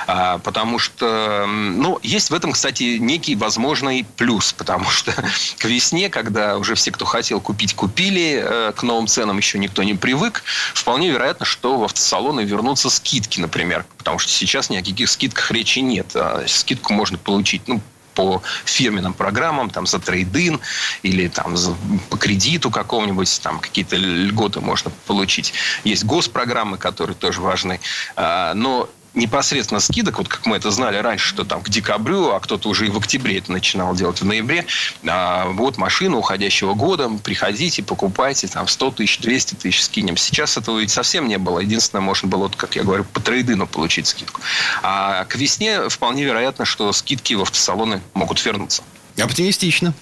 А, 0.06 0.38
потому 0.38 0.78
что, 0.78 1.46
ну, 1.46 1.98
есть 2.02 2.30
в 2.30 2.34
этом, 2.34 2.52
кстати, 2.52 2.98
некий 2.98 3.34
возможный 3.36 4.06
плюс, 4.16 4.52
потому 4.52 4.88
что 4.90 5.12
к 5.58 5.64
весне, 5.64 6.08
как 6.08 6.21
когда 6.22 6.58
уже 6.58 6.74
все, 6.74 6.90
кто 6.90 7.04
хотел 7.04 7.40
купить, 7.40 7.74
купили, 7.74 8.42
э, 8.44 8.72
к 8.74 8.82
новым 8.82 9.06
ценам 9.06 9.36
еще 9.36 9.58
никто 9.58 9.82
не 9.82 9.94
привык, 9.94 10.42
вполне 10.74 11.10
вероятно, 11.10 11.46
что 11.46 11.78
в 11.78 11.84
автосалоны 11.84 12.42
вернутся 12.42 12.90
скидки, 12.90 13.40
например, 13.40 13.84
потому 13.98 14.18
что 14.18 14.30
сейчас 14.30 14.70
ни 14.70 14.76
о 14.76 14.82
каких 14.82 15.08
скидках 15.10 15.50
речи 15.50 15.80
нет. 15.80 16.12
А 16.14 16.44
скидку 16.46 16.92
можно 16.92 17.18
получить, 17.18 17.68
ну, 17.68 17.80
по 18.14 18.42
фирменным 18.64 19.14
программам, 19.14 19.70
там, 19.70 19.86
за 19.86 19.98
трейдин 19.98 20.60
или 21.02 21.28
там 21.28 21.56
за, 21.56 21.74
по 22.10 22.16
кредиту 22.16 22.70
какому-нибудь, 22.70 23.40
там 23.42 23.58
какие-то 23.58 23.96
льготы 23.96 24.60
можно 24.60 24.90
получить. 25.06 25.54
Есть 25.84 26.04
госпрограммы, 26.04 26.78
которые 26.78 27.16
тоже 27.16 27.40
важны. 27.40 27.80
А, 28.16 28.54
но 28.54 28.88
непосредственно 29.14 29.80
скидок, 29.80 30.18
вот 30.18 30.28
как 30.28 30.46
мы 30.46 30.56
это 30.56 30.70
знали 30.70 30.96
раньше, 30.96 31.28
что 31.28 31.44
там 31.44 31.62
к 31.62 31.68
декабрю, 31.68 32.30
а 32.30 32.40
кто-то 32.40 32.68
уже 32.68 32.86
и 32.86 32.90
в 32.90 32.98
октябре 32.98 33.38
это 33.38 33.52
начинал 33.52 33.94
делать, 33.94 34.20
в 34.20 34.24
ноябре, 34.24 34.66
а, 35.06 35.46
вот 35.50 35.76
машина 35.76 36.16
уходящего 36.16 36.74
года, 36.74 37.10
приходите, 37.22 37.82
покупайте, 37.82 38.48
там 38.48 38.68
100 38.68 38.90
тысяч, 38.92 39.18
200 39.18 39.54
тысяч 39.54 39.82
скинем. 39.82 40.16
Сейчас 40.16 40.56
этого 40.56 40.78
ведь 40.78 40.90
совсем 40.90 41.28
не 41.28 41.38
было. 41.38 41.60
Единственное, 41.60 42.02
можно 42.02 42.28
было, 42.28 42.44
вот, 42.44 42.56
как 42.56 42.76
я 42.76 42.82
говорю, 42.82 43.04
по 43.04 43.20
трейдину 43.20 43.66
получить 43.66 44.06
скидку. 44.06 44.40
А 44.82 45.24
к 45.24 45.36
весне 45.36 45.88
вполне 45.88 46.24
вероятно, 46.24 46.64
что 46.64 46.92
скидки 46.92 47.34
в 47.34 47.42
автосалоны 47.42 48.00
могут 48.14 48.44
вернуться. 48.44 48.82
Оптимистично. 49.18 49.94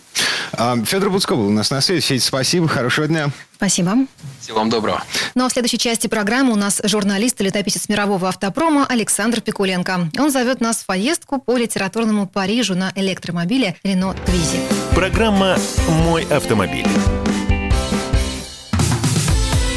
А, 0.52 0.76
Федор 0.84 1.10
Буцко 1.10 1.34
был 1.34 1.46
у 1.46 1.50
нас 1.50 1.70
на 1.70 1.80
связи. 1.80 2.00
Федь, 2.00 2.22
спасибо, 2.22 2.68
хорошего 2.68 3.06
дня. 3.06 3.30
Спасибо. 3.56 3.94
Всего 4.40 4.58
вам 4.58 4.70
доброго. 4.70 5.02
Ну 5.34 5.44
а 5.44 5.48
в 5.48 5.52
следующей 5.52 5.78
части 5.78 6.06
программы 6.06 6.52
у 6.52 6.56
нас 6.56 6.80
журналист 6.84 7.40
и 7.40 7.44
летописец 7.44 7.88
мирового 7.88 8.28
автопрома 8.28 8.86
Александр 8.86 9.40
Пикуленко. 9.40 10.10
Он 10.18 10.30
зовет 10.30 10.60
нас 10.60 10.78
в 10.78 10.86
поездку 10.86 11.40
по 11.40 11.56
литературному 11.56 12.26
Парижу 12.26 12.74
на 12.74 12.92
электромобиле 12.94 13.76
Рено 13.84 14.14
Твизи. 14.26 14.60
Программа 14.94 15.56
«Мой 15.88 16.24
автомобиль». 16.24 16.86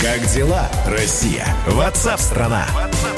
Как 0.02 0.26
дела, 0.34 0.70
Россия? 0.86 1.48
Ватсап-страна! 1.66 2.68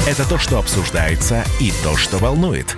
Это 0.08 0.28
то, 0.28 0.38
что 0.38 0.60
обсуждается 0.60 1.44
и 1.60 1.74
то, 1.84 1.98
что 1.98 2.20
волнует. 2.20 2.78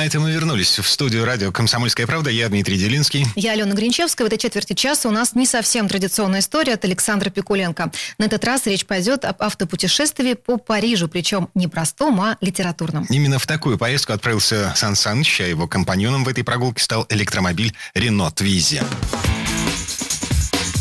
А 0.00 0.04
это 0.06 0.18
мы 0.18 0.32
вернулись 0.32 0.78
в 0.78 0.88
студию 0.88 1.26
радио 1.26 1.52
«Комсомольская 1.52 2.06
правда». 2.06 2.30
Я 2.30 2.48
Дмитрий 2.48 2.78
Делинский. 2.78 3.26
Я 3.36 3.52
Алена 3.52 3.74
Гринчевская. 3.74 4.24
В 4.24 4.28
этой 4.28 4.38
четверти 4.38 4.72
часа 4.72 5.10
у 5.10 5.12
нас 5.12 5.34
не 5.34 5.44
совсем 5.44 5.88
традиционная 5.88 6.40
история 6.40 6.72
от 6.72 6.84
Александра 6.86 7.28
Пикуленко. 7.28 7.92
На 8.16 8.24
этот 8.24 8.42
раз 8.46 8.64
речь 8.64 8.86
пойдет 8.86 9.26
об 9.26 9.42
автопутешествии 9.42 10.32
по 10.32 10.56
Парижу, 10.56 11.06
причем 11.06 11.50
не 11.54 11.68
простом, 11.68 12.18
а 12.18 12.38
литературном. 12.40 13.04
Именно 13.10 13.38
в 13.38 13.46
такую 13.46 13.76
поездку 13.76 14.14
отправился 14.14 14.72
Сан 14.74 14.96
Саныч, 14.96 15.42
а 15.42 15.44
его 15.44 15.68
компаньоном 15.68 16.24
в 16.24 16.28
этой 16.28 16.44
прогулке 16.44 16.82
стал 16.82 17.04
электромобиль 17.10 17.74
«Рено 17.92 18.30
Твизи». 18.30 18.80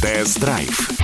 Тест-драйв 0.02 0.99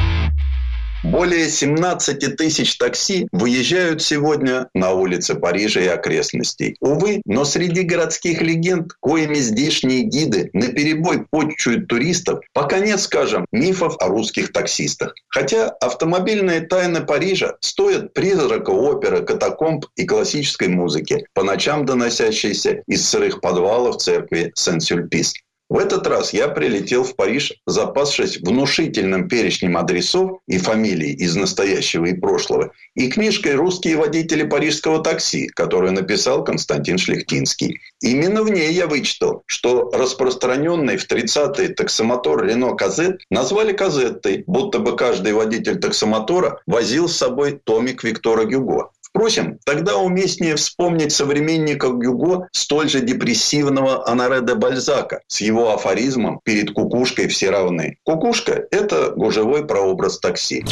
более 1.11 1.49
17 1.49 2.35
тысяч 2.35 2.77
такси 2.77 3.27
выезжают 3.31 4.01
сегодня 4.01 4.67
на 4.73 4.91
улицы 4.91 5.35
Парижа 5.35 5.81
и 5.81 5.87
окрестностей. 5.87 6.75
Увы, 6.79 7.21
но 7.25 7.45
среди 7.45 7.83
городских 7.83 8.41
легенд, 8.41 8.93
коими 8.99 9.35
здешние 9.35 10.03
гиды 10.03 10.49
наперебой 10.53 11.25
потчуют 11.29 11.87
туристов, 11.87 12.39
пока 12.53 12.79
нет, 12.79 12.99
скажем, 12.99 13.45
мифов 13.51 13.95
о 13.99 14.07
русских 14.07 14.51
таксистах. 14.51 15.15
Хотя 15.27 15.69
автомобильные 15.69 16.61
тайны 16.61 17.01
Парижа 17.01 17.55
стоят 17.59 18.13
призрака 18.13 18.71
оперы, 18.71 19.21
катакомб 19.21 19.85
и 19.95 20.05
классической 20.05 20.67
музыки, 20.67 21.25
по 21.33 21.43
ночам 21.43 21.85
доносящейся 21.85 22.83
из 22.87 23.07
сырых 23.07 23.41
подвалов 23.41 23.97
церкви 23.97 24.51
Сен-Сюльпис. 24.55 25.33
В 25.67 25.79
этот 25.79 26.05
раз 26.05 26.31
я 26.31 26.47
прилетел 26.47 27.03
в 27.03 27.15
Париж, 27.15 27.53
запасшись 27.65 28.37
внушительным 28.37 29.27
перечнем 29.27 29.77
адресов 29.77 30.39
и 30.47 30.59
фамилий 30.59 31.13
из 31.13 31.35
настоящего 31.35 32.05
и 32.05 32.13
прошлого, 32.13 32.71
и 32.93 33.09
книжкой 33.09 33.55
«Русские 33.55 33.97
водители 33.97 34.43
парижского 34.43 35.01
такси», 35.03 35.47
которую 35.47 35.93
написал 35.93 36.43
Константин 36.43 36.99
Шлехтинский. 36.99 37.81
Именно 37.99 38.43
в 38.43 38.51
ней 38.51 38.73
я 38.73 38.85
вычитал, 38.85 39.41
что 39.47 39.89
распространенный 39.91 40.97
в 40.97 41.09
30-е 41.11 41.69
таксомотор 41.69 42.45
«Рено 42.45 42.75
Казет» 42.75 43.21
назвали 43.31 43.73
«Казеттой», 43.73 44.43
будто 44.45 44.77
бы 44.77 44.95
каждый 44.95 45.33
водитель 45.33 45.79
таксомотора 45.79 46.61
возил 46.67 47.09
с 47.09 47.17
собой 47.17 47.59
томик 47.63 48.03
Виктора 48.03 48.45
Гюго. 48.45 48.91
Впрочем, 49.15 49.59
тогда 49.63 49.95
уместнее 49.95 50.57
вспомнить 50.57 51.13
современника 51.13 51.87
Гюго, 51.87 52.49
столь 52.51 52.89
же 52.89 52.99
депрессивного 52.99 54.05
Анаре 54.09 54.41
де 54.41 54.55
Бальзака, 54.55 55.21
с 55.27 55.39
его 55.39 55.73
афоризмом 55.73 56.41
«перед 56.43 56.73
кукушкой 56.73 57.29
все 57.29 57.49
равны». 57.49 57.97
Кукушка– 58.03 58.65
это 58.71 59.13
гужевой 59.15 59.65
прообраз 59.65 60.19
такси. 60.19 60.65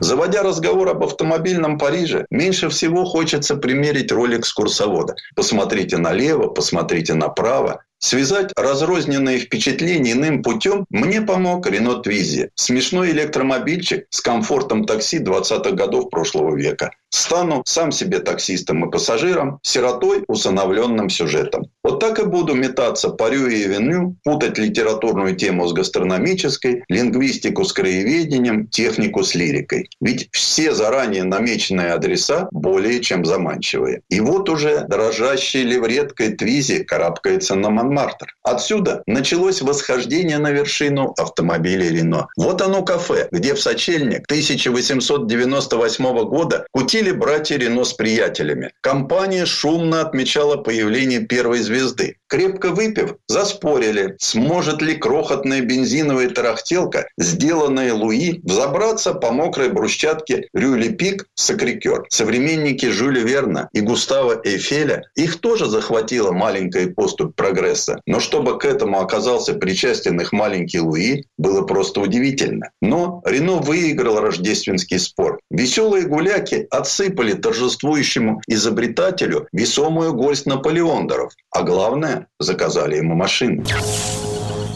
Заводя 0.00 0.42
разговор 0.42 0.88
об 0.88 1.04
автомобильном 1.04 1.76
Париже, 1.76 2.24
меньше 2.30 2.70
всего 2.70 3.04
хочется 3.04 3.56
примерить 3.56 4.10
роль 4.10 4.38
экскурсовода. 4.38 5.14
Посмотрите 5.36 5.98
налево, 5.98 6.48
посмотрите 6.48 7.12
направо. 7.12 7.82
Связать 8.04 8.52
разрозненные 8.54 9.38
впечатления 9.38 10.12
иным 10.12 10.42
путем 10.42 10.84
мне 10.90 11.22
помог 11.22 11.66
Рено 11.66 12.02
Твизи. 12.02 12.50
Смешной 12.54 13.12
электромобильчик 13.12 14.06
с 14.10 14.20
комфортом 14.20 14.84
такси 14.84 15.20
20-х 15.20 15.70
годов 15.70 16.10
прошлого 16.10 16.54
века. 16.54 16.90
Стану 17.14 17.62
сам 17.64 17.92
себе 17.92 18.18
таксистом 18.18 18.84
и 18.84 18.90
пассажиром, 18.90 19.60
сиротой, 19.62 20.24
усыновленным 20.26 21.08
сюжетом. 21.08 21.66
Вот 21.84 22.00
так 22.00 22.18
и 22.18 22.24
буду 22.24 22.54
метаться 22.54 23.10
по 23.10 23.30
Рю 23.30 23.46
и 23.46 23.68
Веню, 23.68 24.16
путать 24.24 24.58
литературную 24.58 25.36
тему 25.36 25.68
с 25.68 25.72
гастрономической, 25.72 26.82
лингвистику 26.88 27.64
с 27.64 27.72
краеведением, 27.72 28.66
технику 28.66 29.22
с 29.22 29.36
лирикой. 29.36 29.88
Ведь 30.00 30.28
все 30.32 30.74
заранее 30.74 31.22
намеченные 31.22 31.92
адреса 31.92 32.48
более 32.50 33.00
чем 33.00 33.24
заманчивые. 33.24 34.00
И 34.08 34.20
вот 34.20 34.48
уже 34.48 34.84
дрожащей 34.88 35.62
левреткой 35.62 36.32
Твизи 36.32 36.82
карабкается 36.82 37.54
на 37.54 37.70
Монмартр. 37.70 38.26
Отсюда 38.42 39.04
началось 39.06 39.62
восхождение 39.62 40.38
на 40.38 40.50
вершину 40.50 41.14
автомобиля 41.16 41.90
Рено. 41.90 42.26
Вот 42.36 42.60
оно 42.60 42.82
кафе, 42.82 43.28
где 43.30 43.54
в 43.54 43.62
сочельник 43.62 44.24
1898 44.24 46.24
года 46.24 46.66
кутили 46.72 47.03
Тусили 47.04 47.18
братья 47.18 47.58
Рено 47.58 47.84
с 47.84 47.92
приятелями. 47.92 48.72
Компания 48.80 49.44
шумно 49.44 50.00
отмечала 50.00 50.56
появление 50.56 51.20
первой 51.20 51.58
звезды. 51.58 52.16
Крепко 52.28 52.70
выпив, 52.70 53.16
заспорили, 53.28 54.16
сможет 54.18 54.80
ли 54.80 54.94
крохотная 54.96 55.60
бензиновая 55.60 56.30
тарахтелка, 56.30 57.06
сделанная 57.18 57.92
Луи, 57.92 58.40
взобраться 58.42 59.12
по 59.12 59.30
мокрой 59.32 59.68
брусчатке 59.68 60.48
Рюли-Пик 60.54 61.26
Сакрикер. 61.34 62.04
Современники 62.08 62.86
Жюля 62.86 63.20
Верна 63.20 63.68
и 63.72 63.80
Густава 63.80 64.40
Эйфеля, 64.42 65.02
их 65.14 65.40
тоже 65.40 65.66
захватила 65.66 66.32
маленькая 66.32 66.88
поступь 66.88 67.36
прогресса. 67.36 68.00
Но 68.06 68.18
чтобы 68.18 68.58
к 68.58 68.64
этому 68.64 69.00
оказался 69.00 69.52
причастен 69.52 70.18
их 70.20 70.32
маленький 70.32 70.80
Луи, 70.80 71.24
было 71.36 71.62
просто 71.62 72.00
удивительно. 72.00 72.70
Но 72.80 73.22
Рено 73.26 73.56
выиграл 73.56 74.20
рождественский 74.20 74.98
спор. 74.98 75.38
Веселые 75.50 76.06
гуляки 76.06 76.66
отсыпали 76.94 77.32
торжествующему 77.32 78.40
изобретателю 78.46 79.48
весомую 79.52 80.14
горсть 80.14 80.46
наполеондеров. 80.46 81.32
А 81.50 81.62
главное, 81.62 82.28
заказали 82.38 82.96
ему 82.96 83.14
машину. 83.14 83.64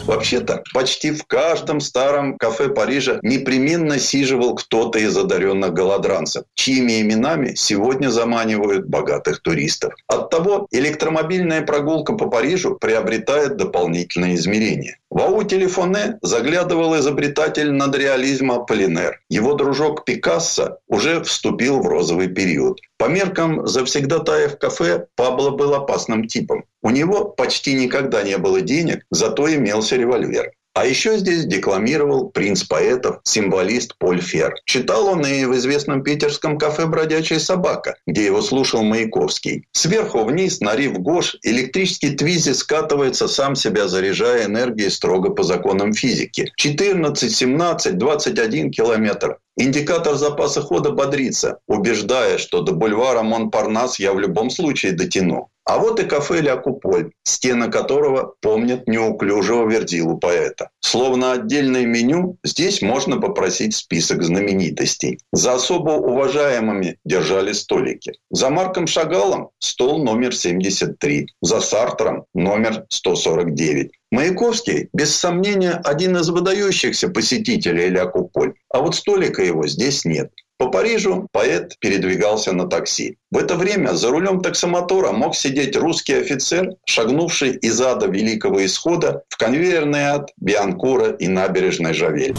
Вообще-то, 0.05 0.63
почти 0.73 1.11
в 1.11 1.23
каждом 1.25 1.79
старом 1.79 2.37
кафе 2.37 2.69
Парижа 2.69 3.19
непременно 3.21 3.99
сиживал 3.99 4.55
кто-то 4.55 4.97
из 4.97 5.15
одаренных 5.15 5.71
голодранцев, 5.73 6.45
чьими 6.55 6.99
именами 6.99 7.53
сегодня 7.55 8.09
заманивают 8.09 8.87
богатых 8.87 9.39
туристов. 9.41 9.93
Оттого 10.07 10.67
электромобильная 10.71 11.61
прогулка 11.61 12.13
по 12.13 12.27
Парижу 12.27 12.75
приобретает 12.75 13.57
дополнительные 13.57 14.35
измерения. 14.35 14.97
В 15.11 15.21
АУ 15.21 15.43
Телефоне 15.43 16.19
заглядывал 16.21 16.95
изобретатель 16.99 17.71
надреализма 17.71 18.59
Полинер. 18.59 19.19
Его 19.27 19.55
дружок 19.55 20.05
Пикассо 20.05 20.77
уже 20.87 21.23
вступил 21.23 21.81
в 21.81 21.87
розовый 21.87 22.27
период. 22.27 22.79
По 22.97 23.05
меркам 23.05 23.65
завсегдатаев 23.65 24.59
кафе 24.59 25.07
Пабло 25.15 25.49
был 25.49 25.73
опасным 25.73 26.27
типом. 26.27 26.65
У 26.83 26.91
него 26.91 27.25
почти 27.25 27.73
никогда 27.73 28.21
не 28.21 28.37
было 28.37 28.61
денег, 28.61 29.05
зато 29.09 29.51
имелся 29.51 29.95
револьвер. 29.95 30.51
А 30.73 30.85
еще 30.85 31.17
здесь 31.17 31.45
декламировал 31.45 32.29
принц 32.29 32.63
поэтов, 32.63 33.19
символист 33.23 33.95
Поль 33.97 34.21
Фер. 34.21 34.53
Читал 34.65 35.07
он 35.07 35.25
и 35.25 35.45
в 35.45 35.55
известном 35.55 36.03
питерском 36.03 36.57
кафе 36.57 36.85
«Бродячая 36.85 37.39
собака», 37.39 37.95
где 38.05 38.25
его 38.25 38.41
слушал 38.41 38.83
Маяковский. 38.83 39.65
Сверху 39.71 40.23
вниз, 40.23 40.59
на 40.61 40.75
риф 40.75 40.93
Гош, 40.99 41.37
электрический 41.41 42.11
твизи 42.11 42.53
скатывается, 42.53 43.27
сам 43.27 43.55
себя 43.55 43.87
заряжая 43.87 44.45
энергией 44.45 44.89
строго 44.89 45.31
по 45.31 45.43
законам 45.43 45.93
физики. 45.93 46.51
14, 46.55 47.35
17, 47.35 47.97
21 47.97 48.71
километр. 48.71 49.37
Индикатор 49.57 50.15
запаса 50.15 50.61
хода 50.61 50.91
бодрится, 50.91 51.59
убеждая, 51.67 52.37
что 52.37 52.61
до 52.61 52.71
бульвара 52.71 53.23
Монпарнас 53.23 53.99
я 53.99 54.13
в 54.13 54.19
любом 54.19 54.49
случае 54.49 54.93
дотяну. 54.93 55.49
А 55.69 55.77
вот 55.77 55.99
и 55.99 56.03
кафе 56.03 56.41
«Ля 56.41 56.55
Куполь», 56.55 57.11
стены 57.23 57.69
которого 57.69 58.33
помнят 58.41 58.87
неуклюжего 58.87 59.69
вердилу 59.69 60.17
поэта. 60.17 60.71
Словно 60.79 61.33
отдельное 61.33 61.85
меню, 61.85 62.37
здесь 62.43 62.81
можно 62.81 63.21
попросить 63.21 63.75
список 63.75 64.23
знаменитостей. 64.23 65.19
За 65.31 65.53
особо 65.53 65.91
уважаемыми 65.91 66.97
держали 67.05 67.53
столики. 67.53 68.13
За 68.31 68.49
Марком 68.49 68.87
Шагалом 68.87 69.51
стол 69.59 70.03
номер 70.03 70.33
73. 70.33 71.27
За 71.43 71.61
Сартром 71.61 72.25
номер 72.33 72.85
149. 72.89 73.91
Маяковский, 74.11 74.89
без 74.91 75.15
сомнения, 75.15 75.79
один 75.83 76.17
из 76.17 76.29
выдающихся 76.29 77.09
посетителей 77.09 77.89
Ля 77.89 78.07
Куполь. 78.07 78.55
А 78.73 78.79
вот 78.79 78.95
столика 78.95 79.43
его 79.43 79.67
здесь 79.67 80.03
нет. 80.03 80.31
По 80.59 80.67
Парижу 80.67 81.25
поэт 81.31 81.77
передвигался 81.79 82.51
на 82.51 82.67
такси. 82.67 83.17
В 83.31 83.37
это 83.37 83.55
время 83.55 83.93
за 83.93 84.09
рулем 84.09 84.41
таксомотора 84.41 85.13
мог 85.13 85.33
сидеть 85.33 85.77
русский 85.77 86.15
офицер, 86.15 86.71
шагнувший 86.85 87.51
из 87.51 87.79
ада 87.79 88.07
Великого 88.07 88.65
Исхода 88.65 89.23
в 89.29 89.37
конвейерный 89.37 90.01
ад 90.01 90.31
Бианкура 90.35 91.11
и 91.11 91.29
набережной 91.29 91.93
Жавель. 91.93 92.35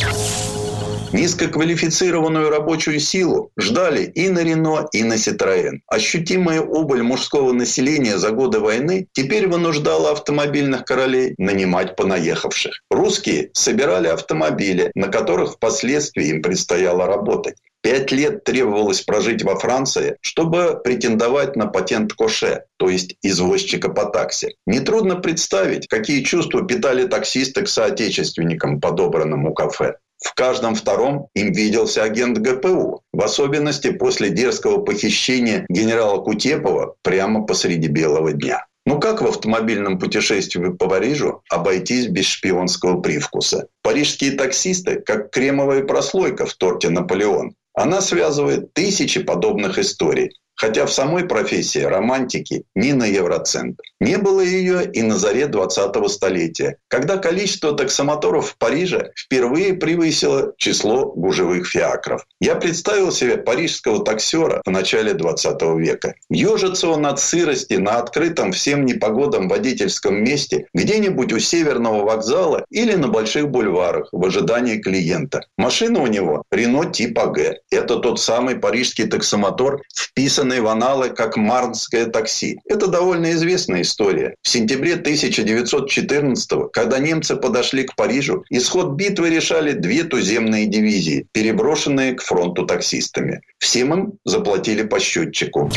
Низкоквалифицированную 1.12 2.50
рабочую 2.50 3.00
силу 3.00 3.50
ждали 3.58 4.04
и 4.04 4.28
на 4.28 4.44
Рено, 4.44 4.86
и 4.92 5.02
на 5.02 5.16
Ситроен. 5.16 5.82
Ощутимая 5.86 6.60
убыль 6.60 7.02
мужского 7.02 7.52
населения 7.52 8.18
за 8.18 8.32
годы 8.32 8.60
войны 8.60 9.08
теперь 9.12 9.48
вынуждала 9.48 10.12
автомобильных 10.12 10.84
королей 10.84 11.34
нанимать 11.38 11.96
понаехавших. 11.96 12.82
Русские 12.90 13.48
собирали 13.54 14.08
автомобили, 14.08 14.92
на 14.94 15.08
которых 15.08 15.54
впоследствии 15.54 16.26
им 16.28 16.42
предстояло 16.42 17.06
работать. 17.06 17.56
Пять 17.82 18.12
лет 18.12 18.44
требовалось 18.44 19.00
прожить 19.00 19.42
во 19.42 19.58
Франции, 19.58 20.16
чтобы 20.20 20.80
претендовать 20.84 21.56
на 21.56 21.66
патент 21.66 22.12
Коше, 22.12 22.64
то 22.76 22.88
есть 22.90 23.16
извозчика 23.22 23.88
по 23.88 24.04
такси. 24.04 24.56
Нетрудно 24.66 25.16
представить, 25.16 25.88
какие 25.88 26.22
чувства 26.22 26.66
питали 26.66 27.06
таксисты 27.06 27.62
к 27.62 27.68
соотечественникам, 27.68 28.80
подобранным 28.80 29.46
у 29.46 29.54
кафе. 29.54 29.96
В 30.22 30.34
каждом 30.34 30.74
втором 30.74 31.28
им 31.34 31.52
виделся 31.52 32.02
агент 32.02 32.36
ГПУ, 32.38 33.02
в 33.12 33.22
особенности 33.22 33.90
после 33.90 34.28
дерзкого 34.28 34.82
похищения 34.82 35.64
генерала 35.70 36.20
Кутепова 36.20 36.96
прямо 37.02 37.46
посреди 37.46 37.88
белого 37.88 38.32
дня. 38.32 38.66
Ну 38.86 38.98
как 38.98 39.22
в 39.22 39.26
автомобильном 39.26 39.98
путешествии 39.98 40.70
по 40.70 40.88
Парижу 40.88 41.42
обойтись 41.50 42.08
без 42.08 42.26
шпионского 42.26 43.00
привкуса? 43.00 43.68
Парижские 43.82 44.32
таксисты, 44.32 45.00
как 45.00 45.30
кремовая 45.30 45.84
прослойка 45.84 46.44
в 46.44 46.54
торте 46.54 46.90
«Наполеон». 46.90 47.54
Она 47.74 48.00
связывает 48.00 48.72
тысячи 48.74 49.22
подобных 49.22 49.78
историй. 49.78 50.39
Хотя 50.60 50.84
в 50.84 50.92
самой 50.92 51.24
профессии 51.24 51.78
романтики 51.78 52.64
ни 52.74 52.92
на 52.92 53.04
евроцент. 53.04 53.80
Не 53.98 54.18
было 54.18 54.42
ее 54.42 54.84
и 54.84 55.00
на 55.00 55.16
заре 55.16 55.44
20-го 55.44 56.06
столетия, 56.08 56.76
когда 56.88 57.16
количество 57.16 57.74
таксомоторов 57.74 58.50
в 58.50 58.58
Париже 58.58 59.12
впервые 59.16 59.72
превысило 59.72 60.52
число 60.58 61.12
гужевых 61.12 61.66
фиакров. 61.66 62.26
Я 62.42 62.56
представил 62.56 63.10
себе 63.10 63.38
парижского 63.38 64.04
таксера 64.04 64.60
в 64.66 64.70
начале 64.70 65.14
20 65.14 65.62
века. 65.78 66.14
Ежится 66.28 66.88
он 66.88 67.06
от 67.06 67.20
сырости 67.20 67.74
на 67.74 67.96
открытом 67.96 68.52
всем 68.52 68.84
непогодам 68.84 69.48
водительском 69.48 70.22
месте 70.22 70.66
где-нибудь 70.74 71.32
у 71.32 71.38
северного 71.38 72.04
вокзала 72.04 72.66
или 72.68 72.94
на 72.96 73.08
больших 73.08 73.48
бульварах 73.48 74.10
в 74.12 74.26
ожидании 74.26 74.76
клиента. 74.76 75.40
Машина 75.56 76.00
у 76.00 76.06
него 76.06 76.42
Рено 76.50 76.84
типа 76.84 77.28
Г. 77.28 77.60
Это 77.70 77.96
тот 77.96 78.20
самый 78.20 78.56
парижский 78.56 79.06
таксомотор, 79.06 79.80
вписанный 79.94 80.49
записанный 80.50 80.60
в 80.60 80.68
аналы 80.68 81.10
как 81.10 81.36
«Марнское 81.36 82.06
такси». 82.06 82.58
Это 82.64 82.86
довольно 82.86 83.32
известная 83.32 83.82
история. 83.82 84.34
В 84.42 84.48
сентябре 84.48 84.94
1914 84.94 86.50
когда 86.72 86.98
немцы 86.98 87.36
подошли 87.36 87.84
к 87.84 87.94
Парижу, 87.96 88.44
исход 88.50 88.92
битвы 88.92 89.30
решали 89.30 89.72
две 89.72 90.04
туземные 90.04 90.66
дивизии, 90.66 91.26
переброшенные 91.32 92.14
к 92.14 92.22
фронту 92.22 92.66
таксистами. 92.66 93.40
Всем 93.58 93.94
им 93.94 94.12
заплатили 94.24 94.82
по 94.82 94.98
счетчику. 94.98 95.70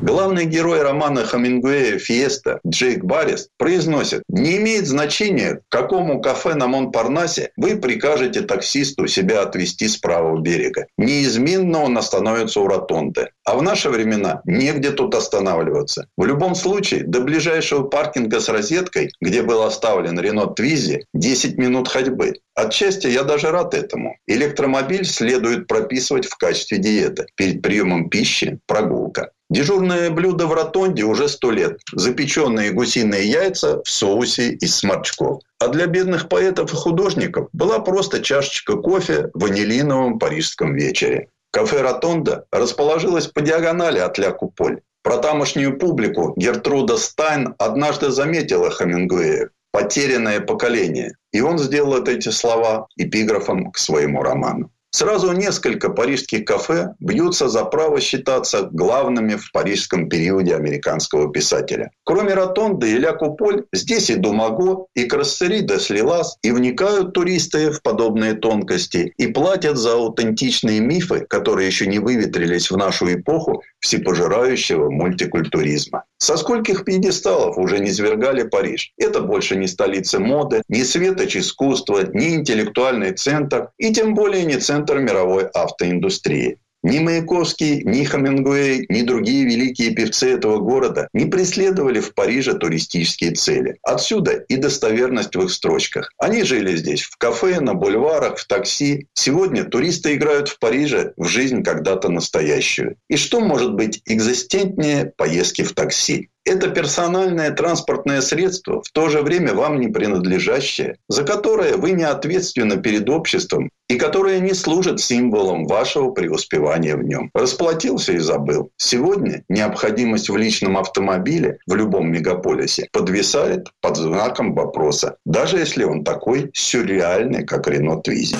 Главный 0.00 0.46
герой 0.46 0.82
романа 0.82 1.24
Хамингуэя 1.24 1.98
«Фиеста» 1.98 2.60
Джейк 2.64 3.02
Баррис 3.02 3.48
произносит 3.58 4.22
«Не 4.28 4.58
имеет 4.58 4.86
значения, 4.86 5.56
к 5.56 5.62
какому 5.68 6.20
кафе 6.20 6.54
на 6.54 6.68
Монпарнасе 6.68 7.50
вы 7.56 7.74
прикажете 7.74 8.42
таксисту 8.42 9.08
себя 9.08 9.42
отвезти 9.42 9.88
с 9.88 9.96
правого 9.96 10.40
берега. 10.40 10.86
Неизменно 10.98 11.82
он 11.82 11.98
остановится 11.98 12.60
у 12.60 12.68
ротонды. 12.68 13.30
А 13.44 13.56
в 13.56 13.62
наши 13.62 13.90
времена 13.90 14.40
негде 14.44 14.92
тут 14.92 15.16
останавливаться. 15.16 16.06
В 16.16 16.24
любом 16.24 16.54
случае, 16.54 17.02
до 17.02 17.20
ближайшего 17.20 17.82
паркинга 17.82 18.38
с 18.38 18.48
розеткой, 18.48 19.10
где 19.20 19.42
был 19.42 19.64
оставлен 19.64 20.20
Рено 20.20 20.46
Твизи, 20.46 21.06
10 21.12 21.58
минут 21.58 21.88
ходьбы. 21.88 22.34
Отчасти 22.54 23.08
я 23.08 23.24
даже 23.24 23.50
рад 23.50 23.74
этому. 23.74 24.16
Электромобиль 24.28 25.06
следует 25.06 25.66
прописывать 25.66 26.26
в 26.26 26.36
качестве 26.36 26.78
диеты. 26.78 27.26
Перед 27.34 27.62
приемом 27.62 28.08
пищи– 28.10 28.60
прогулка. 28.66 29.32
Дежурное 29.50 30.10
блюдо 30.10 30.46
в 30.46 30.52
ротонде 30.52 31.04
уже 31.04 31.26
сто 31.28 31.50
лет. 31.50 31.80
Запеченные 31.92 32.70
гусиные 32.70 33.26
яйца 33.26 33.82
в 33.82 33.88
соусе 33.88 34.50
из 34.50 34.76
сморчков. 34.76 35.40
А 35.58 35.68
для 35.68 35.86
бедных 35.86 36.28
поэтов 36.28 36.72
и 36.72 36.76
художников 36.76 37.48
была 37.52 37.78
просто 37.78 38.20
чашечка 38.20 38.76
кофе 38.76 39.30
в 39.32 39.40
ванилиновом 39.40 40.18
парижском 40.18 40.74
вечере. 40.74 41.28
Кафе 41.50 41.80
«Ротонда» 41.80 42.44
расположилось 42.52 43.26
по 43.26 43.40
диагонали 43.40 43.98
от 44.00 44.18
Ля 44.18 44.32
Куполь. 44.32 44.82
Про 45.02 45.16
тамошнюю 45.16 45.78
публику 45.78 46.34
Гертруда 46.36 46.98
Стайн 46.98 47.54
однажды 47.58 48.10
заметила 48.10 48.70
Хемингуэя 48.70 49.48
«Потерянное 49.72 50.40
поколение». 50.40 51.16
И 51.32 51.40
он 51.40 51.58
сделал 51.58 52.04
эти 52.04 52.28
слова 52.28 52.88
эпиграфом 52.96 53.70
к 53.70 53.78
своему 53.78 54.22
роману. 54.22 54.70
Сразу 54.90 55.32
несколько 55.32 55.90
парижских 55.90 56.46
кафе 56.46 56.94
бьются 56.98 57.48
за 57.48 57.64
право 57.64 58.00
считаться 58.00 58.68
главными 58.72 59.34
в 59.34 59.52
парижском 59.52 60.08
периоде 60.08 60.54
американского 60.54 61.30
писателя. 61.30 61.90
Кроме 62.04 62.32
Ротонды 62.32 62.92
и 62.92 62.98
Ля 62.98 63.12
Куполь, 63.12 63.64
здесь 63.72 64.08
и 64.08 64.14
Думаго, 64.14 64.86
и 64.94 65.04
Крассери 65.04 65.60
де 65.60 65.78
Слилас, 65.78 66.38
и 66.42 66.52
вникают 66.52 67.12
туристы 67.12 67.70
в 67.70 67.82
подобные 67.82 68.32
тонкости, 68.32 69.12
и 69.18 69.26
платят 69.26 69.76
за 69.76 69.92
аутентичные 69.92 70.80
мифы, 70.80 71.26
которые 71.28 71.66
еще 71.66 71.86
не 71.86 71.98
выветрились 71.98 72.70
в 72.70 72.76
нашу 72.78 73.12
эпоху 73.12 73.62
всепожирающего 73.80 74.90
мультикультуризма. 74.90 76.04
Со 76.18 76.36
скольких 76.36 76.84
пьедесталов 76.84 77.58
уже 77.58 77.78
не 77.78 77.92
свергали 77.92 78.42
Париж? 78.42 78.92
Это 78.98 79.20
больше 79.20 79.56
не 79.56 79.68
столица 79.68 80.18
моды, 80.18 80.62
не 80.68 80.82
светоч 80.82 81.36
искусства, 81.36 82.08
не 82.12 82.34
интеллектуальный 82.34 83.12
центр 83.12 83.70
и 83.78 83.92
тем 83.92 84.14
более 84.14 84.44
не 84.44 84.56
центр 84.58 84.98
мировой 84.98 85.46
автоиндустрии. 85.46 86.58
Ни 86.82 87.00
Маяковский, 87.00 87.82
ни 87.82 88.04
Хамингуэй, 88.04 88.86
ни 88.88 89.02
другие 89.02 89.44
великие 89.44 89.90
певцы 89.90 90.34
этого 90.34 90.58
города 90.58 91.08
не 91.12 91.26
преследовали 91.26 92.00
в 92.00 92.14
Париже 92.14 92.54
туристические 92.54 93.32
цели. 93.32 93.78
Отсюда 93.82 94.32
и 94.32 94.56
достоверность 94.56 95.34
в 95.34 95.42
их 95.42 95.50
строчках. 95.50 96.12
Они 96.18 96.44
жили 96.44 96.76
здесь 96.76 97.02
в 97.02 97.16
кафе, 97.16 97.60
на 97.60 97.74
бульварах, 97.74 98.38
в 98.38 98.46
такси. 98.46 99.08
Сегодня 99.14 99.64
туристы 99.64 100.14
играют 100.14 100.48
в 100.48 100.60
Париже 100.60 101.14
в 101.16 101.26
жизнь 101.26 101.64
когда-то 101.64 102.10
настоящую. 102.10 102.96
И 103.08 103.16
что 103.16 103.40
может 103.40 103.74
быть 103.74 104.00
экзистентнее 104.04 105.12
поездки 105.16 105.62
в 105.62 105.72
такси? 105.72 106.30
Это 106.48 106.70
персональное 106.70 107.50
транспортное 107.50 108.22
средство, 108.22 108.82
в 108.82 108.90
то 108.90 109.10
же 109.10 109.20
время 109.20 109.52
вам 109.52 109.80
не 109.80 109.88
принадлежащее, 109.88 110.96
за 111.06 111.22
которое 111.22 111.76
вы 111.76 111.90
не 111.90 112.04
ответственны 112.04 112.78
перед 112.78 113.10
обществом 113.10 113.68
и 113.86 113.98
которое 113.98 114.40
не 114.40 114.54
служит 114.54 114.98
символом 114.98 115.66
вашего 115.66 116.10
преуспевания 116.10 116.96
в 116.96 117.02
нем. 117.02 117.30
Расплатился 117.34 118.14
и 118.14 118.18
забыл. 118.18 118.70
Сегодня 118.78 119.44
необходимость 119.50 120.30
в 120.30 120.38
личном 120.38 120.78
автомобиле 120.78 121.58
в 121.66 121.74
любом 121.74 122.10
мегаполисе 122.10 122.88
подвисает 122.92 123.68
под 123.82 123.98
знаком 123.98 124.54
вопроса, 124.54 125.16
даже 125.26 125.58
если 125.58 125.84
он 125.84 126.02
такой 126.02 126.50
сюрреальный, 126.54 127.44
как 127.44 127.68
Рено 127.68 128.00
Твизи. 128.00 128.36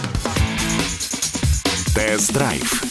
Тест-драйв 1.95 2.88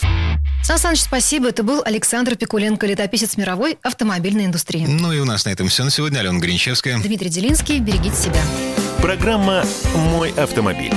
Сан 0.68 0.76
Саныч, 0.76 1.00
спасибо. 1.00 1.48
Это 1.48 1.62
был 1.62 1.80
Александр 1.82 2.36
Пикуленко, 2.36 2.86
летописец 2.86 3.38
мировой 3.38 3.78
автомобильной 3.82 4.44
индустрии. 4.44 4.84
Ну 4.86 5.14
и 5.14 5.18
у 5.18 5.24
нас 5.24 5.46
на 5.46 5.48
этом 5.48 5.68
все 5.68 5.82
на 5.82 5.88
сегодня. 5.90 6.18
Алена 6.18 6.38
Гринчевская. 6.38 6.98
Дмитрий 6.98 7.30
Делинский. 7.30 7.78
Берегите 7.78 8.14
себя. 8.14 8.42
Программа 9.00 9.64
«Мой 9.94 10.30
автомобиль». 10.32 10.92